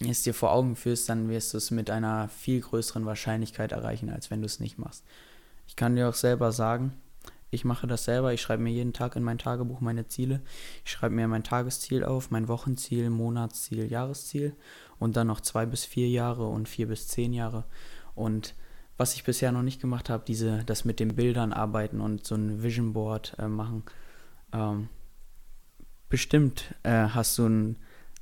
es 0.00 0.22
dir 0.22 0.32
vor 0.32 0.50
Augen 0.50 0.74
führst, 0.74 1.10
dann 1.10 1.28
wirst 1.28 1.52
du 1.52 1.58
es 1.58 1.70
mit 1.70 1.90
einer 1.90 2.30
viel 2.30 2.62
größeren 2.62 3.04
Wahrscheinlichkeit 3.04 3.72
erreichen, 3.72 4.08
als 4.08 4.30
wenn 4.30 4.40
du 4.40 4.46
es 4.46 4.60
nicht 4.60 4.78
machst. 4.78 5.04
Ich 5.66 5.76
kann 5.76 5.94
dir 5.94 6.08
auch 6.08 6.14
selber 6.14 6.52
sagen, 6.52 6.94
ich 7.50 7.66
mache 7.66 7.86
das 7.86 8.04
selber. 8.04 8.32
Ich 8.32 8.40
schreibe 8.40 8.62
mir 8.62 8.72
jeden 8.72 8.94
Tag 8.94 9.14
in 9.14 9.22
mein 9.22 9.36
Tagebuch 9.36 9.82
meine 9.82 10.08
Ziele. 10.08 10.40
Ich 10.86 10.92
schreibe 10.92 11.14
mir 11.14 11.28
mein 11.28 11.44
Tagesziel 11.44 12.02
auf, 12.02 12.30
mein 12.30 12.48
Wochenziel, 12.48 13.10
Monatsziel, 13.10 13.92
Jahresziel 13.92 14.56
und 14.98 15.16
dann 15.18 15.26
noch 15.26 15.42
zwei 15.42 15.66
bis 15.66 15.84
vier 15.84 16.08
Jahre 16.08 16.46
und 16.46 16.66
vier 16.66 16.88
bis 16.88 17.08
zehn 17.08 17.34
Jahre. 17.34 17.64
Und 18.14 18.54
was 18.96 19.14
ich 19.14 19.24
bisher 19.24 19.52
noch 19.52 19.62
nicht 19.62 19.80
gemacht 19.80 20.10
habe, 20.10 20.24
diese, 20.26 20.64
das 20.64 20.84
mit 20.84 21.00
den 21.00 21.14
Bildern 21.14 21.52
arbeiten 21.52 22.00
und 22.00 22.26
so 22.26 22.34
ein 22.34 22.62
Vision 22.62 22.92
Board 22.92 23.34
äh, 23.38 23.48
machen. 23.48 23.82
Ähm, 24.52 24.88
bestimmt 26.08 26.74
äh, 26.82 27.08
hast 27.08 27.38
du 27.38 27.46
ein, 27.46 27.76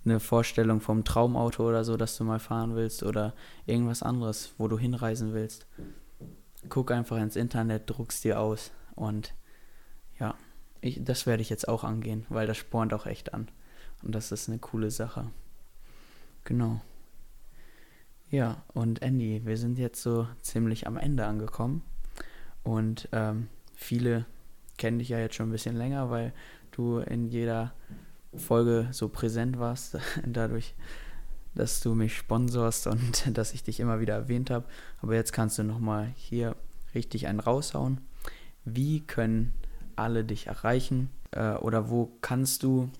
eine 0.05 0.21
Vorstellung 0.21 0.81
vom 0.81 1.05
Traumauto 1.05 1.69
oder 1.69 1.85
so, 1.85 1.97
das 1.97 2.17
du 2.17 2.25
mal 2.25 2.39
fahren 2.39 2.75
willst 2.75 3.03
oder 3.03 3.35
irgendwas 3.67 4.03
anderes, 4.03 4.55
wo 4.59 4.69
du 4.69 4.79
hinreisen 4.79 5.35
willst. 5.35 5.67
Guck 6.69 6.91
einfach 6.91 7.19
ins 7.19 7.37
Internet, 7.37 7.83
druckst 7.87 8.25
dir 8.25 8.41
aus 8.41 8.71
und 8.95 9.35
ja, 10.19 10.35
ich, 10.81 11.03
das 11.03 11.27
werde 11.27 11.43
ich 11.43 11.51
jetzt 11.51 11.69
auch 11.69 11.85
angehen, 11.85 12.27
weil 12.29 12.47
das 12.47 12.57
spornt 12.57 12.95
auch 12.95 13.07
echt 13.07 13.35
an. 13.35 13.49
Und 14.03 14.15
das 14.15 14.33
ist 14.33 14.49
eine 14.49 14.59
coole 14.59 14.91
Sache. 14.91 15.27
Genau. 16.45 16.81
Ja, 18.31 18.63
und 18.75 19.03
Andy, 19.03 19.43
wir 19.45 19.57
sind 19.57 19.77
jetzt 19.77 20.03
so 20.03 20.29
ziemlich 20.41 20.87
am 20.87 20.97
Ende 20.97 21.27
angekommen. 21.27 21.83
Und 22.63 23.09
ähm, 23.11 23.49
viele 23.75 24.25
kennen 24.79 25.01
dich 25.01 25.09
ja 25.09 25.19
jetzt 25.19 25.35
schon 25.35 25.49
ein 25.49 25.53
bisschen 25.53 25.75
länger, 25.75 26.11
weil 26.11 26.33
du 26.71 26.99
in 26.99 27.27
jeder 27.27 27.73
Folge 28.37 28.87
so 28.93 29.09
präsent 29.09 29.59
warst, 29.59 29.99
dadurch, 30.25 30.75
dass 31.57 31.81
du 31.81 31.97
mich 31.97 32.17
sponsorst 32.17 32.87
und 32.87 33.37
dass 33.37 33.53
ich 33.53 33.65
dich 33.65 33.81
immer 33.81 33.99
wieder 33.99 34.15
erwähnt 34.15 34.51
habe. 34.51 34.67
Aber 35.03 35.17
jetzt 35.17 35.33
kannst 35.33 35.59
du 35.59 35.65
nochmal 35.65 36.13
hier 36.15 36.55
richtig 36.95 37.27
einen 37.27 37.41
raushauen. 37.41 38.01
Wie 38.65 39.01
können 39.01 39.55
alle 39.97 40.25
dich 40.25 40.47
erreichen? 40.47 41.11
Äh, 41.33 41.55
oder 41.55 41.91
wo 41.91 42.17
kannst 42.21 42.63
du, 42.63 42.91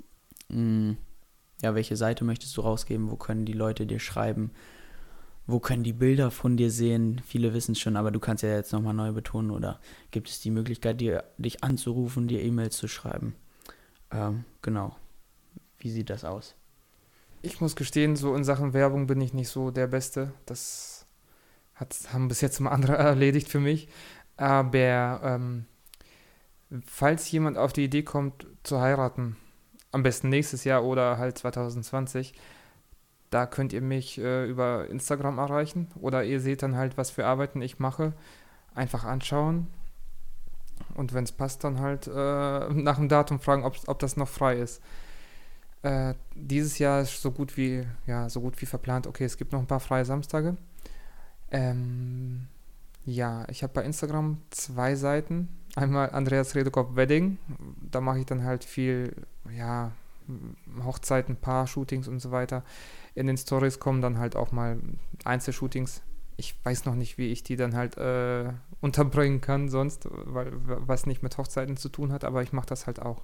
mh, 0.49 0.57
hm, 0.57 0.97
ja, 1.63 1.77
welche 1.77 1.95
Seite 1.95 2.25
möchtest 2.25 2.57
du 2.57 2.63
rausgeben? 2.63 3.13
Wo 3.13 3.17
können 3.17 3.45
die 3.45 3.53
Leute 3.53 3.87
dir 3.87 4.01
schreiben? 4.01 4.51
Wo 5.51 5.61
können 5.61 5.83
die 5.83 5.93
Bilder 5.93 6.31
von 6.31 6.57
dir 6.57 6.71
sehen? 6.71 7.21
Viele 7.27 7.55
wissen 7.55 7.73
es 7.73 7.81
schon, 7.81 7.97
aber 7.97 8.11
du 8.11 8.21
kannst 8.21 8.43
ja 8.43 8.55
jetzt 8.55 8.73
nochmal 8.73 8.95
neu 8.95 9.13
betonen 9.13 9.51
oder 9.51 9.81
gibt 10.11 10.29
es 10.29 10.41
die 10.41 10.51
Möglichkeit, 10.51 11.01
dir, 11.01 11.25
dich 11.39 11.63
anzurufen, 11.63 12.29
dir 12.29 12.43
E-Mails 12.43 12.77
zu 12.77 12.89
schreiben? 12.89 13.35
Ähm, 14.11 14.45
genau. 14.63 14.97
Wie 15.79 15.91
sieht 15.91 16.11
das 16.11 16.25
aus? 16.25 16.55
Ich 17.43 17.61
muss 17.61 17.77
gestehen, 17.77 18.17
so 18.17 18.35
in 18.35 18.45
Sachen 18.45 18.75
Werbung 18.75 19.07
bin 19.07 19.21
ich 19.21 19.33
nicht 19.33 19.49
so 19.49 19.71
der 19.71 19.87
Beste. 19.87 20.33
Das 20.47 21.07
hat, 21.75 21.97
haben 22.13 22.29
bis 22.29 22.41
jetzt 22.41 22.61
mal 22.61 22.71
andere 22.71 22.97
erledigt 22.97 23.49
für 23.49 23.61
mich. 23.61 23.89
Aber 24.37 25.21
ähm, 25.23 25.67
falls 26.85 27.31
jemand 27.31 27.59
auf 27.59 27.73
die 27.73 27.85
Idee 27.85 28.03
kommt, 28.03 28.47
zu 28.63 28.81
heiraten, 28.81 29.37
am 29.93 30.03
besten 30.03 30.29
nächstes 30.29 30.65
Jahr 30.65 30.85
oder 30.85 31.19
halt 31.19 31.39
2020, 31.39 32.35
da 33.31 33.47
könnt 33.47 33.73
ihr 33.73 33.81
mich 33.81 34.19
äh, 34.19 34.47
über 34.47 34.89
Instagram 34.89 35.39
erreichen 35.39 35.89
oder 36.01 36.25
ihr 36.25 36.41
seht 36.41 36.63
dann 36.63 36.77
halt, 36.77 36.97
was 36.97 37.11
für 37.11 37.27
Arbeiten 37.27 37.63
ich 37.63 37.79
mache. 37.79 38.13
Einfach 38.75 39.05
anschauen 39.05 39.67
und 40.95 41.13
wenn 41.15 41.25
es 41.25 41.33
passt, 41.33 41.65
dann 41.65 41.81
halt 41.81 42.07
äh, 42.07 42.11
nach 42.73 42.97
dem 42.97 43.09
Datum 43.09 43.41
fragen, 43.41 43.65
ob, 43.65 43.77
ob 43.87 43.99
das 43.99 44.17
noch 44.17 44.29
frei 44.29 44.57
ist. 44.57 44.81
Äh, 45.83 46.15
dieses 46.35 46.79
Jahr 46.79 47.01
ist 47.01 47.23
so 47.23 47.31
gut 47.31 47.57
wie 47.57 47.87
ja 48.07 48.29
so 48.29 48.41
gut 48.41 48.61
wie 48.61 48.67
verplant. 48.67 49.07
Okay, 49.07 49.25
es 49.25 49.37
gibt 49.37 49.53
noch 49.53 49.61
ein 49.61 49.67
paar 49.67 49.81
freie 49.81 50.05
Samstage. 50.05 50.57
Ähm, 51.51 52.47
ja, 53.05 53.47
ich 53.49 53.63
habe 53.63 53.73
bei 53.73 53.85
Instagram 53.85 54.39
zwei 54.51 54.95
Seiten. 54.95 55.49
Einmal 55.77 56.11
Andreas 56.11 56.55
Redekopf 56.55 56.97
Wedding. 56.97 57.39
Da 57.91 58.01
mache 58.01 58.19
ich 58.21 58.27
dann 58.27 58.45
halt 58.45 58.65
viel, 58.65 59.15
ja, 59.57 59.93
Hochzeiten, 60.85 61.37
Paar-Shootings 61.37 62.09
und 62.09 62.21
so 62.21 62.31
weiter. 62.31 62.63
In 63.15 63.27
den 63.27 63.37
Stories 63.37 63.79
kommen 63.79 64.03
dann 64.03 64.19
halt 64.19 64.37
auch 64.37 64.53
mal 64.53 64.79
Einzelshootings. 65.25 66.03
Ich 66.37 66.55
weiß 66.65 66.85
noch 66.87 66.95
nicht, 66.95 67.19
wie 67.19 67.29
ich 67.29 67.43
die 67.43 67.57
dann 67.57 67.75
halt 67.75 67.97
äh, 67.99 68.53
unterbringen 68.81 69.41
kann 69.41 69.69
sonst, 69.69 70.09
weil 70.11 70.53
was 70.53 71.07
nicht 71.07 71.23
mit 71.23 71.37
Hochzeiten 71.37 71.77
zu 71.77 71.89
tun 71.89 72.13
hat, 72.13 72.25
aber 72.25 72.43
ich 72.43 72.53
mache 72.53 72.67
das 72.67 72.87
halt 72.87 73.01
auch. 73.03 73.23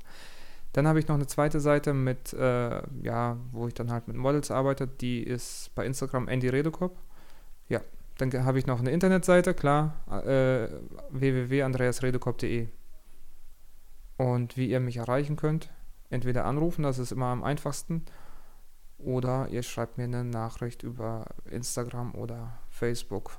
Dann 0.73 0.87
habe 0.87 0.99
ich 0.99 1.09
noch 1.09 1.15
eine 1.15 1.27
zweite 1.27 1.59
Seite 1.59 1.95
mit, 1.95 2.35
äh, 2.35 2.83
ja, 3.03 3.39
wo 3.53 3.67
ich 3.67 3.75
dann 3.75 3.91
halt 3.91 4.09
mit 4.09 4.17
Models 4.17 4.51
arbeite. 4.51 4.87
Die 4.87 5.23
ist 5.23 5.75
bei 5.75 5.87
Instagram 5.87 6.29
Andy 6.29 6.49
Redekop. 6.49 6.99
Ja, 7.69 7.81
dann 8.19 8.45
habe 8.45 8.59
ich 8.59 8.67
noch 8.67 8.81
eine 8.81 8.91
Internetseite, 8.91 9.55
klar, 9.55 9.95
äh, 10.27 10.69
www.andreasredekop.de. 11.11 12.69
Und 14.19 14.57
wie 14.57 14.69
ihr 14.69 14.81
mich 14.81 14.99
erreichen 14.99 15.37
könnt, 15.37 15.71
entweder 16.11 16.45
anrufen, 16.45 16.83
das 16.83 16.99
ist 16.99 17.13
immer 17.13 17.27
am 17.27 17.43
einfachsten, 17.43 18.05
oder 19.07 19.49
ihr 19.51 19.63
schreibt 19.63 19.99
mir 19.99 20.05
eine 20.05 20.25
Nachricht 20.25 20.83
über 20.83 21.27
Instagram 21.49 22.17
oder 22.17 22.59
Facebook 22.71 23.39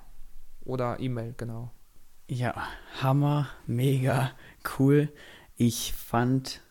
oder 0.64 1.00
E-Mail, 1.02 1.34
genau. 1.36 1.72
Ja, 2.30 2.56
Hammer, 3.02 3.50
mega 3.66 4.32
cool. 4.80 5.12
Ich 5.58 5.94
fand, 5.94 6.62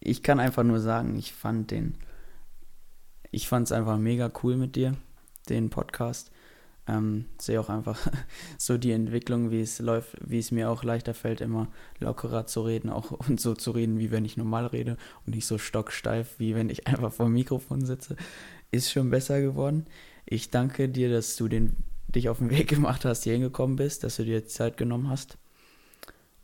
ich 0.00 0.24
kann 0.24 0.40
einfach 0.40 0.64
nur 0.64 0.80
sagen, 0.80 1.16
ich 1.16 1.32
fand 1.32 1.70
den, 1.70 1.96
ich 3.30 3.48
fand 3.48 3.68
es 3.68 3.72
einfach 3.72 3.98
mega 3.98 4.28
cool 4.42 4.56
mit 4.56 4.74
dir, 4.74 4.96
den 5.48 5.70
Podcast. 5.70 6.31
Ähm, 6.88 7.26
sehe 7.38 7.60
auch 7.60 7.68
einfach 7.68 7.98
so 8.58 8.76
die 8.76 8.90
Entwicklung, 8.90 9.50
wie 9.50 9.60
es 9.60 9.78
läuft, 9.78 10.16
wie 10.20 10.38
es 10.38 10.50
mir 10.50 10.68
auch 10.68 10.82
leichter 10.82 11.14
fällt, 11.14 11.40
immer 11.40 11.68
lockerer 12.00 12.46
zu 12.46 12.62
reden, 12.62 12.90
auch 12.90 13.10
und 13.28 13.40
so 13.40 13.54
zu 13.54 13.70
reden, 13.70 13.98
wie 13.98 14.10
wenn 14.10 14.24
ich 14.24 14.36
normal 14.36 14.66
rede 14.66 14.96
und 15.24 15.34
nicht 15.34 15.46
so 15.46 15.58
stocksteif, 15.58 16.38
wie 16.38 16.54
wenn 16.54 16.70
ich 16.70 16.86
einfach 16.88 17.12
vor 17.12 17.26
dem 17.26 17.34
Mikrofon 17.34 17.84
sitze, 17.84 18.16
ist 18.72 18.90
schon 18.90 19.10
besser 19.10 19.40
geworden. 19.40 19.86
Ich 20.26 20.50
danke 20.50 20.88
dir, 20.88 21.10
dass 21.10 21.36
du 21.36 21.46
den, 21.46 21.76
dich 22.08 22.28
auf 22.28 22.38
den 22.38 22.50
Weg 22.50 22.68
gemacht 22.68 23.04
hast, 23.04 23.24
hier 23.24 23.34
hingekommen 23.34 23.76
bist, 23.76 24.02
dass 24.02 24.16
du 24.16 24.24
dir 24.24 24.46
Zeit 24.46 24.76
genommen 24.76 25.08
hast 25.08 25.38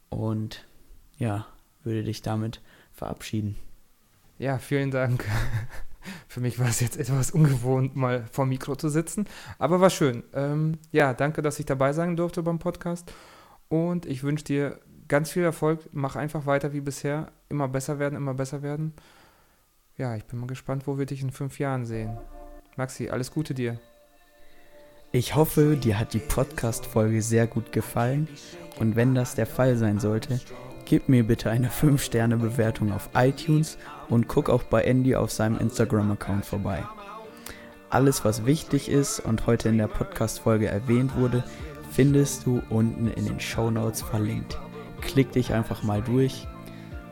und 0.09 0.66
ja, 1.18 1.47
würde 1.82 2.05
dich 2.05 2.22
damit 2.22 2.61
verabschieden. 2.93 3.57
Ja, 4.39 4.59
vielen 4.59 4.91
Dank. 4.91 5.24
Für 6.28 6.40
mich 6.40 6.59
war 6.59 6.68
es 6.68 6.80
jetzt 6.80 6.98
etwas 6.98 7.30
ungewohnt, 7.30 7.96
mal 7.96 8.24
vor 8.30 8.46
Mikro 8.46 8.76
zu 8.76 8.88
sitzen, 8.88 9.26
aber 9.59 9.80
war 9.80 9.90
schön. 9.90 10.22
Ähm, 10.34 10.78
ja, 10.92 11.14
danke, 11.14 11.42
dass 11.42 11.59
ich 11.59 11.66
dabei 11.66 11.92
sein 11.92 12.16
durfte 12.16 12.42
beim 12.42 12.59
Podcast. 12.59 13.12
Und 13.68 14.06
ich 14.06 14.22
wünsche 14.22 14.44
dir 14.44 14.80
ganz 15.09 15.30
viel 15.30 15.42
Erfolg. 15.42 15.80
Mach 15.92 16.16
einfach 16.16 16.46
weiter 16.46 16.72
wie 16.72 16.80
bisher. 16.80 17.32
Immer 17.48 17.68
besser 17.68 17.98
werden, 17.98 18.16
immer 18.16 18.34
besser 18.34 18.62
werden. 18.62 18.92
Ja, 19.96 20.14
ich 20.16 20.24
bin 20.24 20.38
mal 20.38 20.46
gespannt, 20.46 20.86
wo 20.86 20.98
wir 20.98 21.06
dich 21.06 21.22
in 21.22 21.30
fünf 21.30 21.59
Jahren 21.59 21.84
sehen. 21.84 22.16
Maxi, 22.76 23.09
alles 23.09 23.32
Gute 23.32 23.54
dir. 23.54 23.78
Ich 25.11 25.34
hoffe, 25.34 25.76
dir 25.76 25.98
hat 25.98 26.12
die 26.12 26.18
Podcast-Folge 26.18 27.22
sehr 27.22 27.46
gut 27.46 27.72
gefallen. 27.72 28.28
Und 28.78 28.94
wenn 28.94 29.14
das 29.14 29.34
der 29.34 29.46
Fall 29.46 29.76
sein 29.76 29.98
sollte, 29.98 30.40
gib 30.89 31.11
mir 31.11 31.22
bitte 31.22 31.51
eine 31.51 31.68
5-Sterne-Bewertung 31.68 32.93
auf 32.93 33.11
iTunes 33.14 33.76
und 34.09 34.26
guck 34.26 34.49
auch 34.49 34.62
bei 34.62 34.84
Andy 34.84 35.16
auf 35.16 35.30
seinem 35.30 35.59
Instagram-Account 35.59 36.47
vorbei. 36.47 36.82
Alles, 37.91 38.24
was 38.24 38.47
wichtig 38.47 38.89
ist 38.89 39.20
und 39.20 39.47
heute 39.47 39.68
in 39.68 39.76
der 39.76 39.89
Podcast-Folge 39.89 40.66
erwähnt 40.68 41.14
wurde, 41.14 41.45
findest 41.91 42.47
du 42.47 42.62
unten 42.70 43.09
in 43.09 43.26
den 43.26 43.39
Show 43.39 43.70
Notes 43.70 44.01
verlinkt. 44.01 44.59
Klick 45.03 45.30
dich 45.32 45.53
einfach 45.53 45.82
mal 45.82 46.01
durch, 46.01 46.49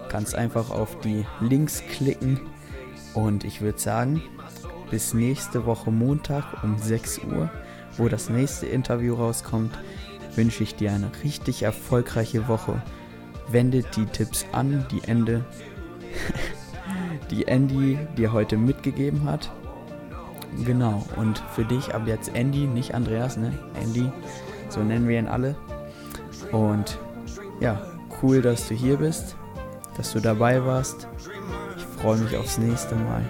kannst 0.08 0.34
einfach 0.34 0.70
auf 0.70 0.98
die 1.00 1.26
Links 1.40 1.82
klicken 1.92 2.40
und 3.12 3.44
ich 3.44 3.60
würde 3.60 3.78
sagen, 3.78 4.22
bis 4.90 5.12
nächste 5.12 5.66
Woche 5.66 5.90
Montag 5.90 6.64
um 6.64 6.78
6 6.78 7.20
Uhr, 7.24 7.50
wo 7.98 8.08
das 8.08 8.30
nächste 8.30 8.64
Interview 8.64 9.16
rauskommt, 9.16 9.78
wünsche 10.34 10.62
ich 10.62 10.76
dir 10.76 10.92
eine 10.92 11.10
richtig 11.22 11.62
erfolgreiche 11.62 12.48
Woche. 12.48 12.80
Wendet 13.48 13.96
die 13.96 14.06
Tipps 14.06 14.46
an, 14.52 14.86
die 14.90 15.02
Ende, 15.06 15.44
die 17.30 17.46
Andy 17.46 17.98
dir 18.16 18.32
heute 18.32 18.56
mitgegeben 18.56 19.24
hat 19.24 19.50
Genau, 20.64 21.04
und 21.16 21.38
für 21.54 21.64
dich 21.64 21.94
ab 21.94 22.02
jetzt 22.06 22.34
Andy, 22.34 22.66
nicht 22.66 22.94
Andreas, 22.94 23.36
ne? 23.36 23.52
Andy, 23.80 24.10
so 24.68 24.80
nennen 24.80 25.06
wir 25.06 25.18
ihn 25.18 25.28
alle. 25.28 25.54
Und 26.52 26.98
ja, 27.60 27.80
cool, 28.22 28.40
dass 28.40 28.68
du 28.68 28.74
hier 28.74 28.96
bist, 28.96 29.36
dass 29.96 30.12
du 30.12 30.20
dabei 30.20 30.64
warst. 30.64 31.08
Ich 31.76 31.84
freue 32.00 32.18
mich 32.18 32.36
aufs 32.36 32.58
nächste 32.58 32.94
Mal. 32.94 33.22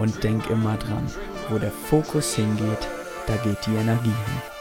Und 0.00 0.22
denk 0.24 0.48
immer 0.50 0.76
dran, 0.76 1.06
wo 1.50 1.58
der 1.58 1.70
Fokus 1.70 2.34
hingeht, 2.34 2.88
da 3.26 3.36
geht 3.36 3.58
die 3.66 3.74
Energie 3.74 4.08
hin. 4.08 4.53